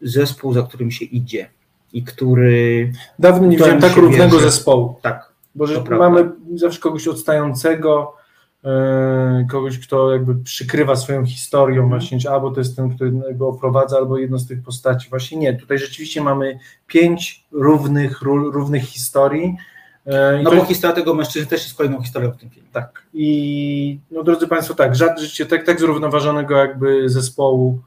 zespół, 0.01 0.53
za 0.53 0.63
którym 0.63 0.91
się 0.91 1.05
idzie 1.05 1.49
i 1.93 2.03
który. 2.03 2.91
Dawno 3.19 3.47
nie 3.47 3.57
widziałem 3.57 3.81
tak 3.81 3.95
równego 3.95 4.38
wierzy. 4.38 4.51
zespołu. 4.51 4.95
Tak. 5.01 5.36
Bo 5.55 5.67
że 5.67 5.83
mamy 5.83 6.31
zawsze 6.55 6.79
kogoś 6.79 7.07
odstającego, 7.07 8.15
kogoś, 9.51 9.80
kto 9.80 10.11
jakby 10.11 10.36
przykrywa 10.36 10.95
swoją 10.95 11.26
historią, 11.26 11.84
mm. 11.84 11.89
właśnie, 11.89 12.32
albo 12.32 12.51
to 12.51 12.59
jest 12.59 12.76
ten, 12.76 12.95
który 12.95 13.11
jakby 13.28 13.45
oprowadza, 13.45 13.97
albo 13.97 14.18
jedno 14.18 14.39
z 14.39 14.47
tych 14.47 14.63
postaci. 14.63 15.09
Właśnie 15.09 15.38
nie, 15.38 15.53
tutaj 15.53 15.78
rzeczywiście 15.78 16.22
mamy 16.22 16.59
pięć 16.88 17.45
równych, 17.51 18.22
równych 18.22 18.84
historii. 18.84 19.57
Yy, 20.05 20.13
no 20.43 20.51
bo 20.51 20.66
historia 20.66 20.95
tego 20.95 21.13
mężczyzny 21.13 21.47
też 21.47 21.63
jest 21.63 21.78
kolejną 21.78 22.01
historią 22.01 22.32
w 22.32 22.38
tym 22.38 22.49
filmie. 22.49 22.70
Tak. 22.72 23.03
I 23.13 23.99
no 24.11 24.24
drodzy 24.24 24.47
Państwo, 24.47 24.74
tak, 24.74 24.95
żadnie 24.95 25.45
tak, 25.49 25.66
tak 25.66 25.80
zrównoważonego 25.80 26.57
jakby 26.57 27.09
zespołu 27.09 27.80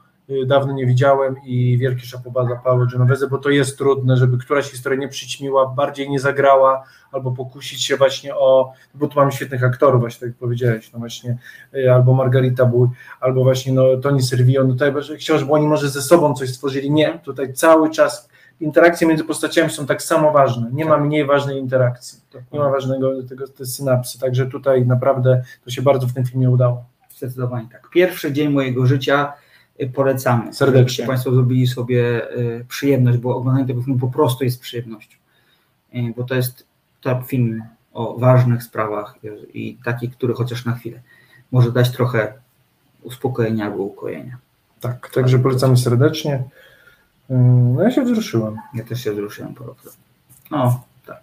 dawno 0.46 0.72
nie 0.72 0.86
widziałem 0.86 1.36
i 1.44 1.78
wielki 1.78 2.06
szapoba 2.06 2.44
dla 2.44 2.56
Paulo 2.56 2.86
Genovese, 2.86 3.28
bo 3.28 3.38
to 3.38 3.50
jest 3.50 3.78
trudne, 3.78 4.16
żeby 4.16 4.38
któraś 4.38 4.70
historia 4.70 4.98
nie 4.98 5.08
przyćmiła, 5.08 5.66
bardziej 5.66 6.10
nie 6.10 6.20
zagrała, 6.20 6.84
albo 7.12 7.32
pokusić 7.32 7.84
się 7.84 7.96
właśnie 7.96 8.34
o, 8.34 8.72
bo 8.94 9.08
tu 9.08 9.18
mamy 9.18 9.32
świetnych 9.32 9.64
aktorów, 9.64 10.00
właśnie 10.00 10.20
tak 10.20 10.28
jak 10.28 10.38
powiedziałeś, 10.38 10.92
no 10.92 10.98
właśnie, 10.98 11.38
y, 11.74 11.92
albo 11.92 12.14
Margarita 12.14 12.66
Bój, 12.66 12.88
albo 13.20 13.44
właśnie 13.44 13.72
no, 13.72 13.96
Tony 13.96 14.22
Servio, 14.22 14.64
no 14.64 14.72
tutaj 14.72 14.92
chciał, 15.18 15.38
żeby 15.38 15.52
oni 15.52 15.66
może 15.66 15.88
ze 15.88 16.02
sobą 16.02 16.34
coś 16.34 16.50
stworzyli, 16.54 16.90
nie, 16.90 17.18
tutaj 17.18 17.54
cały 17.54 17.90
czas 17.90 18.28
interakcje 18.60 19.06
między 19.06 19.24
postaciami 19.24 19.70
są 19.70 19.86
tak 19.86 20.02
samo 20.02 20.32
ważne, 20.32 20.70
nie 20.72 20.84
ma 20.84 20.94
tak. 20.94 21.04
mniej 21.04 21.26
ważnej 21.26 21.58
interakcji, 21.58 22.18
nie 22.52 22.58
ma 22.58 22.70
ważnego 22.70 23.22
tego, 23.22 23.48
te 23.48 23.66
synapsy, 23.66 24.18
także 24.18 24.46
tutaj 24.46 24.86
naprawdę 24.86 25.42
to 25.64 25.70
się 25.70 25.82
bardzo 25.82 26.06
w 26.06 26.12
tym 26.12 26.26
filmie 26.26 26.50
udało. 26.50 26.84
Zdecydowanie 27.16 27.68
tak. 27.72 27.90
Pierwszy 27.90 28.32
dzień 28.32 28.48
mojego 28.48 28.86
życia 28.86 29.32
polecamy. 29.86 30.54
Serdecznie. 30.54 31.06
Państwo 31.06 31.32
zrobili 31.32 31.66
sobie 31.66 32.30
e, 32.30 32.64
przyjemność, 32.64 33.18
bo 33.18 33.36
oglądanie 33.36 33.66
tego 33.66 33.82
filmu 33.82 33.98
po 33.98 34.08
prostu 34.08 34.44
jest 34.44 34.60
przyjemnością. 34.60 35.18
E, 35.92 36.12
bo 36.16 36.24
to 36.24 36.34
jest 36.34 36.66
to 37.00 37.22
film 37.22 37.62
o 37.92 38.18
ważnych 38.18 38.62
sprawach 38.62 39.14
i 39.54 39.78
taki, 39.84 40.08
który 40.08 40.34
chociaż 40.34 40.64
na 40.64 40.74
chwilę 40.74 41.00
może 41.52 41.72
dać 41.72 41.90
trochę 41.90 42.32
uspokojenia 43.02 43.66
albo 43.66 43.82
ukojenia. 43.82 44.36
Tak, 44.80 45.10
także 45.10 45.38
polecamy 45.38 45.76
serdecznie. 45.76 46.42
Mm, 47.30 47.74
no 47.74 47.82
ja 47.82 47.90
się 47.90 48.04
wzruszyłem. 48.04 48.56
Ja 48.74 48.84
też 48.84 49.04
się 49.04 49.12
wzruszyłem 49.12 49.54
po 49.54 49.64
prostu. 49.64 50.00
No, 50.50 50.82
tak. 51.06 51.20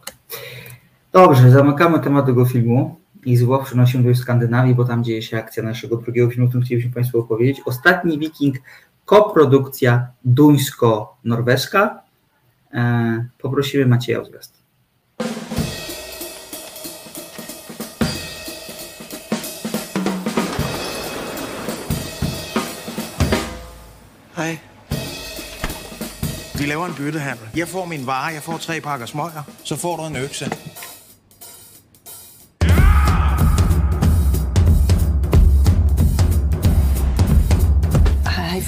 Dobrze, 1.11 1.51
zamykamy 1.51 1.99
temat 1.99 2.25
tego 2.25 2.45
filmu 2.45 2.95
i 3.25 3.37
zło 3.37 3.63
przenosimy 3.63 4.03
do 4.03 4.15
Skandynawii, 4.15 4.75
bo 4.75 4.85
tam 4.85 5.03
dzieje 5.03 5.21
się 5.21 5.37
akcja 5.37 5.63
naszego 5.63 5.97
drugiego 5.97 6.31
filmu, 6.31 6.45
o 6.45 6.49
którym 6.49 6.65
chcielibyśmy 6.65 6.93
Państwu 6.93 7.19
opowiedzieć. 7.19 7.61
Ostatni 7.65 8.19
Wiking, 8.19 8.55
koprodukcja 9.05 10.07
duńsko-norweska. 10.25 12.01
E, 12.73 13.25
poprosimy 13.37 13.85
Macieja 13.85 14.21
o 14.21 14.25
zwiast. 14.25 14.65
Hej. 24.35 24.59
Vi 26.55 26.65
laver 26.65 26.85
en 26.85 26.93
byttehandel. 26.93 27.47
Jeg 27.55 27.67
får 27.67 27.85
min 27.85 28.05
vare, 28.05 28.33
jeg 28.33 28.43
får 28.43 28.57
tre 28.57 28.81
pakker 28.81 29.05
smøger, 29.05 29.43
så 29.63 29.75
får 29.75 29.97
du 29.97 30.03
en 30.03 30.15
økse. 30.15 30.74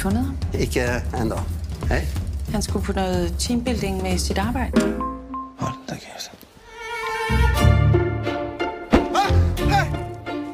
Fundet 0.07 0.25
ham? 0.25 0.37
Ikke 0.59 1.01
ennå. 1.21 1.35
Hei. 1.89 2.01
Han 2.51 2.61
skulle 2.61 2.85
på 2.85 2.93
noget 2.93 3.35
teambuilding 3.39 4.01
med 4.03 4.17
sit 4.17 4.37
arbejde. 4.37 4.81
Hold 5.59 5.73
da 5.89 5.95
kæft. 5.95 6.31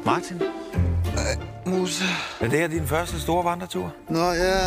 Martin? 0.06 0.42
Øh, 1.06 1.72
Musa. 1.72 2.04
Er 2.40 2.48
det 2.48 2.58
her 2.58 2.68
din 2.68 2.86
første 2.86 3.20
store 3.20 3.44
vandretur? 3.44 3.92
Nå, 4.08 4.32
ja. 4.32 4.58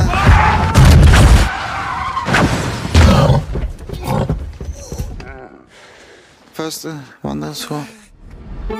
Første 6.53 7.01
vandretur. 7.23 7.83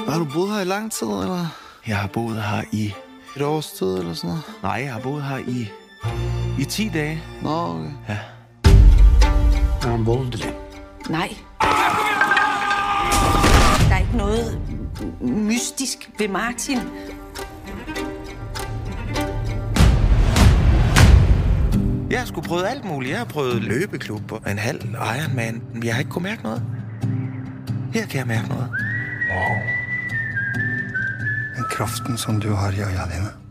Har 0.07 0.19
du 0.19 0.27
boet 0.33 0.51
her 0.53 0.59
i 0.59 0.65
lang 0.65 0.91
tid, 0.91 1.07
eller? 1.07 1.47
Jeg 1.87 1.97
har 1.97 2.07
boet 2.07 2.43
her 2.43 2.63
i... 2.71 2.93
Et 3.35 3.41
års 3.41 3.71
tid, 3.71 3.97
eller 3.97 4.13
sådan 4.13 4.27
noget? 4.27 4.43
Nej, 4.63 4.71
jeg 4.71 4.93
har 4.93 4.99
boet 4.99 5.23
her 5.23 5.37
i 5.37 5.69
i 6.59 6.65
10 6.65 6.89
dage. 6.89 7.21
Nå, 7.41 7.49
okay. 7.49 7.91
Ja. 8.09 8.17
Er 9.81 9.91
han 9.91 10.05
voldelig? 10.05 10.53
Nej. 11.09 11.35
Der 13.89 13.95
er 13.95 13.99
ikke 13.99 14.17
noget 14.17 14.61
mystisk 15.21 16.09
ved 16.19 16.27
Martin. 16.27 16.77
Jeg 22.09 22.19
har 22.19 22.25
sgu 22.25 22.41
prøvet 22.41 22.65
alt 22.65 22.85
muligt. 22.85 23.11
Jeg 23.11 23.19
har 23.19 23.25
prøvet 23.25 23.63
løbeklub 23.63 24.31
og 24.31 24.51
en 24.51 24.59
halv 24.59 24.81
Ironman. 24.89 25.61
Men 25.73 25.83
jeg 25.83 25.93
har 25.93 25.99
ikke 25.99 26.11
kunnet 26.11 26.29
mærke 26.29 26.43
noget. 26.43 26.63
Her 27.93 28.05
kan 28.05 28.19
jeg 28.19 28.27
mærke 28.27 28.47
noget. 28.47 28.69
Wow. 29.31 29.57
Den 31.55 31.65
kraften, 31.71 32.17
som 32.17 32.41
du 32.41 32.53
har 32.53 32.71
i 32.71 32.81
øjnene 32.81 33.47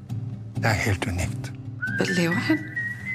det 0.57 0.65
er 0.65 0.73
helt 0.73 1.07
unikt. 1.07 1.53
Hvad 1.97 2.07
laver 2.07 2.35
han? 2.35 2.59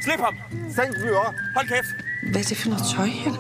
Slip 0.04 0.20
ham! 0.20 0.36
Sænk 0.76 0.96
fyre! 1.02 1.34
Hold 1.56 1.68
kæft! 1.68 1.96
Hvad 2.32 2.42
er 2.42 2.46
det 2.50 2.58
for 2.58 2.70
noget 2.70 2.84
tøj 2.96 3.06
her? 3.06 3.34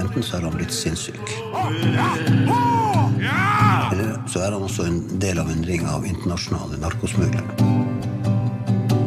Enten 0.00 0.22
så 0.22 0.36
er 0.36 0.40
han 0.40 0.52
blitt 0.52 0.74
sinnssyk. 0.74 1.30
Eller 3.92 4.28
så 4.28 4.38
er 4.38 4.44
han 4.44 4.62
også 4.62 4.82
en 4.82 5.20
del 5.20 5.38
av 5.38 5.50
en 5.50 5.64
ring 5.68 5.86
av 5.88 6.04
internasjonale 6.06 6.80
narkosmuglere. 6.80 7.46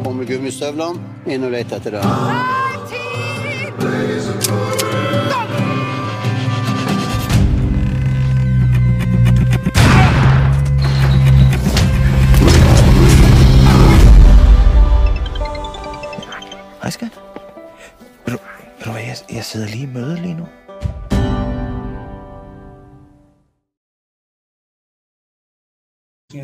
På 0.04 0.12
med 0.12 0.26
gummistøvlene, 0.26 0.98
inn 1.26 1.46
og 1.46 1.54
lete 1.54 1.78
etter 1.78 1.98
det. 1.98 2.59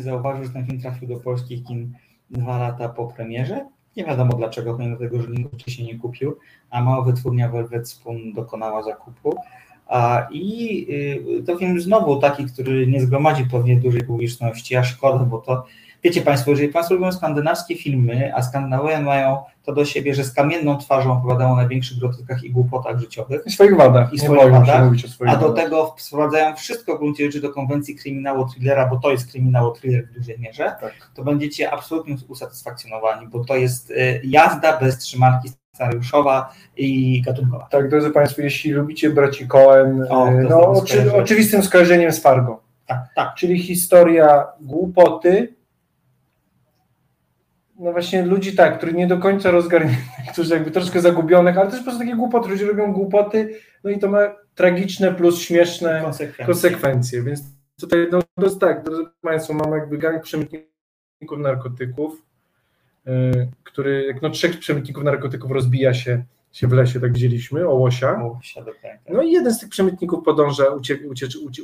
Zauważył, 0.07 0.43
że 0.43 0.49
ten 0.49 0.65
film 0.65 0.81
trafił 0.81 1.07
do 1.07 1.17
polskich 1.17 1.63
kin 1.63 1.93
dwa 2.29 2.57
lata 2.57 2.89
po 2.89 3.07
premierze. 3.07 3.65
Nie 3.97 4.05
wiadomo 4.05 4.33
dlaczego, 4.33 4.73
pomimo 4.73 4.97
tego, 4.97 5.21
że 5.21 5.29
nikt 5.29 5.53
wcześniej 5.53 5.87
nie 5.87 5.99
kupił, 5.99 6.37
a 6.69 6.83
mała 6.83 7.03
wytwórnia 7.03 7.49
Velvet 7.49 7.89
Spoon 7.89 8.33
dokonała 8.33 8.83
zakupu. 8.83 9.35
A, 9.87 10.27
I 10.31 10.87
y, 11.39 11.43
to 11.43 11.57
film 11.57 11.81
znowu 11.81 12.19
taki, 12.19 12.45
który 12.45 12.87
nie 12.87 13.01
zgromadzi 13.01 13.45
pewnie 13.45 13.77
dużej 13.79 14.03
publiczności, 14.03 14.75
a 14.75 14.83
szkoda, 14.83 15.25
bo 15.25 15.37
to 15.37 15.65
Wiecie 16.03 16.21
Państwo, 16.21 16.51
jeżeli 16.51 16.69
Państwo 16.69 16.95
lubią 16.95 17.11
skandynawskie 17.11 17.75
filmy, 17.75 18.31
a 18.35 18.41
Skandynawowie 18.41 18.99
mają 18.99 19.43
to 19.63 19.73
do 19.73 19.85
siebie, 19.85 20.15
że 20.15 20.23
z 20.23 20.33
kamienną 20.33 20.77
twarzą 20.77 21.13
opowiadają 21.13 21.51
o 21.51 21.55
największych 21.55 21.99
grotykach 21.99 22.43
i 22.43 22.51
głupotach 22.51 22.99
życiowych. 22.99 23.41
I 23.45 23.51
swoich 23.51 23.77
wadach. 23.77 24.13
I 24.13 24.19
swoich 24.19 24.51
wadach. 24.51 24.91
a 25.27 25.35
do 25.35 25.53
tego 25.53 25.95
wprowadzają 25.97 26.55
wszystko 26.55 26.95
w 26.95 26.99
gruncie 26.99 27.25
rzeczy 27.25 27.41
do 27.41 27.49
konwencji 27.49 27.95
kryminało 27.95 28.45
thrillera, 28.45 28.87
bo 28.87 28.97
to 28.97 29.11
jest 29.11 29.31
kryminało 29.31 29.71
thriller 29.71 30.07
w 30.07 30.13
dużej 30.13 30.39
mierze, 30.39 30.75
tak. 30.81 30.93
to 31.15 31.23
będziecie 31.23 31.71
absolutnie 31.71 32.15
usatysfakcjonowani, 32.27 33.27
bo 33.27 33.45
to 33.45 33.55
jest 33.55 33.91
y, 33.91 34.21
jazda 34.23 34.79
bez 34.79 34.97
trzymarki 34.97 35.49
scenariuszowa 35.73 36.53
i 36.77 37.21
gatunkowa. 37.21 37.67
Tak, 37.71 37.89
drodzy 37.89 38.11
Państwo, 38.11 38.41
jeśli 38.41 38.71
lubicie 38.71 39.09
braci 39.09 39.47
Cohen, 39.47 40.05
o, 40.09 40.29
y, 40.31 40.43
no, 40.49 40.67
oczy, 40.67 41.13
oczywistym 41.13 41.63
skojarzeniem 41.63 42.11
z 42.11 42.19
Fargo. 42.19 42.61
Tak, 42.85 42.99
tak. 43.15 43.35
Czyli 43.35 43.59
historia 43.59 44.47
głupoty, 44.61 45.56
no 47.79 47.91
właśnie 47.91 48.25
ludzi 48.25 48.55
tak, 48.55 48.77
którzy 48.77 48.93
nie 48.93 49.07
do 49.07 49.17
końca 49.17 49.51
rozgarniętych, 49.51 50.05
którzy 50.33 50.53
jakby 50.53 50.71
troszkę 50.71 51.01
zagubionych, 51.01 51.57
ale 51.57 51.69
też 51.69 51.79
po 51.79 51.85
prostu 51.85 51.99
takie 51.99 52.15
głupoty, 52.15 52.49
ludzie 52.49 52.65
robią 52.65 52.93
głupoty, 52.93 53.59
no 53.83 53.89
i 53.89 53.99
to 53.99 54.07
ma 54.09 54.19
tragiczne 54.55 55.13
plus 55.13 55.39
śmieszne 55.39 56.01
konsekwencje, 56.03 56.45
konsekwencje. 56.45 57.23
więc 57.23 57.43
tutaj 57.79 58.07
no, 58.11 58.19
to 58.35 58.45
jest 58.45 58.59
tak, 58.59 58.83
drodzy 58.83 59.03
Państwo, 59.21 59.53
mamy 59.53 59.77
jakby 59.77 59.97
gang 59.97 60.23
przemytników 60.23 61.37
narkotyków, 61.37 62.21
yy, 63.05 63.47
który, 63.63 64.05
jak 64.05 64.21
no 64.21 64.29
trzech 64.29 64.59
przemytników 64.59 65.03
narkotyków 65.03 65.51
rozbija 65.51 65.93
się 65.93 66.23
się 66.51 66.67
w 66.67 66.71
lesie 66.71 66.99
tak 66.99 67.13
widzieliśmy, 67.13 67.67
o 67.67 67.73
łosia. 67.73 68.21
Dokładnie. 68.55 68.99
No 69.09 69.21
i 69.21 69.31
jeden 69.31 69.53
z 69.53 69.59
tych 69.59 69.69
przemytników 69.69 70.23
podąża, 70.23 70.65
ucieka, 70.69 71.03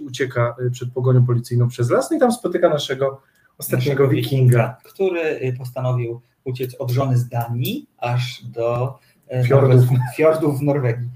ucieka 0.05 0.55
y, 0.67 0.71
przed 0.71 0.91
pogonią 0.91 1.25
policyjną 1.25 1.67
przez 1.67 1.89
las, 1.89 2.11
no 2.11 2.17
i 2.17 2.19
tam 2.19 2.31
spotyka 2.31 2.69
naszego 2.69 3.21
ostatniego 3.57 4.07
wikinga. 4.07 4.77
Który 4.83 5.21
y, 5.21 5.55
postanowił 5.57 6.21
uciec 6.43 6.75
od 6.79 6.91
żony 6.91 7.17
z 7.17 7.27
Danii 7.27 7.87
aż 7.97 8.43
do 8.43 8.99
e, 9.29 9.43
Fiordów. 9.43 9.85
Fiordów 10.15 10.59
w 10.59 10.61
Norwegii. 10.61 11.09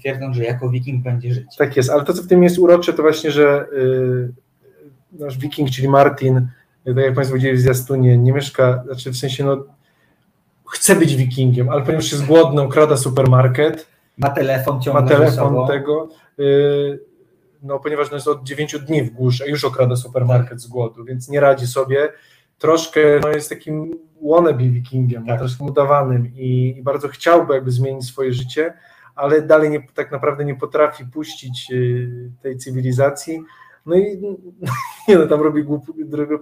Twierdząc, 0.00 0.36
że 0.36 0.44
jako 0.44 0.70
wiking 0.70 1.02
będzie 1.02 1.34
żyć. 1.34 1.56
Tak 1.58 1.76
jest, 1.76 1.90
ale 1.90 2.04
to, 2.04 2.12
co 2.12 2.22
w 2.22 2.26
tym 2.26 2.42
jest 2.42 2.58
urocze, 2.58 2.92
to 2.92 3.02
właśnie, 3.02 3.30
że 3.30 3.66
y, 3.72 4.32
nasz 5.12 5.38
wiking, 5.38 5.70
czyli 5.70 5.88
Martin, 5.88 6.36
y, 6.86 6.94
tak 6.94 7.04
jak 7.04 7.14
Państwo 7.14 7.36
widzieli 7.36 7.56
w 7.56 7.60
zwiastunie, 7.60 8.18
nie 8.18 8.32
mieszka, 8.32 8.82
znaczy 8.86 9.10
w 9.10 9.16
sensie, 9.16 9.44
no, 9.44 9.64
chce 10.68 10.96
być 10.96 11.16
wikingiem, 11.16 11.70
ale 11.70 11.82
ponieważ 11.82 12.12
jest 12.12 12.26
głodny, 12.26 12.62
okrada 12.62 12.96
supermarket, 12.96 13.86
Ma 14.18 14.30
telefon 14.30 14.76
ma 14.76 14.82
ciągle 14.82 15.02
ze 15.02 15.14
telefon 15.14 15.66
tego, 15.66 16.08
y, 16.38 17.00
no 17.64 17.78
ponieważ 17.78 18.10
no 18.10 18.16
jest 18.16 18.28
od 18.28 18.44
9 18.44 18.78
dni 18.78 19.02
w 19.02 19.10
górze, 19.10 19.44
a 19.44 19.50
już 19.50 19.64
okrada 19.64 19.96
supermarket 19.96 20.60
z 20.60 20.66
głodu, 20.66 21.04
więc 21.04 21.28
nie 21.28 21.40
radzi 21.40 21.66
sobie, 21.66 22.12
troszkę 22.58 23.00
no 23.22 23.28
jest 23.28 23.48
takim 23.48 23.98
wannabe 24.22 24.64
wikingiem, 24.64 25.26
Tak. 25.26 25.38
troszkę 25.38 25.64
udawanym 25.64 26.26
i, 26.34 26.74
i 26.78 26.82
bardzo 26.82 27.08
chciałby 27.08 27.54
jakby 27.54 27.70
zmienić 27.70 28.04
swoje 28.06 28.32
życie, 28.32 28.74
ale 29.14 29.42
dalej 29.42 29.70
nie, 29.70 29.86
tak 29.94 30.12
naprawdę 30.12 30.44
nie 30.44 30.54
potrafi 30.54 31.04
puścić 31.06 31.70
y, 31.72 32.30
tej 32.42 32.58
cywilizacji. 32.58 33.42
No 33.86 33.96
i 33.96 34.20
nie 35.08 35.18
no, 35.18 35.26
tam 35.26 35.42
robi 35.42 35.64
głup, 35.64 35.84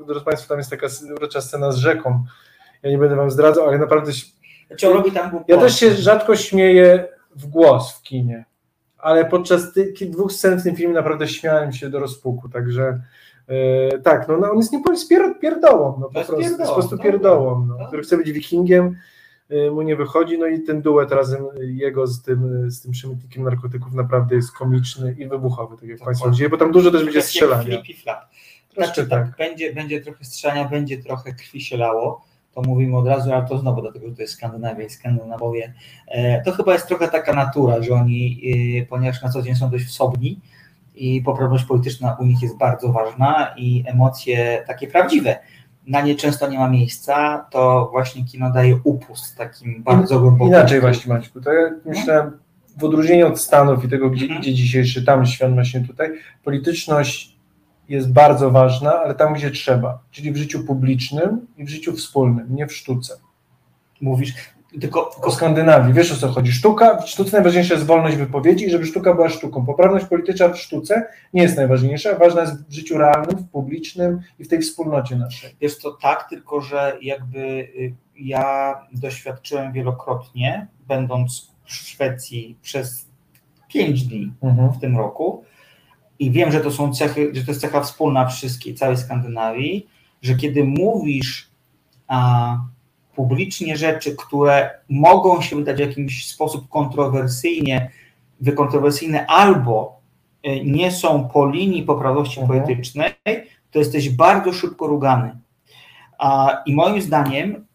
drodzy 0.06 0.24
Państwo, 0.24 0.48
tam 0.48 0.58
jest 0.58 0.70
taka 0.70 0.86
urocza 1.16 1.40
scena 1.40 1.72
z 1.72 1.76
rzeką. 1.76 2.24
Ja 2.82 2.90
nie 2.90 2.98
będę 2.98 3.16
Wam 3.16 3.30
zdradzał, 3.30 3.68
ale 3.68 3.78
naprawdę 3.78 4.12
się, 4.12 4.26
Znaczy, 4.66 4.90
on 4.90 4.96
robi 4.96 5.12
tam 5.12 5.30
głupoty. 5.30 5.52
ja 5.52 5.58
też 5.58 5.80
się 5.80 5.94
rzadko 5.94 6.36
śmieję 6.36 7.08
w 7.36 7.46
głos 7.46 7.98
w 7.98 8.02
kinie, 8.02 8.44
ale 9.02 9.24
podczas 9.24 9.72
tych 9.72 10.10
dwóch 10.10 10.32
scen 10.32 10.60
w 10.60 10.62
tym 10.62 10.76
filmie 10.76 10.94
naprawdę 10.94 11.28
śmiałem 11.28 11.72
się 11.72 11.90
do 11.90 11.98
rozpuku, 11.98 12.48
także 12.48 13.02
e, 13.48 13.98
tak, 13.98 14.28
no, 14.28 14.36
no 14.36 14.50
on 14.50 14.56
jest 14.56 14.72
nie 14.72 14.82
pier, 15.08 15.38
pierdołą, 15.40 15.98
no, 16.00 16.06
po 16.06 16.12
prostu, 16.12 16.40
jest 16.40 16.50
pierdołą, 16.50 16.68
po 16.68 16.74
prostu 16.74 16.96
no. 16.96 17.02
pierdołą, 17.02 17.66
no, 17.66 17.76
No. 17.78 17.86
który 17.86 18.02
chce 18.02 18.16
być 18.16 18.32
wikingiem, 18.32 18.96
e, 19.50 19.70
mu 19.70 19.82
nie 19.82 19.96
wychodzi, 19.96 20.38
no 20.38 20.46
i 20.46 20.60
ten 20.60 20.82
duet 20.82 21.12
razem 21.12 21.44
jego 21.60 22.06
z 22.06 22.22
tym, 22.22 22.70
z 22.70 22.82
tym 22.82 22.92
przemytnikiem 22.92 23.44
narkotyków 23.44 23.94
naprawdę 23.94 24.36
jest 24.36 24.52
komiczny 24.52 25.16
i 25.18 25.26
wybuchowy, 25.26 25.76
tak 25.76 25.88
jak 25.88 25.98
Państwo 25.98 26.30
widzieli, 26.30 26.50
bo 26.50 26.56
tam 26.56 26.72
dużo 26.72 26.90
też 26.90 27.04
będzie 27.04 27.20
Tak 27.20 27.28
strzelania. 27.28 27.62
Flippy 27.62 28.02
Flap. 28.02 28.20
Troszkę 28.74 28.94
Znaczy 28.94 29.10
tak, 29.10 29.26
tak. 29.26 29.36
będzie, 29.36 29.72
będzie 29.72 30.00
trochę 30.00 30.24
strzelania, 30.24 30.68
będzie 30.68 31.02
trochę 31.02 31.32
krwi 31.32 31.60
się 31.60 31.76
lało, 31.76 32.24
to 32.54 32.62
mówimy 32.62 32.96
od 32.96 33.06
razu, 33.06 33.32
ale 33.32 33.46
to 33.46 33.58
znowu 33.58 33.82
dlatego, 33.82 34.08
że 34.08 34.14
to 34.14 34.22
jest 34.22 34.34
Skandynawia 34.34 34.84
i 34.84 34.90
Skandynawowie. 34.90 35.72
E, 36.08 36.42
to 36.42 36.52
chyba 36.52 36.72
jest 36.72 36.88
trochę 36.88 37.08
taka 37.08 37.32
natura, 37.32 37.82
że 37.82 37.94
oni, 37.94 38.40
e, 38.82 38.86
ponieważ 38.86 39.22
na 39.22 39.28
co 39.28 39.42
dzień 39.42 39.54
są 39.54 39.70
dość 39.70 39.84
wsobni 39.84 40.40
i 40.94 41.22
poprawność 41.22 41.64
polityczna 41.64 42.16
u 42.20 42.24
nich 42.24 42.42
jest 42.42 42.58
bardzo 42.58 42.92
ważna 42.92 43.54
i 43.56 43.84
emocje 43.86 44.64
takie 44.66 44.86
prawdziwe 44.86 45.38
na 45.86 46.00
nie 46.00 46.14
często 46.14 46.48
nie 46.48 46.58
ma 46.58 46.68
miejsca, 46.68 47.46
to 47.50 47.88
właśnie 47.92 48.24
kino 48.24 48.50
daje 48.50 48.78
upust 48.84 49.36
takim 49.36 49.82
bardzo 49.82 50.20
głębokim. 50.20 50.54
Inaczej 50.54 50.80
właśnie 50.80 51.14
Maćku, 51.14 51.40
to 51.40 51.52
ja 51.52 51.70
myślałem 51.84 52.38
w 52.78 52.84
odróżnieniu 52.84 53.26
od 53.26 53.40
Stanów 53.40 53.84
i 53.84 53.88
tego, 53.88 54.10
gdzie 54.10 54.24
Mhm. 54.24 54.40
idzie 54.40 54.54
dzisiejszy 54.54 55.04
tam 55.04 55.26
świat 55.26 55.54
właśnie 55.54 55.80
tutaj, 55.80 56.10
polityczność 56.44 57.31
jest 57.96 58.12
bardzo 58.12 58.50
ważna, 58.50 58.92
ale 58.94 59.14
tam, 59.14 59.34
gdzie 59.34 59.50
trzeba, 59.50 59.98
czyli 60.10 60.32
w 60.32 60.36
życiu 60.36 60.64
publicznym 60.64 61.46
i 61.56 61.64
w 61.64 61.68
życiu 61.68 61.92
wspólnym, 61.92 62.46
nie 62.50 62.66
w 62.66 62.74
sztuce. 62.74 63.14
Mówisz, 64.00 64.34
tylko, 64.80 65.10
O 65.22 65.30
Skandynawii, 65.30 65.94
wiesz 65.94 66.12
o 66.12 66.16
co 66.16 66.28
chodzi? 66.28 66.52
Sztuka, 66.52 67.02
w 67.02 67.08
sztuce 67.08 67.32
najważniejsza 67.32 67.74
jest 67.74 67.86
wolność 67.86 68.16
wypowiedzi 68.16 68.66
i 68.66 68.70
żeby 68.70 68.86
sztuka 68.86 69.14
była 69.14 69.28
sztuką. 69.28 69.66
Poprawność 69.66 70.06
polityczna 70.06 70.48
w 70.48 70.58
sztuce 70.58 71.06
nie 71.34 71.42
jest 71.42 71.56
najważniejsza, 71.56 72.18
ważna 72.18 72.40
jest 72.40 72.68
w 72.68 72.72
życiu 72.72 72.98
realnym, 72.98 73.36
w 73.38 73.48
publicznym 73.48 74.20
i 74.38 74.44
w 74.44 74.48
tej 74.48 74.60
wspólnocie 74.60 75.16
naszej. 75.16 75.56
Wiesz 75.60 75.78
to 75.78 75.90
tak, 75.90 76.28
tylko 76.28 76.60
że 76.60 76.96
jakby 77.02 77.38
y, 77.38 77.94
ja 78.16 78.74
doświadczyłem 78.92 79.72
wielokrotnie, 79.72 80.66
będąc 80.88 81.52
w 81.64 81.72
Szwecji 81.72 82.56
przez 82.62 83.06
pięć 83.68 84.02
dni 84.04 84.32
Mhm. 84.42 84.72
w 84.72 84.80
tym 84.80 84.96
roku 84.96 85.44
i 86.22 86.30
wiem, 86.30 86.52
że 86.52 86.60
to 86.60 86.70
są 86.70 86.94
cechy, 86.94 87.30
że 87.34 87.44
to 87.44 87.50
jest 87.50 87.60
cecha 87.60 87.80
wspólna 87.80 88.26
wszystkiej, 88.26 88.74
całej 88.74 88.96
Skandynawii, 88.96 89.86
że 90.22 90.34
kiedy 90.34 90.64
mówisz 90.64 91.50
a, 92.08 92.58
publicznie 93.16 93.76
rzeczy, 93.76 94.16
które 94.16 94.70
mogą 94.88 95.40
się 95.40 95.56
wydać 95.56 95.76
w 95.76 95.80
jakiś 95.80 96.26
sposób 96.28 96.68
kontrowersyjnie, 96.68 97.90
wykontrowersyjne 98.40 99.26
albo 99.26 100.00
y, 100.46 100.64
nie 100.64 100.90
są 100.90 101.28
po 101.28 101.50
linii 101.50 101.82
poprawności 101.82 102.40
Mhm. 102.40 102.62
politycznej, 102.62 103.12
to 103.70 103.78
jesteś 103.78 104.10
bardzo 104.10 104.52
szybko 104.52 104.86
rugany. 104.86 105.36
A, 106.18 106.62
I 106.66 106.74
moim 106.74 107.02
zdaniem 107.02 107.66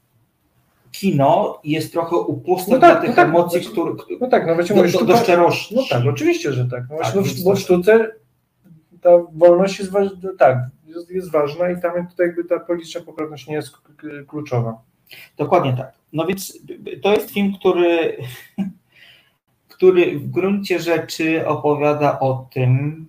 kino 0.91 1.59
jest 1.63 1.91
trochę 1.91 2.15
upustem 2.15 2.73
No 2.73 2.79
tak, 2.79 2.91
dla 2.91 3.01
tych 3.01 3.09
no 3.09 3.15
tak, 3.15 3.29
emocji, 3.29 3.59
znaczy, 3.59 3.71
które, 3.71 4.17
No 4.21 4.27
tak, 4.27 4.47
no 4.47 4.55
właśnie 4.55 4.75
do, 4.75 4.99
do, 4.99 5.05
do 5.05 5.17
szczerości. 5.17 5.75
No 5.75 5.81
tak, 5.89 6.05
oczywiście, 6.05 6.53
że 6.53 6.65
tak. 6.65 6.83
No 6.89 6.95
właśnie, 6.95 7.05
Tak, 7.05 7.15
no, 7.15 7.21
więc 7.21 7.43
bo 7.43 7.55
w 7.55 7.59
sztuce 7.59 8.11
ta 9.01 9.09
wolność 9.33 9.79
jest, 9.79 9.91
waż, 9.91 10.09
tak, 10.39 10.57
jest, 10.85 11.11
jest 11.11 11.31
ważna 11.31 11.69
i 11.69 11.81
tam 11.81 12.07
tutaj 12.07 12.27
jakby 12.27 12.43
ta 12.43 12.59
polityczna 12.59 13.01
poprawność 13.01 13.47
nie 13.47 13.55
jest 13.55 13.77
kluczowa. 14.27 14.81
Dokładnie 15.37 15.77
tak. 15.77 15.93
No 16.13 16.25
więc 16.25 16.59
to 17.03 17.13
jest 17.13 17.31
film, 17.31 17.53
który, 17.59 18.17
który 19.75 20.19
w 20.19 20.29
gruncie 20.29 20.79
rzeczy 20.79 21.47
opowiada 21.47 22.19
o 22.19 22.47
tym, 22.53 23.05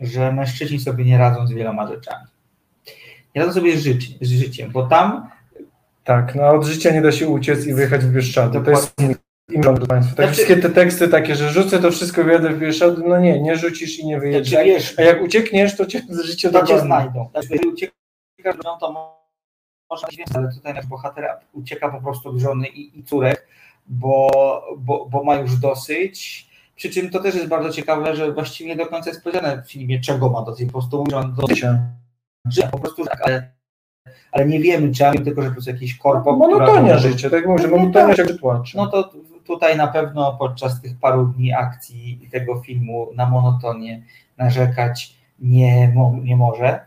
że 0.00 0.32
mężczyźni 0.32 0.80
sobie 0.80 1.04
nie 1.04 1.18
radzą 1.18 1.46
z 1.46 1.52
wieloma 1.52 1.88
rzeczami. 1.88 2.26
Nie 3.34 3.42
radzą 3.42 3.54
sobie 3.54 3.76
z, 3.76 3.82
życi, 3.82 4.18
z 4.20 4.30
życiem, 4.30 4.70
bo 4.70 4.86
tam 4.86 5.30
Tak, 6.04 6.34
no 6.34 6.48
od 6.48 6.64
życia 6.64 6.92
nie 6.92 7.02
da 7.02 7.12
się 7.12 7.28
uciec 7.28 7.66
i 7.66 7.74
wyjechać 7.74 8.04
w 8.04 8.12
Bieszczady. 8.12 8.60
To 8.60 8.70
jest 8.70 8.94
im 9.52 9.60
do 9.60 9.86
Państwa. 9.86 10.16
Tak, 10.16 10.26
Znaczy- 10.26 10.32
wszystkie 10.32 10.56
te 10.56 10.70
teksty 10.70 11.08
takie, 11.08 11.34
że 11.34 11.48
rzucę 11.48 11.78
to 11.78 11.90
wszystko, 11.90 12.24
wyjadę 12.24 12.50
w 12.50 12.58
Bieszczady, 12.58 13.02
no 13.06 13.18
nie, 13.18 13.40
nie 13.42 13.56
rzucisz 13.56 13.98
i 13.98 14.06
nie 14.06 14.20
wyjedziesz. 14.20 14.48
Znaczy, 14.48 14.64
wiesz- 14.64 14.98
a 14.98 15.02
jak 15.02 15.22
uciekniesz, 15.22 15.76
to 15.76 15.86
cię 15.86 16.02
z 16.08 16.20
życia 16.20 16.50
to 16.50 16.66
cię 16.66 16.80
znajdą. 16.80 17.28
Znaczy, 17.30 17.48
jeżeli 17.50 17.68
uciekasz 17.68 18.56
to 18.80 18.92
mo- 18.92 19.18
można 19.90 20.08
więcej, 20.18 20.36
ale 20.42 20.52
tutaj 20.54 20.74
nasz 20.74 20.86
bohater 20.86 21.24
ucieka 21.52 21.88
po 21.88 22.00
prostu 22.00 22.28
od 22.28 22.38
żony 22.38 22.66
i, 22.66 22.98
i 22.98 23.04
córek, 23.04 23.46
bo, 23.86 24.30
bo, 24.78 25.06
bo 25.06 25.24
ma 25.24 25.34
już 25.36 25.56
dosyć. 25.56 26.48
Przy 26.76 26.90
czym 26.90 27.10
to 27.10 27.22
też 27.22 27.34
jest 27.34 27.46
bardzo 27.48 27.70
ciekawe, 27.70 28.16
że 28.16 28.32
właściwie 28.32 28.70
nie 28.70 28.76
do 28.76 28.86
końca 28.86 29.10
jest 29.10 29.22
powiedziane 29.24 29.62
w 29.62 29.70
filmie, 29.72 30.00
czego 30.00 30.30
ma 30.30 30.42
dosyć. 30.42 30.66
Po 30.66 30.72
prostu 30.72 30.98
mówi, 30.98 31.10
że 31.10 31.16
on 31.16 31.34
dosyć 31.34 31.64
życia, 32.50 32.68
po 32.68 32.78
prostu 32.78 33.04
tak, 33.04 33.20
ale, 33.24 33.50
ale 34.32 34.46
nie 34.46 34.60
wiemy, 34.60 34.92
czy 34.94 35.02
ja 35.02 35.10
wiem 35.12 35.24
tylko, 35.24 35.42
że 35.42 35.48
to 35.48 35.54
jest 35.54 35.66
jakiś 35.66 35.98
korpo. 35.98 36.36
Monotonia 36.36 36.80
która- 36.80 36.98
życia, 36.98 37.30
tak 37.30 37.40
jak 37.40 37.46
mówię, 37.48 37.62
że 37.62 37.68
No 37.68 37.76
monotonia 37.76 38.14
tak. 38.14 38.28
się 38.28 38.34
płacze. 38.34 38.78
No 38.78 38.86
to 38.86 39.10
tutaj 39.48 39.76
na 39.76 39.86
pewno 39.86 40.36
podczas 40.38 40.82
tych 40.82 40.98
paru 41.00 41.26
dni 41.26 41.52
akcji 41.52 42.28
tego 42.32 42.60
filmu 42.60 43.08
na 43.14 43.26
monotonię 43.26 44.02
narzekać 44.36 45.14
nie, 45.38 45.94
nie 46.22 46.36
może. 46.36 46.86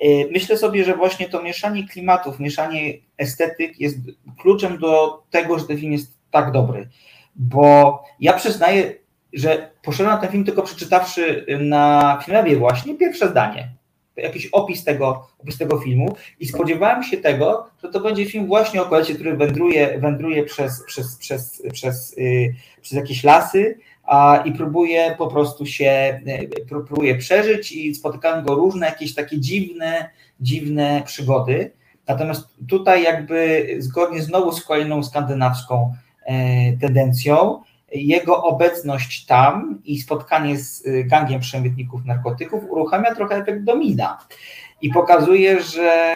Yy, 0.00 0.28
Myślę 0.32 0.58
sobie, 0.58 0.84
że 0.84 0.96
właśnie 0.96 1.28
to 1.28 1.42
mieszanie 1.42 1.88
klimatów, 1.88 2.40
mieszanie 2.40 2.94
estetyk 3.18 3.80
jest 3.80 3.98
kluczem 4.38 4.78
do 4.78 5.22
tego, 5.30 5.58
że 5.58 5.64
ten 5.64 5.78
film 5.78 5.92
jest 5.92 6.18
tak 6.30 6.52
dobry. 6.52 6.88
Bo 7.36 8.04
ja 8.20 8.32
przyznaję, 8.32 8.94
że 9.32 9.70
poszedłem 9.82 10.14
na 10.14 10.20
ten 10.20 10.30
film 10.30 10.44
tylko 10.44 10.62
przeczytawszy 10.62 11.46
na 11.60 12.18
filmie 12.24 12.56
właśnie 12.56 12.94
pierwsze 12.94 13.28
zdanie. 13.28 13.81
Jakiś 14.16 14.46
opis 14.46 14.84
tego, 14.84 15.28
opis 15.38 15.58
tego 15.58 15.78
filmu 15.78 16.16
i 16.40 16.46
spodziewałem 16.46 17.02
się 17.02 17.16
tego, 17.16 17.66
że 17.82 17.88
to 17.88 18.00
będzie 18.00 18.26
film 18.26 18.46
właśnie 18.46 18.82
o 18.82 18.84
kolecie, 18.84 19.14
który 19.14 19.36
wędruje, 19.36 19.98
wędruje 20.00 20.44
przez, 20.44 20.84
przez, 20.86 21.16
przez, 21.16 21.62
przez, 21.72 22.16
yy, 22.16 22.54
przez 22.82 22.92
jakieś 22.92 23.24
lasy 23.24 23.78
a, 24.04 24.42
i 24.44 24.52
próbuje 24.52 25.14
po 25.18 25.26
prostu 25.26 25.66
się, 25.66 26.20
yy, 26.26 26.66
pró- 26.66 26.86
próbuje 26.86 27.18
przeżyć 27.18 27.72
i 27.72 27.94
spotykają 27.94 28.42
go 28.44 28.54
różne 28.54 28.86
jakieś 28.86 29.14
takie 29.14 29.40
dziwne, 29.40 30.10
dziwne 30.40 31.02
przygody. 31.06 31.70
Natomiast 32.08 32.48
tutaj 32.68 33.02
jakby 33.02 33.66
zgodnie 33.78 34.22
znowu 34.22 34.52
z 34.52 34.64
kolejną 34.64 35.02
skandynawską 35.02 35.94
e, 36.26 36.76
tendencją, 36.76 37.62
jego 37.94 38.42
obecność 38.42 39.26
tam 39.26 39.78
i 39.84 40.00
spotkanie 40.00 40.58
z 40.58 40.86
y, 40.86 41.04
gangiem 41.04 41.40
przemytników 41.40 42.04
narkotyków 42.04 42.64
uruchamia 42.70 43.14
trochę 43.14 43.36
efekt 43.36 43.64
domina 43.64 44.18
i 44.82 44.90
pokazuje, 44.90 45.62
że 45.62 46.14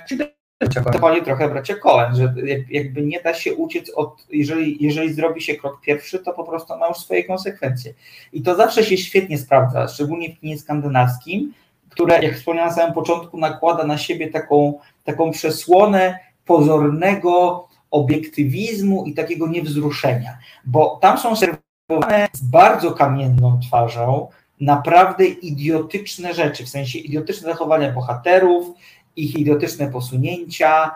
to 0.92 0.98
pali 0.98 1.22
trochę 1.22 1.48
bracia 1.48 1.74
Cohen, 1.74 2.16
że 2.16 2.34
jak- 2.44 2.70
jakby 2.70 3.02
nie 3.02 3.20
da 3.20 3.34
się 3.34 3.54
uciec 3.54 3.90
od, 3.90 4.26
jeżeli, 4.30 4.84
jeżeli 4.84 5.12
zrobi 5.14 5.40
się 5.42 5.54
krok 5.54 5.80
pierwszy, 5.80 6.18
to 6.18 6.32
po 6.32 6.44
prostu 6.44 6.78
ma 6.78 6.88
już 6.88 6.96
swoje 6.96 7.24
konsekwencje. 7.24 7.94
I 8.32 8.42
to 8.42 8.54
zawsze 8.54 8.84
się 8.84 8.96
świetnie 8.96 9.38
sprawdza, 9.38 9.88
szczególnie 9.88 10.34
w 10.34 10.40
kinie 10.40 10.58
skandynawskim, 10.58 11.54
które, 11.90 12.22
jak 12.22 12.34
wspomniałem 12.36 12.70
na 12.70 12.76
samym 12.76 12.94
początku, 12.94 13.38
nakłada 13.38 13.84
na 13.84 13.98
siebie 13.98 14.30
taką, 14.30 14.78
taką 15.04 15.30
przesłonę 15.30 16.18
pozornego 16.44 17.66
obiektywizmu 17.90 19.04
i 19.04 19.14
takiego 19.14 19.46
niewzruszenia, 19.46 20.38
bo 20.64 20.98
tam 21.02 21.18
są 21.18 21.36
serwowane 21.36 21.65
z 22.32 22.44
bardzo 22.44 22.92
kamienną 22.92 23.60
twarzą 23.66 24.28
naprawdę 24.60 25.26
idiotyczne 25.26 26.34
rzeczy, 26.34 26.64
w 26.64 26.68
sensie 26.68 26.98
idiotyczne 26.98 27.48
zachowania 27.52 27.92
bohaterów, 27.92 28.66
ich 29.16 29.36
idiotyczne 29.36 29.90
posunięcia, 29.90 30.90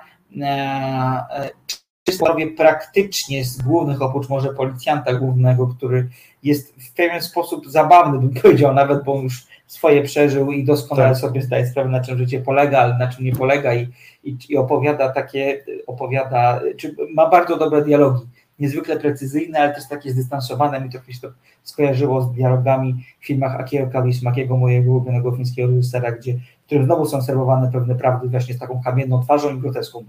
czystowie 2.04 2.46
praktycznie 2.46 3.44
z 3.44 3.62
głównych, 3.62 4.02
oprócz 4.02 4.28
może 4.28 4.54
policjanta 4.54 5.14
głównego, 5.14 5.66
który 5.66 6.08
jest 6.42 6.74
w 6.74 6.94
pewien 6.94 7.22
sposób 7.22 7.70
zabawny, 7.70 8.18
bym 8.18 8.42
powiedział, 8.42 8.74
nawet 8.74 9.04
bo 9.04 9.22
już 9.22 9.46
swoje 9.66 10.02
przeżył 10.02 10.52
i 10.52 10.64
doskonale 10.64 11.10
tak. 11.10 11.20
sobie 11.20 11.42
zdaje 11.42 11.66
sprawę, 11.66 11.88
na 11.88 12.00
czym 12.00 12.18
życie 12.18 12.40
polega, 12.40 12.78
ale 12.78 12.98
na 12.98 13.08
czym 13.08 13.24
nie 13.24 13.32
polega 13.32 13.74
i, 13.74 13.88
i, 14.24 14.36
i 14.48 14.56
opowiada 14.56 15.08
takie, 15.08 15.64
opowiada, 15.86 16.60
czy 16.76 16.96
ma 17.14 17.28
bardzo 17.28 17.56
dobre 17.56 17.84
dialogi, 17.84 18.26
niezwykle 18.60 19.00
precyzyjne, 19.00 19.58
ale 19.58 19.74
też 19.74 19.88
takie 19.88 20.10
zdystansowane, 20.10 20.80
mi 20.80 20.90
trochę 20.90 21.12
się 21.12 21.20
to 21.20 21.28
skojarzyło 21.62 22.22
z 22.22 22.32
dialogami 22.32 23.04
w 23.20 23.26
filmach 23.26 23.60
Akiego 23.60 23.90
Kaurismakiego, 23.90 24.56
mojego 24.56 24.90
ulubionego 24.90 25.32
fińskiego 25.32 25.68
reżysera, 25.68 26.12
gdzie, 26.12 26.34
w 26.62 26.66
którym 26.66 26.84
znowu 26.84 27.06
są 27.06 27.22
serwowane 27.22 27.72
pewne 27.72 27.94
prawdy 27.94 28.28
właśnie 28.28 28.54
z 28.54 28.58
taką 28.58 28.80
kamienną 28.84 29.22
twarzą 29.22 29.56
i 29.56 29.60
groteską 29.60 30.04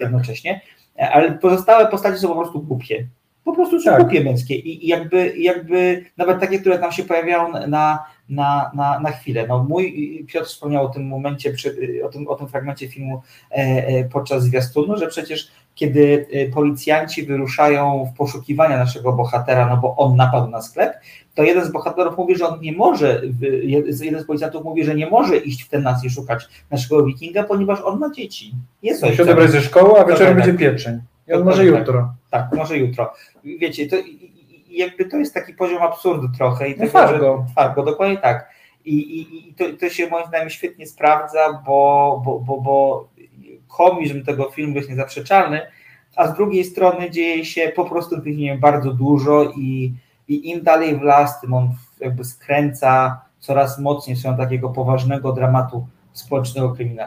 jednocześnie, 0.00 0.60
ale 0.98 1.32
pozostałe 1.32 1.86
postacie 1.86 2.18
są 2.18 2.28
po 2.28 2.34
prostu 2.34 2.62
głupie, 2.62 3.06
po 3.44 3.52
prostu 3.52 3.80
są 3.80 3.90
tak. 3.90 4.00
głupie 4.00 4.24
męskie. 4.24 4.54
I, 4.54 4.84
i 4.84 4.88
jakby, 4.88 5.36
jakby 5.36 6.04
nawet 6.16 6.40
takie, 6.40 6.58
które 6.58 6.78
tam 6.78 6.92
się 6.92 7.04
pojawiają 7.04 7.52
na, 7.52 8.04
na, 8.28 8.70
na, 8.74 9.00
na 9.00 9.10
chwilę. 9.10 9.46
No 9.48 9.64
mój 9.64 10.26
Piotr 10.28 10.46
wspomniał 10.46 10.86
o 10.86 10.88
tym 10.88 11.08
momencie, 11.08 11.54
o, 12.04 12.08
tym, 12.08 12.28
o 12.28 12.34
tym 12.34 12.48
fragmencie 12.48 12.88
filmu 12.88 13.22
e, 13.50 13.54
e, 13.54 14.04
podczas 14.04 14.42
zwiastunu, 14.42 14.96
że 14.96 15.06
przecież 15.06 15.50
kiedy 15.74 16.26
e, 16.32 16.48
policjanci 16.48 17.22
wyruszają 17.22 18.10
w 18.12 18.16
poszukiwania 18.16 18.76
naszego 18.76 19.12
bohatera, 19.12 19.68
no 19.68 19.76
bo 19.76 19.96
on 19.96 20.16
napadł 20.16 20.50
na 20.50 20.62
sklep, 20.62 20.92
to 21.34 21.42
jeden 21.42 21.64
z 21.64 21.72
bohaterów 21.72 22.18
mówi, 22.18 22.36
że 22.36 22.48
on 22.48 22.60
nie 22.60 22.72
może, 22.72 23.22
jeden 24.00 24.22
z 24.22 24.26
policjantów 24.26 24.64
mówi, 24.64 24.84
że 24.84 24.94
nie 24.94 25.10
może 25.10 25.36
iść 25.36 25.62
w 25.62 25.68
ten 25.68 25.82
nas 25.82 26.04
i 26.04 26.10
szukać 26.10 26.48
naszego 26.70 27.04
wikinga, 27.04 27.44
ponieważ 27.44 27.80
on 27.80 27.98
ma 27.98 28.10
dzieci. 28.10 28.54
Jest 28.82 29.02
Musi 29.02 29.22
odebrać 29.22 29.50
ze 29.50 29.60
szkoły, 29.60 30.00
a 30.00 30.04
wieczorem 30.04 30.36
będzie 30.36 30.54
pieczeń. 30.54 31.00
I 31.28 31.32
on 31.32 31.44
może 31.44 31.64
jutro. 31.64 32.14
Tak, 32.30 32.48
może 32.56 32.78
jutro. 32.78 33.12
Wiecie, 33.44 33.88
to 33.88 33.96
jakby 34.74 35.04
to 35.04 35.16
jest 35.16 35.34
taki 35.34 35.54
poziom 35.54 35.82
absurdu 35.82 36.28
trochę. 36.38 36.68
I 36.68 36.78
no 36.78 36.86
Fargo. 36.86 37.46
Fargo, 37.54 37.82
dokładnie 37.82 38.18
tak. 38.18 38.50
I, 38.84 38.94
i, 38.94 39.48
i 39.48 39.54
to, 39.54 39.64
to 39.80 39.88
się 39.88 40.08
moim 40.08 40.26
zdaniem 40.26 40.50
świetnie 40.50 40.86
sprawdza, 40.86 41.62
bo, 41.66 42.22
bo, 42.24 42.40
bo, 42.40 42.60
bo 42.60 43.08
komizm 43.76 44.24
tego 44.24 44.50
filmu 44.50 44.76
jest 44.76 44.90
niezaprzeczalny, 44.90 45.60
a 46.16 46.28
z 46.28 46.34
drugiej 46.34 46.64
strony 46.64 47.10
dzieje 47.10 47.44
się 47.44 47.72
po 47.76 47.84
prostu 47.84 48.20
w 48.20 48.24
filmie 48.24 48.58
bardzo 48.58 48.92
dużo 48.92 49.52
i, 49.56 49.94
i 50.28 50.50
im 50.50 50.62
dalej 50.62 50.98
w 50.98 51.02
las, 51.02 51.40
tym 51.40 51.54
on 51.54 51.70
jakby 52.00 52.24
skręca 52.24 53.20
coraz 53.38 53.78
mocniej 53.78 54.16
w 54.16 54.18
stronę 54.18 54.38
takiego 54.38 54.68
poważnego 54.68 55.32
dramatu 55.32 55.86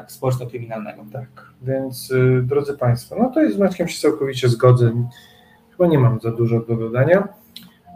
społeczno-kryminalnego. 0.08 1.06
Tak, 1.14 1.28
więc 1.62 2.12
y, 2.12 2.42
drodzy 2.44 2.78
Państwo, 2.78 3.16
no 3.20 3.30
to 3.30 3.42
jest 3.42 3.56
z 3.56 3.60
Maćkiem 3.60 3.88
się 3.88 4.02
całkowicie 4.02 4.50
zgodzę. 4.50 4.92
Chyba 5.72 5.88
nie 5.88 6.00
mam 6.00 6.22
za 6.22 6.32
dużo 6.32 6.60
do 6.60 6.76
dodania. 6.76 7.28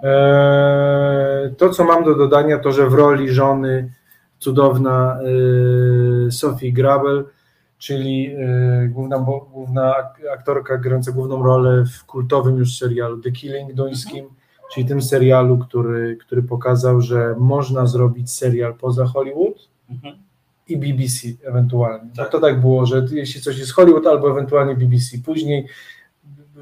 Eee, 0.03 1.55
to, 1.55 1.69
co 1.69 1.83
mam 1.83 2.03
do 2.03 2.15
dodania, 2.15 2.59
to, 2.59 2.71
że 2.71 2.89
w 2.89 2.93
roli 2.93 3.29
żony 3.29 3.91
cudowna 4.39 5.19
y, 6.27 6.31
Sophie 6.31 6.73
Grabel, 6.73 7.25
czyli 7.81 8.35
y, 8.83 8.89
główna, 8.89 9.25
główna 9.51 9.95
aktorka 10.33 10.77
grająca 10.77 11.11
główną 11.11 11.43
rolę 11.43 11.85
w 11.85 12.05
kultowym 12.05 12.57
już 12.57 12.77
serialu 12.77 13.21
The 13.21 13.31
Killing 13.31 13.73
duńskim, 13.73 14.25
czyli 14.73 14.85
tym 14.85 15.01
serialu, 15.01 15.57
który, 15.57 16.17
który 16.17 16.43
pokazał, 16.43 17.01
że 17.01 17.35
można 17.39 17.85
zrobić 17.85 18.31
serial 18.31 18.73
poza 18.73 19.05
Hollywood 19.05 19.69
mhm. 19.89 20.15
i 20.67 20.77
BBC 20.77 21.27
ewentualnie. 21.43 22.09
Tak. 22.15 22.29
To 22.29 22.39
tak 22.39 22.61
było, 22.61 22.85
że 22.85 23.05
jeśli 23.11 23.41
coś 23.41 23.59
jest 23.59 23.71
Hollywood 23.71 24.07
albo 24.07 24.31
ewentualnie 24.31 24.75
BBC. 24.75 25.17
Później 25.25 25.67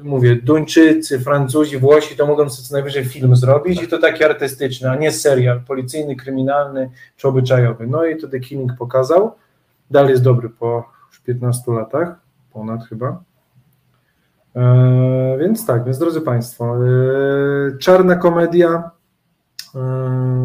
mówię, 0.02 0.36
Duńczycy, 0.36 1.20
Francuzi, 1.20 1.78
Włosi 1.78 2.16
to 2.16 2.26
mogą 2.26 2.50
sobie 2.50 2.68
co 2.68 2.74
najwyżej 2.74 3.04
film 3.04 3.36
zrobić 3.36 3.76
tak. 3.76 3.86
i 3.86 3.90
to 3.90 3.98
taki 3.98 4.24
artystyczny, 4.24 4.90
a 4.90 4.96
nie 4.96 5.12
serial 5.12 5.60
policyjny, 5.60 6.16
kryminalny 6.16 6.90
czy 7.16 7.28
obyczajowy. 7.28 7.86
No 7.86 8.04
i 8.04 8.16
to 8.16 8.28
The 8.28 8.40
Killing 8.40 8.76
pokazał. 8.78 9.32
Dalej 9.90 10.10
jest 10.10 10.22
dobry 10.22 10.50
po 10.50 10.99
już 11.20 11.26
15 11.26 11.72
latach, 11.72 12.20
ponad 12.52 12.84
chyba. 12.84 13.22
E, 14.56 15.36
więc 15.40 15.66
tak, 15.66 15.84
więc 15.84 15.98
drodzy 15.98 16.20
Państwo, 16.20 16.76
e, 16.76 17.78
czarna 17.78 18.16
komedia, 18.16 18.90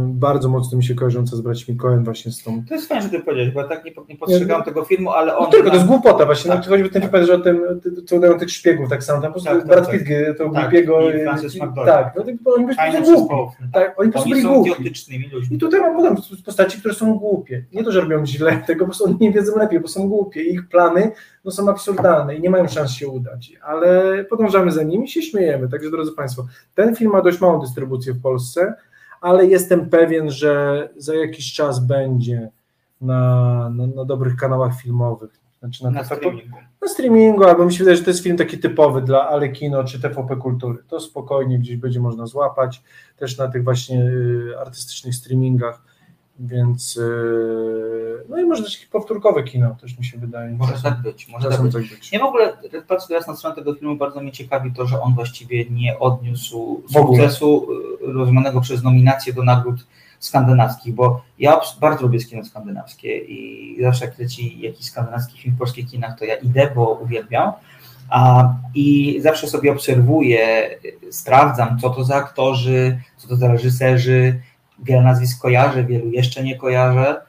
bardzo 0.07 0.49
mocno 0.49 0.77
mi 0.77 0.83
się 0.83 0.95
kojarząca 0.95 1.35
z 1.35 1.41
braćmi 1.41 1.77
Cohen 1.77 2.03
właśnie 2.03 2.31
z 2.31 2.43
tą... 2.43 2.63
To 2.69 2.75
jest 2.75 2.87
fajnie, 2.87 3.03
że 3.03 3.09
ty 3.09 3.19
powiedziałeś, 3.19 3.53
bo 3.53 3.61
ja 3.61 3.67
tak 3.67 3.85
nie, 3.85 3.91
nie 4.09 4.15
postrzegałem 4.17 4.63
tego 4.63 4.83
filmu, 4.83 5.11
ale 5.11 5.37
on... 5.37 5.45
No 5.45 5.51
tylko, 5.51 5.69
to 5.69 5.75
jest 5.75 5.87
głupota 5.87 6.25
właśnie, 6.25 6.51
tak. 6.51 6.63
no, 6.65 6.69
choćby 6.69 6.89
ten 6.89 7.01
wypadek, 7.01 7.27
że 7.27 7.33
o 7.33 7.39
tym, 7.39 7.81
co 8.05 8.15
udają 8.15 8.39
tych 8.39 8.51
szpiegów, 8.51 8.89
tak 8.89 9.03
samo, 9.03 9.21
tam 9.21 9.33
po 9.33 9.39
prostu 9.39 9.59
tak, 9.59 9.67
Brad 9.67 9.85
tak, 9.85 9.99
Pitt, 9.99 10.07
to 10.37 10.49
tak, 10.49 10.63
głupiego... 10.63 10.99
Tak, 11.85 12.13
no, 12.15 12.23
to, 12.23 12.29
oni 12.53 12.67
po 12.67 12.73
prostu 12.73 13.27
głupi. 13.27 13.55
Tak, 13.73 13.99
oni 13.99 14.09
po 14.09 14.13
prostu 14.13 14.29
byli 14.29 14.41
głupi. 14.41 14.91
I 15.51 15.57
tutaj 15.57 15.81
mam 15.81 15.95
potem 15.95 16.15
postaci, 16.45 16.79
które 16.79 16.93
są 16.93 17.19
głupie. 17.19 17.65
Nie 17.73 17.83
to, 17.83 17.91
że 17.91 18.01
robią 18.01 18.25
źle, 18.25 18.57
tego 18.67 18.79
po 18.79 18.85
prostu 18.85 19.05
oni 19.05 19.17
nie 19.19 19.31
wiedzą 19.31 19.57
lepiej, 19.57 19.79
bo 19.79 19.87
są 19.87 20.09
głupie. 20.09 20.41
Ich 20.41 20.67
plany 20.69 21.11
no, 21.45 21.51
są 21.51 21.69
absurdalne 21.69 22.35
i 22.35 22.41
nie 22.41 22.49
mają 22.49 22.67
szans 22.67 22.91
się 22.91 23.07
udać, 23.07 23.53
ale 23.63 24.23
podążamy 24.23 24.71
za 24.71 24.83
nimi 24.83 25.05
i 25.05 25.07
się 25.07 25.21
śmiejemy. 25.21 25.69
Także 25.69 25.91
drodzy 25.91 26.11
Państwo, 26.11 26.45
ten 26.75 26.95
film 26.95 27.11
ma 27.11 27.21
dość 27.21 27.41
małą 27.41 27.59
dystrybucję 27.59 28.13
w 28.13 28.21
Polsce, 28.21 28.73
ale 29.21 29.45
jestem 29.45 29.89
pewien, 29.89 30.31
że 30.31 30.89
za 30.97 31.15
jakiś 31.15 31.53
czas 31.53 31.79
będzie 31.79 32.49
na, 33.01 33.69
na, 33.69 33.87
na 33.87 34.05
dobrych 34.05 34.35
kanałach 34.35 34.81
filmowych. 34.81 35.45
Znaczy 35.59 35.83
na, 35.83 35.89
na, 35.89 36.03
streamingu. 36.03 36.57
na 36.81 36.87
streamingu, 36.87 37.43
albo 37.43 37.65
mi 37.65 37.73
się 37.73 37.79
wydaje, 37.79 37.97
że 37.97 38.03
to 38.03 38.09
jest 38.09 38.23
film 38.23 38.37
taki 38.37 38.57
typowy 38.57 39.01
dla 39.01 39.29
Alekino 39.29 39.83
czy 39.83 40.01
TVP 40.01 40.35
Kultury. 40.35 40.77
To 40.87 40.99
spokojnie 40.99 41.59
gdzieś 41.59 41.77
będzie 41.77 41.99
można 41.99 42.25
złapać, 42.25 42.83
też 43.17 43.37
na 43.37 43.47
tych 43.47 43.63
właśnie 43.63 44.01
y, 44.01 44.59
artystycznych 44.59 45.15
streamingach 45.15 45.81
więc 46.39 46.95
yy, 46.95 48.25
no 48.29 48.39
i 48.39 48.45
może 48.45 48.63
też 48.63 48.77
takie 48.77 48.91
powtórkowe 48.91 49.43
kino, 49.43 49.75
też 49.81 49.97
mi 49.97 50.05
się 50.05 50.17
wydaje. 50.17 50.51
Może 50.51 50.73
tak 50.83 51.01
być, 51.01 51.27
może 51.27 51.49
tak 51.49 51.61
być. 51.61 51.73
tak 51.73 51.81
być. 51.81 52.11
Nie 52.11 52.19
w 52.19 52.23
ogóle, 52.23 52.57
patrzę 52.87 53.07
teraz 53.07 53.27
na 53.27 53.35
stronę 53.35 53.55
tego 53.55 53.75
filmu, 53.75 53.95
bardzo 53.95 54.21
mnie 54.21 54.31
ciekawi 54.31 54.73
to, 54.73 54.85
że 54.85 55.01
on 55.01 55.15
właściwie 55.15 55.65
nie 55.69 55.99
odniósł 55.99 56.83
sukcesu 56.93 57.67
yy, 58.01 58.13
rozumianego 58.13 58.61
przez 58.61 58.83
nominację 58.83 59.33
do 59.33 59.43
nagród 59.43 59.85
skandynawskich, 60.19 60.93
bo 60.93 61.21
ja 61.39 61.59
bardzo 61.81 62.03
lubię 62.03 62.19
kino 62.19 62.45
skandynawskie 62.45 63.17
i 63.17 63.77
zawsze 63.81 64.05
jak 64.05 64.19
leci 64.19 64.59
jakiś 64.59 64.85
skandynawski 64.85 65.39
film 65.39 65.55
w 65.55 65.57
polskich 65.59 65.91
kinach, 65.91 66.19
to 66.19 66.25
ja 66.25 66.35
idę, 66.35 66.71
bo 66.75 66.99
uwielbiam. 67.03 67.51
A, 68.09 68.53
I 68.75 69.17
zawsze 69.21 69.47
sobie 69.47 69.71
obserwuję, 69.71 70.69
sprawdzam, 71.11 71.79
co 71.79 71.89
to 71.89 72.03
za 72.03 72.15
aktorzy, 72.15 72.99
co 73.17 73.27
to 73.27 73.35
za 73.35 73.47
reżyserzy, 73.47 74.41
wiele 74.79 75.01
nazwisk 75.01 75.41
kojarzę, 75.41 75.83
wielu 75.83 76.09
jeszcze 76.09 76.43
nie 76.43 76.55
kojarzę 76.55 77.21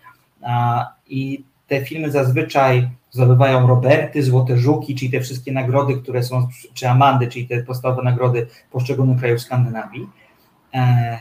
i 1.07 1.45
te 1.67 1.85
filmy 1.85 2.11
zazwyczaj 2.11 2.89
zdobywają 3.11 3.67
Roberty, 3.67 4.23
Złote 4.23 4.57
Żuki, 4.57 4.95
czyli 4.95 5.11
te 5.11 5.21
wszystkie 5.21 5.53
nagrody, 5.53 5.95
które 5.95 6.23
są, 6.23 6.49
czy 6.75 6.89
Amandy, 6.89 7.29
czyli 7.29 7.47
te 7.49 7.63
podstawowe 7.63 8.03
nagrody 8.03 8.47
poszczególnych 8.71 9.19
krajów 9.19 9.41
Skandynawii. 9.41 10.09
E, 10.75 11.19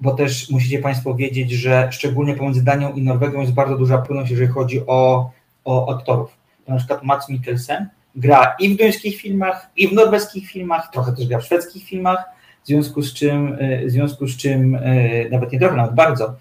bo 0.00 0.14
też 0.14 0.50
musicie 0.50 0.78
Państwo 0.78 1.14
wiedzieć, 1.14 1.50
że 1.50 1.88
szczególnie 1.92 2.34
pomiędzy 2.34 2.64
Danią 2.64 2.92
i 2.92 3.02
Norwegią 3.02 3.40
jest 3.40 3.52
bardzo 3.52 3.76
duża 3.76 3.98
płynność, 3.98 4.30
jeżeli 4.30 4.48
chodzi 4.48 4.86
o, 4.86 5.30
o 5.64 5.96
aktorów. 5.96 6.36
Na 6.68 6.76
przykład 6.76 7.02
Mats 7.02 7.28
Mikkelsen 7.28 7.88
gra 8.16 8.56
i 8.60 8.74
w 8.74 8.78
duńskich 8.78 9.20
filmach, 9.20 9.70
i 9.76 9.88
w 9.88 9.92
norweskich 9.92 10.50
filmach, 10.50 10.90
trochę 10.92 11.12
też 11.12 11.26
gra 11.26 11.38
w 11.38 11.44
szwedzkich 11.44 11.84
filmach, 11.84 12.24
w 12.66 12.68
związku 12.68 13.02
z 13.02 13.14
czym, 13.14 13.56
e, 13.58 13.86
w 13.86 13.90
związku 13.90 14.26
z 14.26 14.36
czym 14.36 14.74
e, 14.74 15.28
nawet 15.28 15.52
nie 15.52 15.58
trochę, 15.58 15.76
nawet 15.76 15.94
bardzo, 15.94 16.34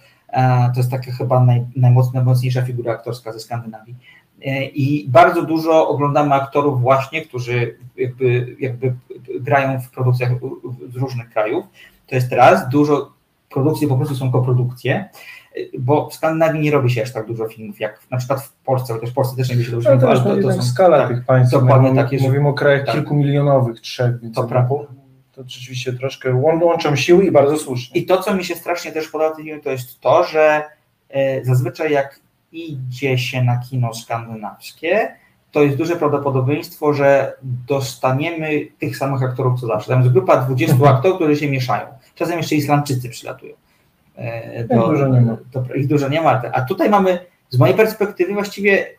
to 0.73 0.77
jest 0.77 0.91
taka 0.91 1.11
chyba 1.11 1.39
naj, 1.39 1.65
najmocniejsza 2.13 2.61
figura 2.61 2.93
aktorska 2.93 3.33
ze 3.33 3.39
Skandynawii. 3.39 3.95
E, 4.45 4.65
I 4.65 5.09
bardzo 5.09 5.41
dużo 5.41 5.87
oglądamy 5.87 6.35
aktorów 6.35 6.81
właśnie, 6.81 7.21
którzy 7.21 7.77
jakby, 7.97 8.55
jakby 8.59 8.93
grają 9.39 9.81
w 9.81 9.89
produkcjach 9.89 10.31
z 10.93 10.95
różnych 10.95 11.29
krajów. 11.29 11.65
To 12.07 12.15
jest 12.15 12.31
raz, 12.31 12.69
dużo 12.69 13.11
produkcji 13.49 13.87
po 13.87 13.97
prostu 13.97 14.15
są 14.15 14.31
koprodukcje, 14.31 15.09
bo 15.79 16.09
w 16.09 16.13
Skandynawii 16.13 16.61
nie 16.61 16.71
robi 16.71 16.89
się 16.89 17.01
aż 17.01 17.13
tak 17.13 17.27
dużo 17.27 17.47
filmów, 17.47 17.79
jak 17.79 17.99
na 18.11 18.17
przykład 18.17 18.41
w 18.41 18.53
Polsce, 18.53 18.93
chociaż 18.93 19.09
w 19.09 19.13
Polsce 19.13 19.35
też 19.35 19.49
nie 19.49 19.55
robi 19.55 19.65
się 19.65 19.71
dużo 19.71 19.89
no, 19.89 19.99
filmów, 19.99 20.25
ale 20.27 20.41
to, 20.41 20.47
to 20.47 20.53
są 20.53 20.61
skala 20.61 20.97
tak, 20.97 21.07
tych 21.07 21.25
państw. 21.25 21.53
Dokładnie 21.53 21.89
mówimy, 21.89 22.03
takie, 22.03 22.19
mówimy 22.19 22.47
o 22.47 22.53
krajach 22.53 22.85
tak, 22.85 22.95
kilkumilionowych, 22.95 23.81
trzech, 23.81 24.21
więc 24.21 24.35
to 24.35 24.43
to 25.35 25.43
rzeczywiście 25.47 25.93
troszkę 25.93 26.33
łączą 26.35 26.95
siły 26.95 27.25
i 27.25 27.31
bardzo 27.31 27.57
słusznie. 27.57 28.01
I 28.01 28.05
to, 28.05 28.23
co 28.23 28.33
mi 28.33 28.43
się 28.43 28.55
strasznie 28.55 28.91
też 28.91 29.07
podoba 29.07 29.33
w 29.33 29.35
tym 29.35 29.45
filmie, 29.45 29.61
to 29.61 29.71
jest 29.71 29.99
to, 29.99 30.23
że 30.23 30.63
e, 31.09 31.45
zazwyczaj 31.45 31.91
jak 31.91 32.19
idzie 32.51 33.17
się 33.17 33.43
na 33.43 33.57
kino 33.57 33.93
skandynawskie, 33.93 35.15
to 35.51 35.63
jest 35.63 35.77
duże 35.77 35.95
prawdopodobieństwo, 35.95 36.93
że 36.93 37.33
dostaniemy 37.67 38.67
tych 38.79 38.97
samych 38.97 39.23
aktorów 39.23 39.59
co 39.61 39.67
zawsze. 39.67 39.87
Tam 39.87 40.01
jest 40.01 40.13
grupa 40.13 40.37
20 40.37 40.75
aktorów, 40.89 41.17
którzy 41.17 41.35
się 41.35 41.49
mieszają. 41.49 41.87
Czasem 42.15 42.37
jeszcze 42.37 42.55
Islandczycy 42.55 43.09
przylatują. 43.09 43.53
E, 44.17 44.61
Ich 44.61 44.67
dużo 44.67 45.07
nie 45.07 45.21
ma. 45.21 45.37
To, 45.51 45.75
ich 45.75 45.87
dużo 45.87 46.09
nie 46.09 46.21
ma. 46.21 46.41
A 46.53 46.61
tutaj 46.61 46.89
mamy 46.89 47.19
z 47.49 47.57
mojej 47.57 47.75
perspektywy 47.75 48.33
właściwie 48.33 48.87
e, 48.87 48.91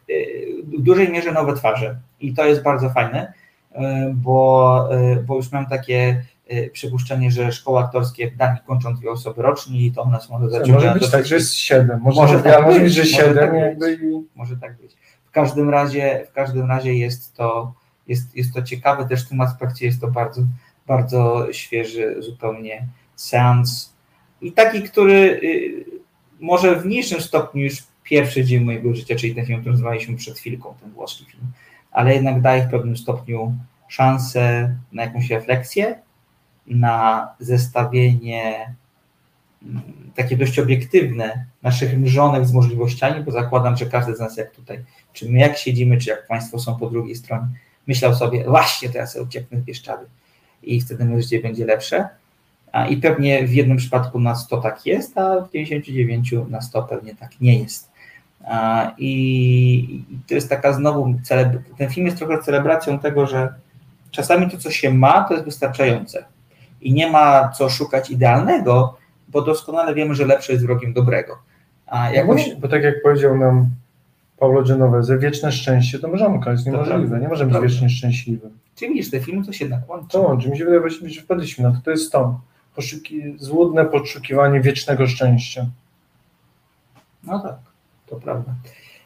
w 0.78 0.82
dużej 0.82 1.08
mierze 1.08 1.32
nowe 1.32 1.54
twarze. 1.54 1.96
I 2.20 2.34
to 2.34 2.44
jest 2.44 2.62
bardzo 2.62 2.90
fajne, 2.90 3.32
bo, 4.14 4.88
e, 4.90 5.16
bo 5.16 5.36
już 5.36 5.52
mam 5.52 5.66
takie 5.66 6.22
e, 6.48 6.70
przypuszczenie, 6.70 7.30
że 7.30 7.52
szkoły 7.52 7.80
aktorskie 7.80 8.30
w 8.30 8.36
Danii 8.36 8.60
kończą 8.66 8.94
dwie 8.94 9.10
osoby 9.10 9.42
rocznie 9.42 9.80
i 9.80 9.92
to 9.92 10.02
u 10.02 10.10
nas 10.10 10.30
może 10.30 10.50
zacząć. 10.50 10.72
Może 10.72 10.94
być 10.94 11.10
tak, 11.10 11.26
że 11.26 11.34
jest 11.34 11.54
siedem. 11.54 12.00
Może, 12.00 12.20
Może 12.20 12.40
tak 12.40 12.64
może 12.64 12.80
być, 12.80 12.96
być, 12.96 13.10
że 13.16 13.26
może 13.26 13.34
tak 13.34 13.52
i... 14.02 14.26
Może 14.34 14.56
tak 14.56 14.76
być. 14.76 14.96
W 15.26 15.30
każdym 15.30 15.70
razie, 15.70 16.26
w 16.30 16.32
każdym 16.32 16.68
razie 16.68 16.94
jest 16.94 17.34
to, 17.34 17.74
jest, 18.08 18.36
jest 18.36 18.54
to 18.54 18.62
ciekawe, 18.62 19.08
też 19.08 19.24
w 19.26 19.28
tym 19.28 19.40
aspekcie 19.40 19.86
jest 19.86 20.00
to 20.00 20.08
bardzo, 20.08 20.42
bardzo 20.86 21.46
świeży 21.52 22.16
zupełnie 22.18 22.86
seans 23.16 23.96
i 24.40 24.52
taki, 24.52 24.82
który 24.82 25.40
y, 25.42 25.84
może 26.40 26.76
w 26.76 26.86
mniejszym 26.86 27.20
stopniu 27.20 27.64
już 27.64 27.84
pierwszy 28.02 28.44
dzień 28.44 28.64
mojego 28.64 28.94
życia, 28.94 29.16
czyli 29.16 29.34
ten 29.34 29.46
film, 29.46 29.60
który 29.60 29.72
nazwaliśmy 29.72 30.16
przed 30.16 30.38
chwilką, 30.38 30.74
ten 30.80 30.90
włoski 30.90 31.24
film, 31.24 31.42
ale 31.96 32.14
jednak 32.14 32.40
daje 32.40 32.62
w 32.62 32.70
pewnym 32.70 32.96
stopniu 32.96 33.54
szansę 33.88 34.74
na 34.92 35.02
jakąś 35.02 35.30
refleksję, 35.30 35.98
na 36.66 37.28
zestawienie 37.40 38.74
mm, 39.62 39.82
takie 40.14 40.36
dość 40.36 40.58
obiektywne 40.58 41.44
naszych 41.62 41.98
mrzonek 41.98 42.46
z 42.46 42.52
możliwościami, 42.52 43.24
bo 43.24 43.30
zakładam, 43.30 43.76
że 43.76 43.86
każdy 43.86 44.16
z 44.16 44.20
nas 44.20 44.36
jak 44.36 44.50
tutaj, 44.50 44.84
czy 45.12 45.30
my 45.30 45.38
jak 45.38 45.58
siedzimy, 45.58 45.98
czy 45.98 46.10
jak 46.10 46.26
Państwo 46.26 46.58
są 46.58 46.76
po 46.76 46.90
drugiej 46.90 47.16
stronie, 47.16 47.46
myślał 47.86 48.14
sobie, 48.14 48.44
właśnie 48.44 48.88
teraz 48.88 49.14
ja 49.14 49.22
ucieknę 49.22 49.60
z 49.60 49.64
Bieszczady 49.64 50.06
i 50.62 50.80
wtedy 50.80 51.04
moje 51.04 51.22
życie 51.22 51.40
będzie 51.40 51.66
lepsze. 51.66 52.08
I 52.90 52.96
pewnie 52.96 53.46
w 53.46 53.54
jednym 53.54 53.76
przypadku 53.76 54.20
na 54.20 54.34
100 54.34 54.56
tak 54.56 54.86
jest, 54.86 55.18
a 55.18 55.40
w 55.40 55.50
99 55.52 56.34
na 56.48 56.60
100 56.60 56.82
pewnie 56.82 57.14
tak 57.14 57.40
nie 57.40 57.58
jest. 57.58 57.95
I, 58.98 60.04
to 60.28 60.34
jest 60.34 60.48
taka 60.48 60.72
znowu, 60.72 61.14
ten 61.78 61.90
film 61.90 62.06
jest 62.06 62.18
trochę 62.18 62.42
celebracją 62.42 62.98
tego, 62.98 63.26
że 63.26 63.54
czasami 64.10 64.50
to, 64.50 64.56
co 64.56 64.70
się 64.70 64.90
ma, 64.90 65.24
to 65.24 65.34
jest 65.34 65.44
wystarczające. 65.44 66.24
I 66.80 66.92
nie 66.92 67.10
ma 67.10 67.48
co 67.48 67.68
szukać 67.68 68.10
idealnego, 68.10 68.96
bo 69.28 69.42
doskonale 69.42 69.94
wiemy, 69.94 70.14
że 70.14 70.26
lepsze 70.26 70.52
jest 70.52 70.66
wrogiem 70.66 70.92
dobrego. 70.92 71.38
A 71.86 72.10
jakoś, 72.10 72.48
No, 72.48 72.54
bo 72.60 72.68
tak 72.68 72.82
jak 72.82 73.02
powiedział 73.02 73.38
nam 73.38 73.66
Paulo 74.38 74.62
Genovese, 74.62 75.18
wieczne 75.18 75.52
szczęście 75.52 75.98
to 75.98 76.08
mrzonka, 76.08 76.50
jest 76.50 76.66
niemożliwe. 76.66 77.20
Nie 77.20 77.28
możemy 77.28 77.52
być 77.52 77.62
wiecznie 77.62 77.88
szczęśliwym. 77.88 78.58
Czyli 78.74 78.94
widzisz, 78.94 79.10
te 79.10 79.20
filmy 79.20 79.46
to 79.46 79.52
się 79.52 79.64
jednak 79.64 79.90
łączy. 79.90 80.08
To 80.08 80.20
łączy. 80.20 80.50
Mi 80.50 80.58
się 80.58 80.64
wydaje 80.64 80.90
że 80.90 81.20
wpadliśmy 81.20 81.64
na 81.64 81.70
to. 81.70 81.80
To 81.84 81.90
jest 81.90 82.12
to. 82.12 82.40
Poszuki... 82.74 83.22
Złudne 83.38 83.84
poszukiwanie 83.84 84.60
wiecznego 84.60 85.06
szczęścia. 85.06 85.66
No 87.24 87.40
tak, 87.40 87.56
to 88.06 88.16
prawda. 88.16 88.54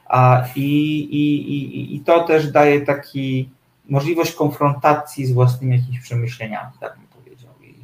A 0.07 0.45
i, 0.57 0.61
i, 1.01 1.53
i, 1.53 1.97
i 1.97 2.01
to 2.01 2.25
też 2.25 2.53
daje 2.53 2.81
taki 2.81 3.49
możliwość 3.89 4.33
konfrontacji 4.33 5.27
z 5.27 5.33
własnymi 5.33 5.77
jakimiś 5.77 6.01
przemyśleniami, 6.01 6.73
tak 6.81 6.97
bym 6.99 7.07
powiedział. 7.07 7.51
I, 7.63 7.75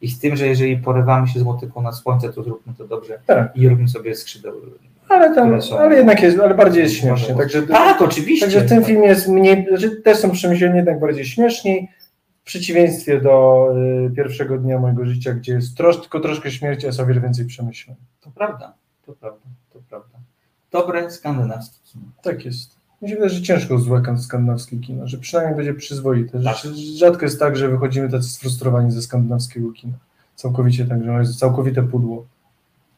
I 0.00 0.08
z 0.10 0.18
tym, 0.20 0.36
że 0.36 0.46
jeżeli 0.46 0.76
porywamy 0.76 1.28
się 1.28 1.40
z 1.40 1.42
motyką 1.42 1.82
na 1.82 1.92
słońce, 1.92 2.32
to 2.32 2.42
zróbmy 2.42 2.74
to 2.74 2.88
dobrze 2.88 3.18
Tak. 3.26 3.56
i 3.56 3.68
róbmy 3.68 3.88
sobie 3.88 4.14
skrzydeł. 4.14 4.52
Ale 5.08 5.34
tam, 5.34 5.62
są- 5.62 5.78
ale 5.78 5.96
jednak 5.96 6.22
jest, 6.22 6.38
ale 6.38 6.54
bardziej 6.54 6.82
jest 6.82 6.94
śmiesznie. 6.94 7.34
Także, 7.34 7.62
Tak, 7.62 8.02
oczywiście. 8.02 8.46
Także 8.46 8.62
ten 8.62 8.84
film 8.84 9.02
jest 9.02 9.28
mniej, 9.28 9.66
znaczy 9.68 9.90
też 10.02 10.18
są 10.18 10.30
przemyślenia 10.30 10.76
jednak 10.76 11.00
bardziej 11.00 11.24
śmieszniej, 11.24 11.88
w 12.40 12.46
przeciwieństwie 12.46 13.20
do 13.20 13.66
y, 14.06 14.10
pierwszego 14.16 14.58
dnia 14.58 14.78
mojego 14.78 15.04
życia, 15.06 15.34
gdzie 15.34 15.52
jest 15.52 15.76
trosz, 15.76 16.00
tylko 16.00 16.20
troszkę 16.20 16.50
śmierci, 16.50 16.86
a 16.86 17.02
o 17.02 17.06
wiele 17.06 17.20
więcej 17.20 17.46
przemyśleń. 17.46 17.96
To 18.20 18.30
prawda, 18.30 18.74
to 19.06 19.12
prawda. 19.12 19.40
Dobre 20.74 21.10
skandynawskie 21.10 21.78
kino. 21.92 22.04
Tak 22.22 22.44
jest. 22.44 22.76
Mi 23.02 23.08
się 23.08 23.14
wydaje, 23.14 23.30
że 23.30 23.42
ciężko 23.42 23.78
złe 23.78 24.00
kan- 24.02 24.18
skandynawskie 24.18 24.76
kino, 24.76 25.08
że 25.08 25.18
przynajmniej 25.18 25.56
będzie 25.56 25.74
przyzwoite. 25.74 26.38
Że 26.38 26.44
Tak. 26.44 26.56
Rzadko 26.96 27.24
jest 27.24 27.38
tak, 27.38 27.56
że 27.56 27.68
wychodzimy 27.68 28.10
tacy 28.10 28.28
sfrustrowani 28.28 28.90
ze 28.90 29.02
skandynawskiego 29.02 29.72
kina. 29.72 29.94
Całkowicie 30.36 30.84
tak, 30.86 31.04
że 31.04 31.12
jest 31.12 31.38
całkowite 31.38 31.82
pudło. 31.82 32.24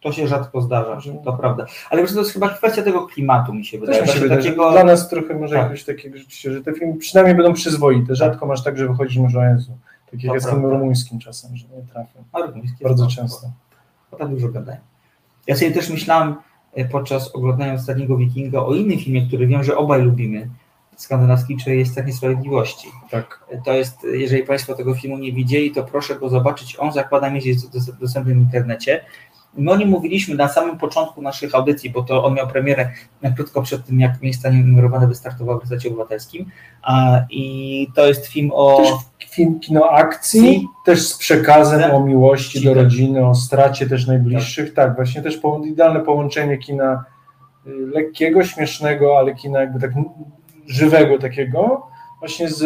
To 0.00 0.12
się 0.12 0.28
rzadko 0.28 0.60
zdarza, 0.60 1.12
to 1.24 1.32
prawda. 1.32 1.66
Ale 1.90 2.02
wiesz, 2.02 2.12
to 2.12 2.18
jest 2.18 2.32
chyba 2.32 2.48
kwestia 2.48 2.82
tego 2.82 3.06
klimatu, 3.06 3.54
mi 3.54 3.64
się 3.64 3.78
wydaje. 3.78 4.02
mi 4.02 4.08
się 4.08 4.20
wydaje, 4.20 4.42
takiego... 4.42 4.64
że 4.66 4.72
dla 4.72 4.84
nas 4.84 5.08
trochę 5.08 5.34
może 5.34 5.54
Tak. 5.54 5.64
jakoś 5.64 5.84
takiego 5.84 6.18
rzeczywiście, 6.18 6.52
że 6.52 6.62
te 6.62 6.72
filmy 6.72 6.96
przynajmniej 6.96 7.36
będą 7.36 7.52
przyzwoite. 7.52 8.14
Rzadko 8.14 8.46
masz 8.46 8.62
tak, 8.64 8.78
że 8.78 8.88
wychodzisz 8.88 9.16
mówisz, 9.16 9.36
o 9.36 9.44
Jezu, 9.44 9.72
tak 10.10 10.24
jak 10.24 10.34
jest 10.34 10.46
rumuńskim 10.52 11.18
czasem, 11.18 11.56
że 11.56 11.66
nie 11.68 12.46
rumuńskie 12.46 12.84
Bardzo 12.84 13.06
często. 13.06 13.50
Tak 14.18 14.28
dużo 14.28 14.48
gadają. 14.48 14.78
Ja 15.46 15.56
sobie 15.56 15.70
też 15.70 15.90
myślałem 15.90 16.34
podczas 16.84 17.34
oglądania 17.34 17.72
ostatniego 17.74 18.16
Wikinga 18.16 18.60
o 18.60 18.74
innym 18.74 18.98
filmie, 18.98 19.26
który 19.26 19.46
wiem, 19.46 19.64
że 19.64 19.76
obaj 19.76 20.02
lubimy, 20.02 20.48
skandynawski, 20.96 21.56
czyli 21.56 21.78
jest 21.78 21.94
Cech 21.94 22.06
Niesprawiedliwości. 22.06 22.88
Tak. 23.10 23.44
To 23.64 23.72
jest, 23.72 23.96
jeżeli 24.12 24.42
Państwo 24.42 24.74
tego 24.74 24.94
filmu 24.94 25.18
nie 25.18 25.32
widzieli, 25.32 25.70
to 25.70 25.82
proszę 25.84 26.16
go 26.16 26.28
zobaczyć. 26.28 26.76
On 26.78 26.92
zakładam, 26.92 27.36
jest 27.36 27.72
dos- 27.72 27.98
dostępny 28.00 28.34
w 28.34 28.38
internecie. 28.38 29.04
My 29.57 29.72
o 29.72 29.76
nim 29.76 29.88
mówiliśmy 29.88 30.34
na 30.34 30.48
samym 30.48 30.78
początku 30.78 31.22
naszych 31.22 31.54
audycji, 31.54 31.90
bo 31.90 32.02
to 32.02 32.24
on 32.24 32.34
miał 32.34 32.48
premierę 32.48 32.90
na 33.22 33.30
krótko 33.30 33.62
przed 33.62 33.84
tym, 33.84 34.00
jak 34.00 34.22
miejsca 34.22 34.50
numerowane 34.50 35.07
wystartowały 35.07 35.61
w 35.61 35.62
Resecie 35.62 35.88
Obywatelskim. 35.88 36.50
A, 36.82 37.20
I 37.30 37.88
to 37.94 38.07
jest 38.07 38.26
film 38.26 38.50
o... 38.54 38.76
Też 38.76 38.90
film 39.36 39.61
kino 39.61 39.90
akcji, 39.90 40.66
też 40.84 41.09
z 41.09 41.18
przekazem 41.18 41.90
o 41.90 42.00
miłości 42.00 42.64
do 42.64 42.74
rodziny, 42.74 43.26
o 43.26 43.34
stracie 43.34 43.88
też 43.88 44.07
najbliższych. 44.07 44.74
Tak, 44.74 44.96
właśnie 44.96 45.22
też 45.22 45.40
idealne 45.64 46.00
połączenie 46.00 46.59
kina 46.59 47.04
y, 47.66 47.70
lekkiego, 47.94 48.44
śmiesznego, 48.44 49.18
ale 49.18 49.34
kina 49.34 49.61
jakby 49.61 49.80
tak 49.80 49.90
żywego 50.66 51.18
takiego, 51.18 51.86
właśnie 52.18 52.48
z, 52.48 52.59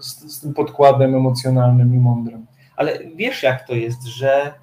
z, 0.00 0.34
z 0.34 0.40
tym 0.40 0.54
podkładem 0.54 1.14
emocjonalnym 1.14 1.94
i 1.94 1.98
mądrym. 1.98 2.46
Ale 2.76 2.98
wiesz, 3.14 3.42
jak 3.42 3.66
to 3.66 3.74
jest, 3.74 4.06
że. 4.06 4.54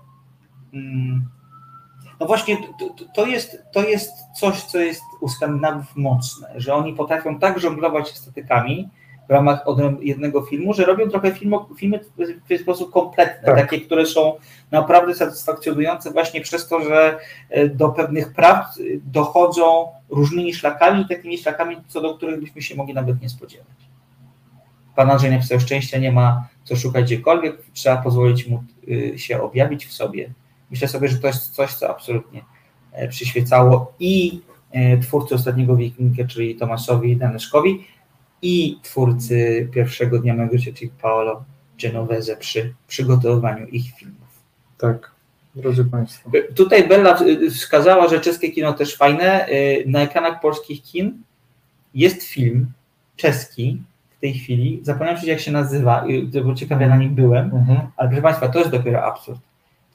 Mm, 0.73 1.25
No 2.19 2.27
właśnie, 2.27 2.57
to, 2.79 3.05
to- 3.15 3.25
jest, 3.25 3.63
to 3.73 3.83
jest 3.83 4.11
coś, 4.39 4.61
co 4.61 4.77
jest 4.77 5.01
u 5.21 5.29
Skandynawów 5.29 5.85
mocne, 5.95 6.47
że 6.55 6.73
oni 6.73 6.93
potrafią 6.93 7.39
tak 7.39 7.59
żonglować 7.59 8.09
estetykami 8.11 8.89
w 9.27 9.31
ramach 9.31 9.65
jednego 10.01 10.41
filmu, 10.41 10.73
że 10.73 10.85
robią 10.85 11.09
trochę 11.09 11.31
filmy 11.77 11.99
w 12.49 12.61
sposób 12.61 12.91
kompletny, 12.91 13.45
Tak. 13.45 13.55
takie, 13.55 13.81
które 13.81 14.05
są 14.05 14.33
naprawdę 14.71 15.15
satysfakcjonujące 15.15 16.11
właśnie 16.11 16.41
przez 16.41 16.67
to, 16.67 16.81
że 16.83 17.17
e, 17.49 17.69
do 17.69 17.89
pewnych 17.89 18.33
prawd 18.33 18.79
e, 18.79 18.83
dochodzą 19.05 19.87
różnymi 20.09 20.53
szlakami, 20.53 21.05
takimi 21.09 21.37
szlakami, 21.37 21.77
co 21.87 22.01
do 22.01 22.17
których 22.17 22.39
byśmy 22.39 22.61
się 22.61 22.75
mogli 22.75 22.93
nawet 22.93 23.21
nie 23.21 23.29
spodziewać. 23.29 23.77
Pan 24.95 25.11
Andrzej 25.11 25.31
napisał, 25.31 25.59
szczęścia 25.59 25.97
nie 25.97 26.11
ma 26.11 26.47
co 26.63 26.75
szukać 26.75 27.05
gdziekolwiek, 27.05 27.57
trzeba 27.73 27.97
pozwolić 27.97 28.47
mu 28.47 28.63
y, 28.87 29.13
się 29.19 29.41
objawić 29.41 29.85
w 29.85 29.93
sobie. 29.93 30.29
Myślę 30.73 30.87
sobie, 30.87 31.07
że 31.07 31.17
to 31.19 31.27
jest 31.27 31.51
coś, 31.55 31.73
co 31.73 31.89
absolutnie 31.89 32.43
e, 32.91 33.07
przyświecało 33.07 33.93
i 33.99 34.41
e, 34.71 34.97
twórcy 34.97 35.35
ostatniego 35.35 35.75
Wikinga, 35.75 36.23
czyli 36.27 36.55
Tomaszowi 36.55 37.17
Daneszkowi 37.17 37.87
i 38.41 38.79
twórcy 38.83 39.67
pierwszego 39.73 40.19
dnia 40.19 40.33
mojego 40.35 40.57
życia, 40.57 40.71
czyli 40.77 40.91
Paolo 41.01 41.43
Genovese 41.81 42.37
przy 42.37 42.73
przygotowywaniu 42.87 43.67
ich 43.67 43.95
filmów. 43.95 44.27
Tak, 44.77 45.11
drodzy 45.55 45.85
Państwo. 45.85 46.29
Y, 46.35 46.53
Tutaj 46.53 46.87
Bella 46.87 47.19
wskazała, 47.51 48.07
że 48.07 48.19
czeskie 48.19 48.51
kino 48.51 48.73
też 48.73 48.95
fajne. 48.97 49.47
Na 49.85 49.99
ekranach 50.01 50.41
polskich 50.41 50.81
kin 50.83 51.17
jest 51.93 52.23
film 52.23 52.71
czeski 53.15 53.81
w 54.17 54.21
tej 54.21 54.33
chwili. 54.33 54.79
Zapomniałem 54.83 55.15
przecież 55.15 55.31
jak 55.33 55.39
się 55.39 55.51
nazywa, 55.51 56.05
bo 56.45 56.55
ciekawie 56.55 56.87
na 56.87 56.97
nim 56.97 57.15
byłem, 57.15 57.45
Mhm. 57.45 57.79
ale 57.97 58.09
proszę 58.09 58.21
Państwa, 58.21 58.47
to 58.49 58.59
jest 58.59 58.71
dopiero 58.71 59.03
absurd. 59.05 59.39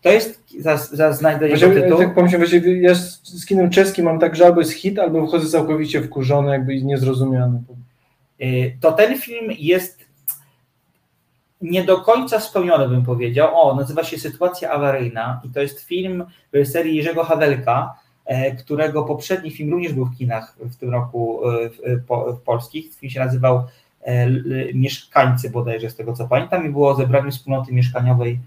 To 0.03 0.09
jest, 0.09 0.45
zaraz, 0.61 0.95
zaraz 0.97 1.19
znajdę 1.19 1.49
jego 1.49 1.59
Właściwie, 1.59 1.83
tytuł. 1.83 1.99
tak 1.99 2.15
pomyślałem, 2.15 2.47
właściwie 2.49 2.81
ja 2.83 2.95
z, 2.95 3.21
z 3.25 3.47
kinem 3.47 3.71
czeskim 3.71 4.05
mam 4.05 4.19
tak, 4.19 4.37
że 4.37 4.47
albo 4.47 4.61
jest 4.61 4.73
hit, 4.73 4.99
albo 4.99 5.21
wychodzę 5.21 5.49
całkowicie 5.49 6.03
wkurzony, 6.03 6.51
jakby 6.53 6.83
niezrozumiany. 6.83 7.63
Y, 8.41 8.77
To 8.81 8.93
ten 8.93 9.19
film 9.21 9.47
jest 9.59 10.09
nie 11.61 11.85
do 11.85 12.01
końca 12.01 12.41
spełniony, 12.41 12.89
bym 12.89 13.05
powiedział. 13.05 13.49
O, 13.61 13.75
nazywa 13.77 14.05
się 14.05 14.19
Sytuacja 14.19 14.71
awaryjna 14.71 15.41
i 15.45 15.49
to 15.49 15.61
jest 15.61 15.81
film 15.81 16.25
serii 16.65 16.97
Jerzego 16.97 17.25
Hawelka, 17.25 17.95
e, 18.25 18.57
którego 18.57 19.05
poprzedni 19.05 19.51
film 19.51 19.71
również 19.73 19.93
był 19.93 20.05
w 20.07 20.17
kinach 20.19 20.57
w 20.61 20.77
tym 20.77 20.91
roku 20.91 21.41
e, 21.51 21.71
w, 21.71 21.77
w, 22.03 22.07
po- 22.07 22.33
w 22.33 22.41
polskich. 22.41 22.95
Film 22.95 23.11
się 23.11 23.21
nazywał 23.21 23.63
e, 24.03 24.27
Mieszkańcy 24.75 25.51
bodajże, 25.51 25.91
z 25.91 25.97
tego 25.97 26.13
co 26.13 26.29
pamiętam, 26.29 26.67
i 26.67 26.69
było 26.69 26.91
o 26.91 26.95
zebraniu 26.95 27.31
wspólnoty 27.31 27.73
mieszkaniowej, 27.73 28.33
e, 28.33 28.37
e, 28.37 28.39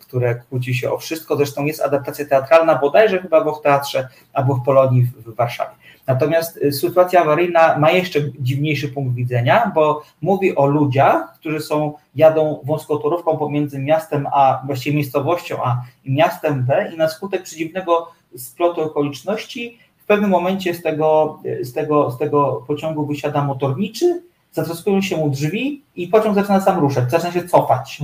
które 0.00 0.34
kłóci 0.34 0.74
się 0.74 0.92
o 0.92 0.98
wszystko. 0.98 1.36
Zresztą 1.36 1.64
jest 1.64 1.80
adaptacja 1.80 2.26
teatralna 2.26 2.78
bodajże 2.78 3.18
chyba 3.18 3.52
w 3.52 3.62
teatrze 3.62 4.08
albo 4.32 4.54
w 4.54 4.64
Polonii 4.64 5.02
w, 5.02 5.34
Warszawie. 5.34 5.70
Natomiast 6.06 6.56
y, 6.56 6.72
sytuacja 6.72 7.20
awaryjna 7.20 7.78
ma 7.78 7.90
jeszcze 7.90 8.20
dziwniejszy 8.40 8.88
punkt 8.88 9.14
widzenia, 9.14 9.72
bo 9.74 10.02
mówi 10.22 10.56
o 10.56 10.66
ludziach, 10.66 11.34
którzy 11.34 11.60
są, 11.60 11.92
jadą 12.14 12.60
wąskotorówką 12.64 13.36
pomiędzy 13.36 13.78
miastem 13.78 14.26
A, 14.32 14.62
właściwie 14.66 14.96
miejscowością 14.96 15.62
A 15.64 15.82
miastem 16.04 16.64
B 16.64 16.90
i 16.94 16.96
na 16.96 17.08
skutek 17.08 17.42
przedziwnego 17.42 18.12
splotu 18.36 18.80
okoliczności 18.80 19.78
w 19.96 20.04
pewnym 20.06 20.30
momencie 20.30 20.74
z 20.74 20.82
tego, 20.82 21.38
z 21.62 21.72
tego, 21.72 22.10
z 22.10 22.18
tego 22.18 22.64
pociągu 22.66 23.06
wysiada 23.06 23.44
motorniczy, 23.44 24.22
zatraskują 24.52 25.02
się 25.02 25.16
mu 25.16 25.30
drzwi 25.30 25.82
i 25.96 26.08
pociąg 26.08 26.34
zaczyna 26.34 26.60
sam 26.60 26.78
ruszać, 26.78 27.10
zaczyna 27.10 27.32
się 27.32 27.48
cofać. 27.48 27.98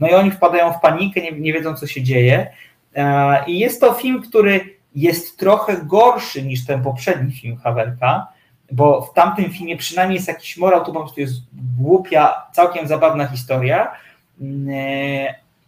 No 0.00 0.08
i 0.08 0.12
oni 0.12 0.30
wpadają 0.30 0.72
w 0.72 0.80
panikę, 0.80 1.20
nie, 1.20 1.32
nie 1.32 1.52
wiedzą 1.52 1.74
co 1.74 1.86
się 1.86 2.02
dzieje. 2.02 2.50
E, 2.94 3.44
I 3.46 3.58
jest 3.58 3.80
to 3.80 3.92
film, 3.92 4.22
który 4.22 4.80
jest 4.94 5.38
trochę 5.38 5.76
gorszy 5.76 6.42
niż 6.42 6.66
ten 6.66 6.82
poprzedni 6.82 7.32
film 7.32 7.56
Havelka, 7.56 8.26
bo 8.72 9.00
w 9.00 9.14
tamtym 9.14 9.50
filmie 9.50 9.76
przynajmniej 9.76 10.16
jest 10.16 10.28
jakiś 10.28 10.56
morał, 10.56 10.84
to 10.84 10.92
po 10.92 11.00
prostu 11.00 11.20
jest 11.20 11.34
głupia, 11.78 12.46
całkiem 12.52 12.88
zabawna 12.88 13.26
historia. 13.26 13.92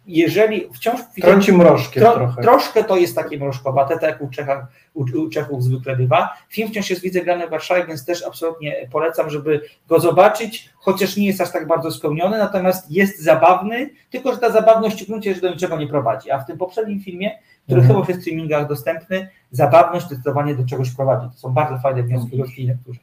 Jeżeli 0.07 0.69
wciąż... 0.73 1.01
Trąci 1.21 1.53
mrożkiem 1.53 2.03
tro, 2.03 2.13
trochę. 2.13 2.41
Troszkę 2.41 2.83
to 2.83 2.97
jest 2.97 3.15
takie 3.15 3.37
mrożkowate, 3.37 3.93
tak 3.93 4.03
jak 4.03 4.21
u, 4.21 4.29
Czechach, 4.29 4.67
u, 4.93 5.01
u 5.01 5.29
Czechów 5.29 5.63
zwykle 5.63 5.95
bywa. 5.95 6.29
Film 6.49 6.69
wciąż 6.69 6.89
jest 6.89 7.01
widzę 7.01 7.21
grany 7.21 7.47
w 7.47 7.49
Warszawie, 7.49 7.85
więc 7.87 8.05
też 8.05 8.23
absolutnie 8.23 8.89
polecam, 8.91 9.29
żeby 9.29 9.61
go 9.87 9.99
zobaczyć, 9.99 10.69
chociaż 10.75 11.17
nie 11.17 11.25
jest 11.25 11.41
aż 11.41 11.51
tak 11.51 11.67
bardzo 11.67 11.91
spełniony, 11.91 12.37
natomiast 12.37 12.91
jest 12.91 13.23
zabawny, 13.23 13.89
tylko 14.09 14.31
że 14.31 14.37
ta 14.37 14.51
zabawność 14.51 15.03
w 15.03 15.07
gruncie 15.07 15.29
rzeczy 15.29 15.41
do 15.41 15.53
niczego 15.53 15.77
nie 15.77 15.87
prowadzi. 15.87 16.31
A 16.31 16.39
w 16.39 16.45
tym 16.45 16.57
poprzednim 16.57 16.99
filmie, 16.99 17.39
który 17.65 17.81
Mhm. 17.81 18.01
chyba 18.03 18.13
w 18.13 18.21
streamingach 18.21 18.67
dostępny, 18.67 19.29
zabawność 19.51 20.05
zdecydowanie 20.05 20.55
do 20.55 20.65
czegoś 20.65 20.91
prowadzi. 20.91 21.27
To 21.29 21.37
są 21.37 21.49
bardzo 21.49 21.77
fajne 21.77 22.03
wnioski 22.03 22.37
ludzkiej 22.37 22.67
lekturze. 22.67 22.99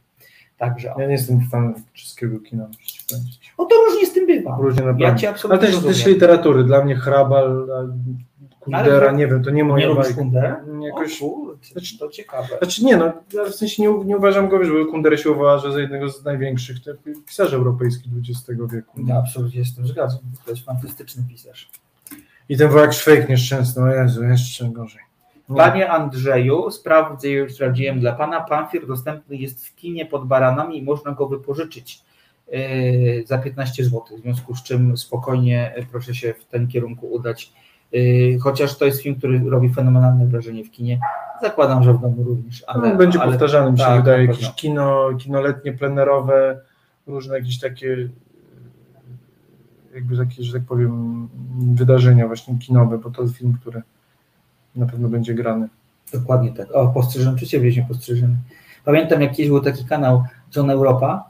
Także. 0.61 0.95
Ja 0.99 1.07
nie 1.07 1.13
jestem 1.13 1.41
fanem 1.51 1.75
czeskiego 1.93 2.41
kina, 2.41 2.67
muszę 2.67 2.87
ci 2.87 3.03
powiedzieć. 3.11 3.53
No 3.59 3.65
to 3.65 3.75
różnie 3.89 4.07
z 4.07 4.13
tym 4.13 4.27
bywa. 4.27 4.57
Różnie 4.61 4.81
naprawdę. 4.81 5.05
Ja 5.05 5.15
cię 5.15 5.29
absolutnie 5.31 5.59
Ale 5.59 5.67
też, 5.67 5.75
rozumiem. 5.75 5.95
też 5.97 6.07
literatury. 6.07 6.65
Dla 6.65 6.85
mnie 6.85 6.97
Hrabal, 6.97 7.67
a 7.73 7.87
Kundera, 8.61 9.09
Ale- 9.09 9.19
nie 9.19 9.27
wiem, 9.27 9.43
to 9.45 9.51
nie 9.51 9.65
moja 9.65 9.89
Nie 9.89 9.95
bajka. 9.95 10.15
Kundera? 10.15 10.65
Jakoś... 10.81 11.23
O 11.23 11.27
kurczę, 11.75 11.99
to 11.99 12.09
ciekawe. 12.09 12.49
Znaczy 12.59 12.85
nie, 12.85 12.97
no 12.97 13.13
ja 13.33 13.45
w 13.45 13.55
sensie 13.55 13.83
nie, 13.83 14.05
nie 14.05 14.17
uważam 14.17 14.49
go, 14.49 14.59
wiesz, 14.59 14.69
bo 14.71 14.87
Kundera 14.91 15.17
się 15.17 15.31
uważa 15.31 15.73
za 15.73 15.81
jednego 15.81 16.09
z 16.09 16.25
największych 16.25 16.83
te- 16.85 16.95
pisarzy 17.27 17.57
europejskich 17.57 18.13
XX 18.19 18.61
wieku. 18.73 19.01
Ja 19.07 19.17
absolutnie 19.19 19.65
się 19.65 19.71
z 19.71 19.75
tym 19.77 19.87
zgadzam. 19.87 20.21
To 20.45 20.51
jest 20.51 20.65
fantastyczny 20.65 21.23
pisarz. 21.31 21.71
I 22.49 22.57
ten 22.57 22.69
wojak 22.69 22.93
Szwejk 22.93 23.29
nieszczęsny, 23.29 23.83
o 23.83 23.87
Jezu, 23.89 24.25
jeszcze 24.25 24.65
gorzej. 24.69 25.01
Nie. 25.51 25.57
Panie 25.57 25.91
Andrzeju, 25.91 26.71
sprawdzę 26.71 27.29
już 27.29 27.55
sprawdziłem 27.55 28.01
dla 28.01 28.13
Pana. 28.13 28.41
Pamfir 28.41 28.87
dostępny 28.87 29.37
jest 29.37 29.67
w 29.67 29.75
kinie 29.75 30.07
pod 30.07 30.27
baranami 30.27 30.79
i 30.79 30.83
można 30.83 31.13
go 31.13 31.29
wypożyczyć 31.29 32.03
yy, 32.53 33.27
za 33.27 33.39
15 33.39 33.85
zł. 33.85 34.03
W 34.19 34.21
związku 34.21 34.55
z 34.55 34.63
czym 34.63 34.97
spokojnie 34.97 35.73
yy, 35.77 35.87
proszę 35.91 36.15
się 36.15 36.35
w 36.35 36.45
ten 36.45 36.69
kierunku 36.69 37.13
udać. 37.13 37.53
Yy, 37.93 38.39
Chociaż 38.41 38.79
to 38.79 38.85
jest 38.85 39.03
film, 39.03 39.15
który 39.15 39.51
robi 39.51 39.69
fenomenalne 39.69 40.27
wrażenie 40.27 40.65
w 40.65 40.71
kinie. 40.71 41.01
Zakładam, 41.43 41.83
że 41.83 41.95
w 41.95 42.01
domu 42.01 42.25
również. 42.25 42.65
Ale, 42.67 42.89
no, 42.89 42.97
będzie 42.97 43.21
ale, 43.21 43.31
powtarzany, 43.31 43.73
mi 43.73 43.79
się 43.79 43.85
tak, 43.85 44.01
wydaje, 44.01 44.23
jakieś 44.23 44.39
pewno. 44.39 44.55
kino, 44.55 45.09
kinoletnie, 45.19 45.73
plenerowe, 45.73 46.61
różne 47.07 47.39
jakieś 47.39 47.61
takie 47.61 48.09
jakby 49.95 50.17
takie, 50.17 50.43
że 50.43 50.53
tak 50.53 50.63
powiem, 50.63 51.29
wydarzenia 51.73 52.27
właśnie 52.27 52.59
kinowe, 52.59 52.99
bo 52.99 53.11
to 53.11 53.23
jest 53.23 53.37
film, 53.37 53.57
który 53.61 53.83
na 54.77 54.87
pewno 54.87 55.09
będzie 55.09 55.35
grany. 55.35 55.69
Dokładnie 56.13 56.53
tak. 56.53 56.73
O, 56.73 56.89
postrzeżony, 56.89 57.35
oczywiście 57.35 57.61
byliśmy 57.61 57.85
postrzeżeni. 57.89 58.37
Pamiętam, 58.85 59.23
jak 59.23 59.31
kiedyś 59.31 59.49
był 59.49 59.61
taki 59.61 59.85
kanał 59.85 60.25
Zona 60.51 60.73
Europa 60.73 61.25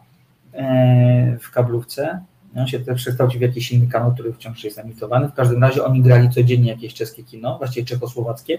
e, 0.53 1.38
w 1.41 1.51
kablówce. 1.51 2.20
On 2.57 2.66
się 2.66 2.80
też 2.80 3.03
przekształcił 3.03 3.38
w 3.38 3.43
jakiś 3.43 3.72
inny 3.72 3.86
kanał, 3.86 4.12
który 4.12 4.32
wciąż 4.32 4.64
jest 4.64 4.78
emitowany. 4.78 5.28
W 5.28 5.34
każdym 5.34 5.62
razie 5.62 5.84
oni 5.84 6.03
grali 6.03 6.30
codziennie 6.30 6.70
jakieś 6.70 6.95
czeskie 6.95 7.24
kino, 7.24 7.59
właściwie 7.59 7.86
czechosłowackie. 7.86 8.59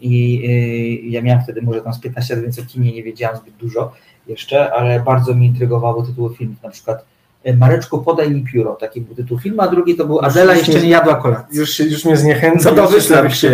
I 0.00 0.42
e, 0.44 1.08
ja 1.08 1.22
miałem 1.22 1.42
wtedy 1.42 1.62
może 1.62 1.80
tam 1.80 1.94
z 1.94 2.00
15 2.00 2.34
lat, 2.34 2.44
więc 2.44 2.58
o 2.58 2.62
kinie 2.62 2.92
nie 2.92 3.02
wiedziałem 3.02 3.36
zbyt 3.36 3.56
dużo 3.56 3.92
jeszcze, 4.26 4.72
ale 4.72 5.00
bardzo 5.00 5.34
mi 5.34 5.46
intrygowały 5.46 6.06
tytuły 6.06 6.36
filmów, 6.36 6.62
na 6.62 6.70
przykład 6.70 7.04
Mareczku, 7.52 8.02
podaj 8.02 8.30
mi 8.30 8.44
pióro, 8.44 8.74
taki 8.74 9.00
był 9.00 9.14
tytuł 9.14 9.38
filmu, 9.38 9.62
a 9.62 9.68
drugi 9.68 9.96
to 9.96 10.06
był 10.06 10.20
Adela 10.20 10.54
jeszcze 10.54 10.80
nie 10.82 10.88
jadła 10.88 11.14
kolacji. 11.14 11.58
Już, 11.58 11.80
już 11.80 12.04
mnie 12.04 12.16
zniechęca, 12.16 12.70
No 12.72 12.90
jestem 12.90 13.30
się. 13.30 13.50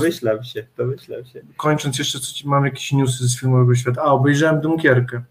wyślam 0.00 0.44
się, 0.44 0.66
to 0.76 0.86
wyślam 0.86 1.24
się. 1.24 1.40
Kończąc 1.56 1.98
jeszcze, 1.98 2.18
co 2.20 2.32
ci, 2.32 2.48
mam 2.48 2.64
jakieś 2.64 2.92
newsy 2.92 3.28
z 3.28 3.40
filmowego 3.40 3.74
świata. 3.74 4.02
A, 4.02 4.04
obejrzałem 4.04 4.60
Dunkierkę. 4.60 5.22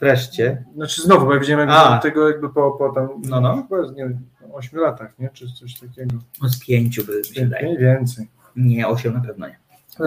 Wreszcie. 0.00 0.64
Znaczy 0.74 1.02
znowu, 1.02 1.26
bo 1.26 1.34
ja 1.34 1.40
widziałem 1.40 1.68
jakby 1.68 2.02
tego 2.02 2.28
jakby 2.28 2.48
po, 2.48 2.70
po 2.70 2.92
tam, 2.92 3.08
No, 3.28 3.40
no. 3.40 3.66
nie 3.96 4.04
wiem, 4.04 4.18
8 4.52 4.80
latach, 4.80 5.18
nie? 5.18 5.30
Czy 5.32 5.46
coś 5.52 5.74
takiego. 5.80 6.16
No 6.42 6.48
z 6.48 6.58
pięciu 6.66 7.04
by 7.04 7.24
się 7.34 7.46
Mniej 7.62 7.78
więcej. 7.78 8.28
Nie, 8.56 8.88
osiem 8.88 9.14
na 9.14 9.20
pewno 9.20 9.46
nie. 9.48 9.58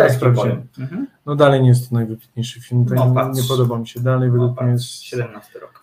Sprawdzimy. 0.10 0.34
powiem. 0.36 0.68
Mhm. 0.80 1.08
No 1.26 1.36
dalej 1.36 1.62
nie 1.62 1.70
jest 1.70 1.90
to 1.90 1.96
najwybitniejszy 1.96 2.62
film, 2.62 2.86
No, 2.96 3.06
nie, 3.06 3.42
nie 3.42 3.48
podoba 3.48 3.80
mi 3.80 3.88
się. 3.88 4.00
Dalej 4.00 4.32
według 4.32 4.62
mnie 4.62 4.72
jest, 4.72 4.86
17 5.04 5.60
rok. 5.60 5.83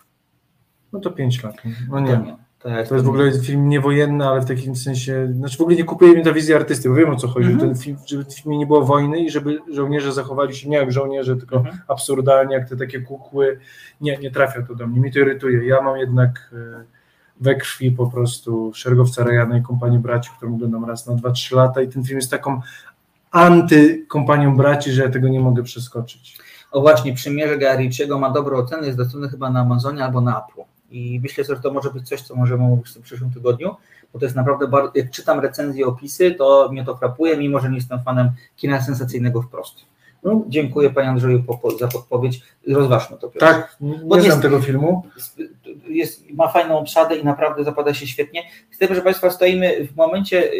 No 0.93 0.99
to 0.99 1.11
5 1.11 1.43
lat. 1.43 1.55
No 1.89 1.95
To 1.95 1.99
nie. 1.99 2.17
nie. 2.17 2.35
To, 2.59 2.69
jest 2.95 3.05
w 3.05 3.09
ogóle 3.09 3.31
film 3.39 3.69
niewojenny, 3.69 4.27
ale 4.27 4.41
w 4.41 4.45
takim 4.45 4.75
sensie, 4.75 5.33
znaczy 5.33 5.57
w 5.57 5.61
ogóle 5.61 5.75
nie 5.75 5.83
kupuje 5.83 6.15
mi 6.15 6.23
ta 6.23 6.31
wizja 6.33 6.55
artysty, 6.55 6.89
bo 6.89 6.95
wiem 6.95 7.09
o 7.09 7.15
co 7.15 7.27
chodzi, 7.27 7.51
Mhm. 7.51 7.69
ten 7.69 7.77
film, 7.81 7.97
żeby 8.05 8.25
w 8.25 8.33
filmie 8.33 8.57
nie 8.57 8.65
było 8.67 8.81
wojny 8.85 9.19
i 9.19 9.29
żeby 9.29 9.59
żołnierze 9.73 10.13
zachowali 10.13 10.55
się 10.55 10.69
nie 10.69 10.77
jak 10.77 10.91
żołnierze, 10.91 11.35
tylko 11.35 11.55
Mhm. 11.57 11.77
absurdalnie, 11.87 12.55
jak 12.55 12.69
te 12.69 12.77
takie 12.77 13.01
kukły. 13.01 13.59
Nie, 14.01 14.17
nie 14.17 14.31
trafia 14.31 14.61
to 14.61 14.75
do 14.75 14.87
mnie, 14.87 14.99
mi 14.99 15.11
to 15.11 15.19
irytuje. 15.19 15.67
Ja 15.67 15.81
mam 15.81 15.97
jednak 15.97 16.51
e, 16.53 16.83
we 17.39 17.55
krwi 17.55 17.91
po 17.91 18.07
prostu 18.07 18.71
szeregowca 18.73 19.23
Rejana 19.23 19.57
i 19.57 19.61
kompanię 19.61 19.99
braci, 19.99 20.29
którą 20.37 20.53
oglądam 20.55 20.85
raz 20.85 21.07
na 21.07 21.13
2-3 21.13 21.55
lata 21.55 21.81
i 21.81 21.87
ten 21.87 22.03
film 22.03 22.17
jest 22.17 22.31
taką 22.31 22.61
antykompanią 23.31 24.57
braci, 24.57 24.91
że 24.91 25.03
ja 25.03 25.09
tego 25.09 25.27
nie 25.27 25.39
mogę 25.39 25.63
przeskoczyć. 25.63 26.37
O 26.71 26.81
właśnie, 26.81 27.13
Przymierze 27.13 27.57
Gariciego 27.57 28.19
ma 28.19 28.29
dobre 28.29 28.57
oceny, 28.57 28.85
jest 28.85 28.97
dostępny 28.97 29.29
chyba 29.29 29.49
na 29.49 29.59
Amazonie 29.59 30.03
albo 30.05 30.21
na 30.21 30.39
Apple. 30.43 30.61
I 30.91 31.19
myślę, 31.23 31.43
że 31.43 31.55
to 31.55 31.73
może 31.73 31.91
być 31.91 32.07
coś, 32.07 32.21
co 32.21 32.35
możemy 32.35 32.63
omówić 32.63 32.89
w 32.89 33.01
przyszłym 33.01 33.31
tygodniu, 33.31 33.75
bo 34.13 34.19
to 34.19 34.25
jest 34.25 34.35
naprawdę 34.35 34.67
bardzo, 34.67 34.91
jak 34.95 35.11
czytam 35.11 35.39
recenzje, 35.39 35.85
opisy, 35.85 36.31
to 36.31 36.69
mnie 36.71 36.85
to 36.85 36.97
frapuje, 36.97 37.37
mimo 37.37 37.59
że 37.59 37.69
nie 37.69 37.75
jestem 37.75 38.03
fanem 38.03 38.31
kina 38.55 38.81
sensacyjnego 38.81 39.41
wprost. 39.41 39.75
No, 40.23 40.41
Dziękuję 40.47 40.89
Panie 40.89 41.09
Andrzeju 41.09 41.43
za 41.79 41.87
podpowiedź. 41.87 42.41
Rozważmy 42.67 43.17
to. 43.17 43.27
Piotr. 43.29 43.39
tak, 43.39 43.75
nie 43.81 43.97
Bo 43.97 44.15
znam 44.15 44.25
jest- 44.25 44.41
tego 44.41 44.61
filmu. 44.61 45.05
jest, 45.87 46.23
ma 46.33 46.47
fajną 46.47 46.77
obsadę 46.79 47.15
i 47.15 47.25
naprawdę 47.25 47.63
zapada 47.63 47.93
się 47.93 48.07
świetnie. 48.07 48.43
Z 48.71 48.77
tym, 48.77 48.87
proszę 48.87 49.01
Państwa, 49.01 49.29
stoimy 49.29 49.87
w 49.87 49.95
momencie, 49.95 50.51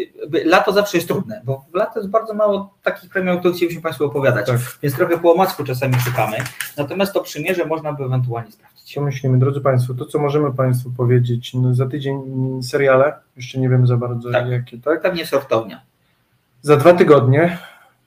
lato 0.44 0.72
zawsze 0.72 0.96
jest 0.96 1.08
trudne, 1.08 1.40
bo 1.44 1.64
w 1.72 1.74
lato 1.74 1.98
jest 2.00 2.10
bardzo 2.10 2.34
mało 2.34 2.74
takich 2.82 3.10
premierów, 3.10 3.36
o 3.36 3.40
których 3.40 3.56
chcielibyśmy 3.56 3.82
Państwu 3.82 4.04
opowiadać, 4.04 4.46
Tak. 4.46 4.56
więc 4.82 4.96
trochę 4.96 5.18
po 5.18 5.32
omacku 5.32 5.64
czasami 5.64 5.94
szukamy. 5.94 6.36
Natomiast 6.76 7.12
to 7.12 7.20
przymierze 7.20 7.66
można 7.66 7.92
by 7.92 8.04
ewentualnie 8.04 8.52
sprawdzić. 8.52 8.94
Co 8.94 9.00
myślimy, 9.00 9.38
drodzy 9.38 9.60
Państwo, 9.60 9.94
to 9.94 10.06
co 10.06 10.18
możemy 10.18 10.52
Państwu 10.54 10.90
powiedzieć, 10.96 11.54
no, 11.54 11.74
za 11.74 11.86
tydzień 11.86 12.18
seriale, 12.62 13.12
jeszcze 13.36 13.58
nie 13.60 13.68
wiemy 13.68 13.86
za 13.86 13.96
bardzo 13.96 14.30
Tak. 14.32 14.48
jakie, 14.48 14.78
tak? 14.78 15.02
Pewnie 15.02 15.26
sortownia. 15.26 15.80
Za 16.62 16.76
dwa 16.76 16.92
tygodnie, 16.94 17.58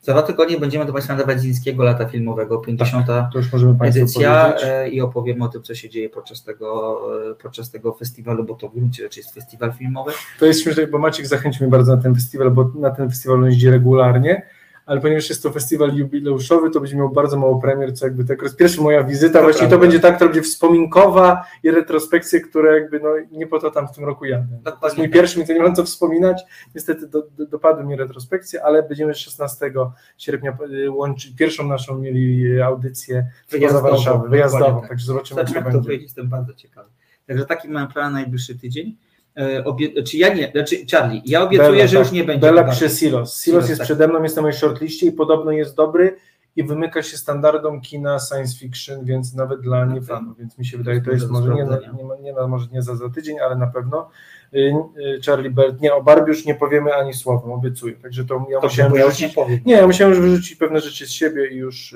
Za 0.06 0.12
dwa 0.12 0.22
tygodnie 0.22 0.58
będziemy 0.58 0.86
do 0.86 0.93
Państwa 0.93 1.14
nadawać 1.14 1.41
Zińskiego 1.41 1.84
Lata 1.84 2.06
Filmowego, 2.06 2.58
50. 2.58 3.08
to 3.08 3.38
już 3.38 3.53
możemy 3.53 3.76
Państwu 3.76 4.03
edycja 4.03 4.43
powiedzieć. 4.43 4.70
e, 4.70 4.89
i 4.89 5.01
opowiemy 5.01 5.43
o 5.43 5.47
tym, 5.47 5.64
co 5.64 5.76
się 5.76 5.89
dzieje 5.89 6.10
podczas 6.10 6.43
tego, 6.43 6.99
e, 7.32 7.36
podczas 7.36 7.72
tego 7.72 7.93
festiwalu, 7.93 8.43
bo 8.43 8.56
to 8.56 8.70
w 8.70 8.74
gruncie 8.76 9.03
rzeczy 9.03 9.20
jest 9.20 9.34
festiwal 9.34 9.74
filmowy. 9.74 10.12
To 10.39 10.45
jest 10.45 10.64
śmieszne, 10.64 10.88
bo 10.88 10.99
Maciek 10.99 11.28
zachęcił 11.28 11.64
mnie 11.64 11.72
bardzo 11.72 11.95
na 11.95 12.01
ten 12.01 12.16
festiwal, 12.16 12.51
bo 12.51 12.72
na 12.76 12.91
ten 12.91 13.10
festiwal 13.10 13.38
on 13.38 13.45
jeździ 13.45 13.70
regularnie, 13.70 14.41
ale 14.86 15.02
ponieważ 15.02 15.30
jest 15.30 15.44
to 15.44 15.52
festiwal 15.52 15.96
jubileuszowy, 15.96 16.70
to 16.72 16.80
będzie 16.80 16.96
miał 16.98 17.10
bardzo 17.10 17.38
mało 17.38 17.62
premier, 17.62 17.98
co 17.98 18.06
jakby 18.06 18.26
tak 18.26 18.42
jest 18.42 18.58
pierwsza 18.58 18.82
moja 18.82 19.04
wizyta, 19.04 19.40
To 19.40 19.44
właściwie 19.44 19.66
to 19.66 19.70
prawda. 19.70 19.86
będzie 19.86 20.00
tak, 20.00 20.20
to 20.20 20.26
będzie 20.26 20.42
wspominkowa 20.42 21.46
i 21.64 21.72
retrospekcje, 21.72 22.42
które 22.42 22.80
jakby 22.80 23.00
no 23.00 23.10
nie 23.32 23.48
po 23.48 23.60
to 23.60 23.72
tam 23.72 23.88
w 23.88 23.92
tym 23.92 24.06
roku 24.06 24.26
jadę. 24.26 24.60
To 24.64 24.88
jest 24.88 24.98
mój 24.98 25.08
tak. 25.08 25.14
pierwszy, 25.14 25.38
więc 25.38 25.50
ja 25.50 25.56
nie 25.56 25.62
mam 25.62 25.76
co 25.76 25.84
wspominać. 25.84 26.44
Niestety 26.76 27.08
do, 27.08 27.24
do, 27.38 27.46
dopadły 27.46 27.84
mnie 27.84 27.96
retrospekcje, 27.96 28.64
ale 28.64 28.84
będziemy 28.84 29.14
16 29.14 29.74
sierpnia 30.18 30.58
y, 30.86 30.92
łączyć, 30.92 31.36
pierwszą 31.36 31.68
naszą 31.68 31.98
mieli 32.00 32.48
y, 32.58 32.66
audycję 32.66 33.28
Wyjazdową, 33.50 33.90
Warszawę, 33.90 34.30
wyjazdową, 34.30 34.80
tak. 34.82 34.90
także 34.90 35.06
zobaczymy, 35.06 35.42
co 35.42 35.48
Zobaczymy, 35.48 35.58
jak 35.60 35.66
to 35.66 35.72
będzie. 35.72 35.88
wyjdzie, 35.88 36.04
jestem 36.04 36.30
bardzo 36.30 36.54
ciekawy. 36.54 36.90
Także 37.28 37.46
taki 37.46 37.70
mam 37.70 37.88
plan 37.88 38.14
na 38.14 38.20
najbliższy 38.20 38.60
tydzień. 38.60 38.98
E, 39.38 39.64
Obie, 39.64 40.04
czy 40.04 40.18
ja 40.18 40.34
nie, 40.34 40.52
znaczy 40.52 40.76
Charlie, 40.92 41.22
ja 41.26 41.44
obiecuję, 41.44 41.88
że 41.88 41.98
tak. 41.98 42.06
już 42.06 42.14
nie 42.14 42.24
będzie. 42.24 42.48
Chyba. 42.48 42.64
pisze 42.64 42.90
Silos. 42.90 43.00
Silos 43.00 43.44
Silos, 43.44 43.70
jest 43.70 43.80
tak. 43.80 43.86
przede 43.86 44.08
mną, 44.08 44.24
jest 44.24 44.36
na 44.36 44.42
mojej 44.42 44.58
shortliście 44.58 45.08
i 45.08 45.12
podobno 45.12 45.52
jest 45.52 45.76
dobry 45.76 46.16
i 46.56 46.64
wymyka 46.64 47.04
się 47.04 47.18
standardom 47.18 47.82
kina 47.82 48.18
science 48.20 48.58
fiction, 48.58 49.06
więc 49.06 49.34
nawet 49.34 49.62
dla 49.62 49.86
niefanów, 49.86 50.38
więc 50.38 50.58
mi 50.58 50.66
się 50.66 50.78
wydaje, 50.78 51.02
to 51.02 51.12
jest 51.12 51.30
może 51.30 51.54
nie, 51.54 51.66
na, 51.66 51.78
nie, 51.78 52.24
nie 52.24 52.34
na, 52.34 52.48
może 52.48 52.68
nie 52.72 52.82
za, 52.82 52.96
za 52.96 53.10
tydzień, 53.10 53.40
ale 53.40 53.56
na 53.56 53.68
pewno. 53.68 54.10
Y, 54.54 54.74
y, 54.98 55.20
Charlie 55.26 55.50
Bell, 55.50 55.76
nie, 55.82 55.94
o 55.94 56.04
Barbie 56.04 56.28
już 56.28 56.46
nie 56.46 56.56
powiemy 56.56 56.94
ani 56.94 57.14
słowem, 57.14 57.52
obiecuję, 57.52 57.96
także 57.96 58.26
to 58.26 58.46
ja 58.50 58.60
To 58.60 58.68
musiałem 58.68 58.96
ja 58.96 59.06
już 59.06 59.20
nie 59.20 59.30
powiem. 59.30 59.60
nie, 59.66 59.74
ja 59.74 59.88
musiałem 59.88 60.14
już 60.14 60.22
wyrzucić 60.22 60.56
pewne 60.56 60.80
rzeczy 60.80 61.06
z 61.06 61.12
siebie 61.12 61.48
i 61.48 61.56
już 61.56 61.96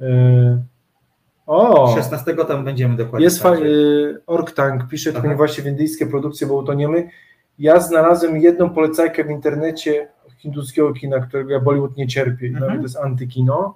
Yy, 0.00 0.62
o! 1.48 1.94
16 1.96 2.34
tam 2.48 2.64
będziemy 2.64 2.96
dokładnie. 2.96 3.24
Jest 3.24 3.42
fa- 3.42 3.56
y, 3.56 4.20
Orktank, 4.26 4.88
pisze, 4.88 5.12
Aha. 5.16 5.28
to 5.28 5.36
właśnie 5.36 5.64
w 5.64 5.66
indyjskie 5.66 6.06
produkcje, 6.06 6.46
bo 6.46 6.54
utoniemy. 6.54 7.08
Ja 7.58 7.80
znalazłem 7.80 8.36
jedną 8.36 8.70
polecajkę 8.70 9.24
w 9.24 9.30
internecie 9.30 10.08
hinduskiego 10.38 10.92
kina, 10.92 11.20
którego 11.20 11.50
ja 11.50 11.60
Bollywood 11.60 11.96
nie 11.96 12.06
cierpię, 12.08 12.46
Mhm. 12.46 12.60
nawet 12.64 12.76
to 12.76 12.82
jest 12.82 12.96
antykino. 12.96 13.74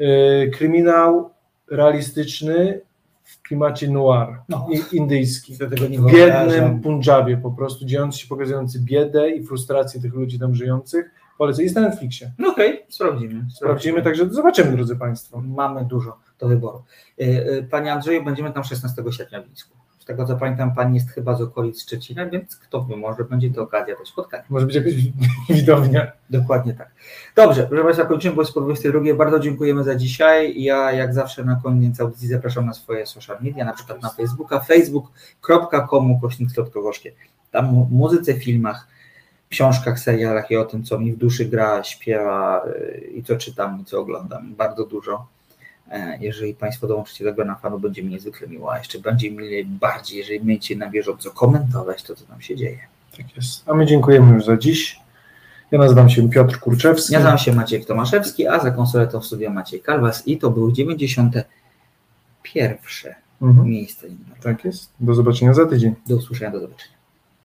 Y, 0.00 0.50
kryminał 0.54 1.30
realistyczny 1.70 2.80
w 3.22 3.42
klimacie 3.42 3.90
noir, 3.90 4.28
No. 4.48 4.66
indyjski. 4.92 5.54
W 5.54 6.12
biednym 6.12 6.80
Punjabie 6.80 7.36
po 7.36 7.50
prostu, 7.50 7.84
dziejący 7.84 8.18
się, 8.18 8.28
pokazujący 8.28 8.80
biedę 8.80 9.30
i 9.30 9.44
frustrację 9.44 10.00
tych 10.00 10.14
ludzi 10.14 10.38
tam 10.38 10.54
żyjących. 10.54 11.10
Polecę, 11.38 11.62
jest 11.62 11.74
na 11.74 11.80
Netflixie. 11.80 12.32
No 12.38 12.48
okej, 12.48 12.82
sprawdzimy. 12.88 13.44
Sprawdzimy, 13.54 14.02
także 14.02 14.30
zobaczymy, 14.30 14.76
drodzy 14.76 14.96
Państwo. 14.96 15.40
Mamy 15.46 15.84
dużo 15.84 16.16
do 16.42 16.48
wyboru. 16.48 16.82
Y, 17.20 17.24
y, 17.24 17.66
Panie 17.70 17.92
Andrzeju, 17.92 18.24
będziemy 18.24 18.52
tam 18.52 18.64
16 18.64 19.02
sierpnia 19.12 19.42
w 19.42 19.46
Mińsku. 19.46 19.76
Z 19.98 20.04
tego 20.04 20.26
co 20.26 20.36
pamiętam, 20.36 20.74
Pan 20.74 20.94
jest 20.94 21.10
chyba 21.10 21.34
z 21.34 21.40
okolic 21.40 21.82
Szczecina, 21.82 22.26
więc 22.26 22.56
kto 22.56 22.84
wie, 22.84 22.96
może 22.96 23.24
będzie 23.24 23.50
to 23.50 23.62
okazja 23.62 23.96
do 23.96 24.06
spotkania. 24.06 24.44
Może 24.48 24.66
być 24.66 24.74
jakaś 24.74 24.92
widownia. 25.60 26.12
Dokładnie 26.30 26.74
tak. 26.74 26.90
Dobrze, 27.36 27.66
proszę 27.66 27.84
Państwa, 27.84 28.04
kończymy, 28.04 28.36
bo 28.36 28.42
jest 28.42 28.54
po 28.54 28.60
22. 28.60 29.14
Bardzo 29.14 29.38
dziękujemy 29.38 29.84
za 29.84 29.94
dzisiaj. 29.94 30.62
Ja 30.62 30.92
jak 30.92 31.14
zawsze 31.14 31.44
na 31.44 31.60
koniec 31.62 32.00
audycji 32.00 32.28
zapraszam 32.28 32.66
na 32.66 32.74
swoje 32.74 33.06
social 33.06 33.36
media, 33.40 33.64
na 33.64 33.72
przykład 33.72 34.02
na 34.02 34.10
Facebooka, 34.10 34.60
facebook.com 34.60 36.20
kośnik. 36.20 36.48
Tam 37.50 37.78
o 37.78 37.86
muzyce, 37.90 38.34
filmach, 38.34 38.88
książkach, 39.48 40.00
serialach 40.00 40.50
i 40.50 40.56
o 40.56 40.64
tym, 40.64 40.84
co 40.84 40.98
mi 40.98 41.12
w 41.12 41.16
duszy 41.16 41.44
gra, 41.44 41.84
śpiewa 41.84 42.66
y, 42.66 43.10
i 43.14 43.22
co 43.22 43.36
czytam 43.36 43.80
i 43.82 43.84
co 43.84 44.00
oglądam. 44.00 44.54
Bardzo 44.54 44.86
dużo. 44.86 45.26
E, 45.92 46.18
Jeżeli 46.20 46.54
Państwo 46.54 46.86
dołączycie 46.86 47.24
do 47.24 47.34
grona 47.34 47.54
fanu, 47.54 47.78
będzie 47.78 48.02
mi 48.02 48.10
niezwykle 48.10 48.48
miło, 48.48 48.72
a 48.72 48.78
jeszcze 48.78 48.98
będzie 48.98 49.30
mi 49.30 49.64
bardziej, 49.64 50.18
jeżeli 50.18 50.40
będziecie 50.40 50.76
na 50.76 50.90
bieżąco 50.90 51.30
komentować 51.30 52.02
to, 52.02 52.14
co 52.14 52.24
tam 52.24 52.40
się 52.40 52.56
dzieje. 52.56 52.78
Tak 53.16 53.36
jest. 53.36 53.68
A 53.68 53.74
my 53.74 53.86
dziękujemy 53.86 54.34
już 54.34 54.44
za 54.44 54.56
dziś. 54.56 55.00
Ja 55.70 55.78
nazywam 55.78 56.10
się 56.10 56.30
Piotr 56.30 56.58
Kurczewski. 56.58 57.12
Ja 57.12 57.18
nazywam 57.18 57.38
się 57.38 57.52
Maciek 57.52 57.86
Tomaszewski, 57.86 58.46
a 58.46 58.60
za 58.60 58.70
konsoletą 58.70 59.20
w 59.20 59.26
studio 59.26 59.50
Maciej 59.50 59.80
Kalwas 59.80 60.28
i 60.28 60.38
to 60.38 60.50
był 60.50 60.72
91. 60.72 62.76
Mhm. 63.42 63.68
miejsce. 63.68 64.06
Tak 64.42 64.64
jest. 64.64 64.90
Do 65.00 65.14
zobaczenia 65.14 65.54
za 65.54 65.66
tydzień. 65.66 65.94
Do 66.06 66.16
usłyszenia, 66.16 66.50
do 66.50 66.60
zobaczenia. 66.60 66.91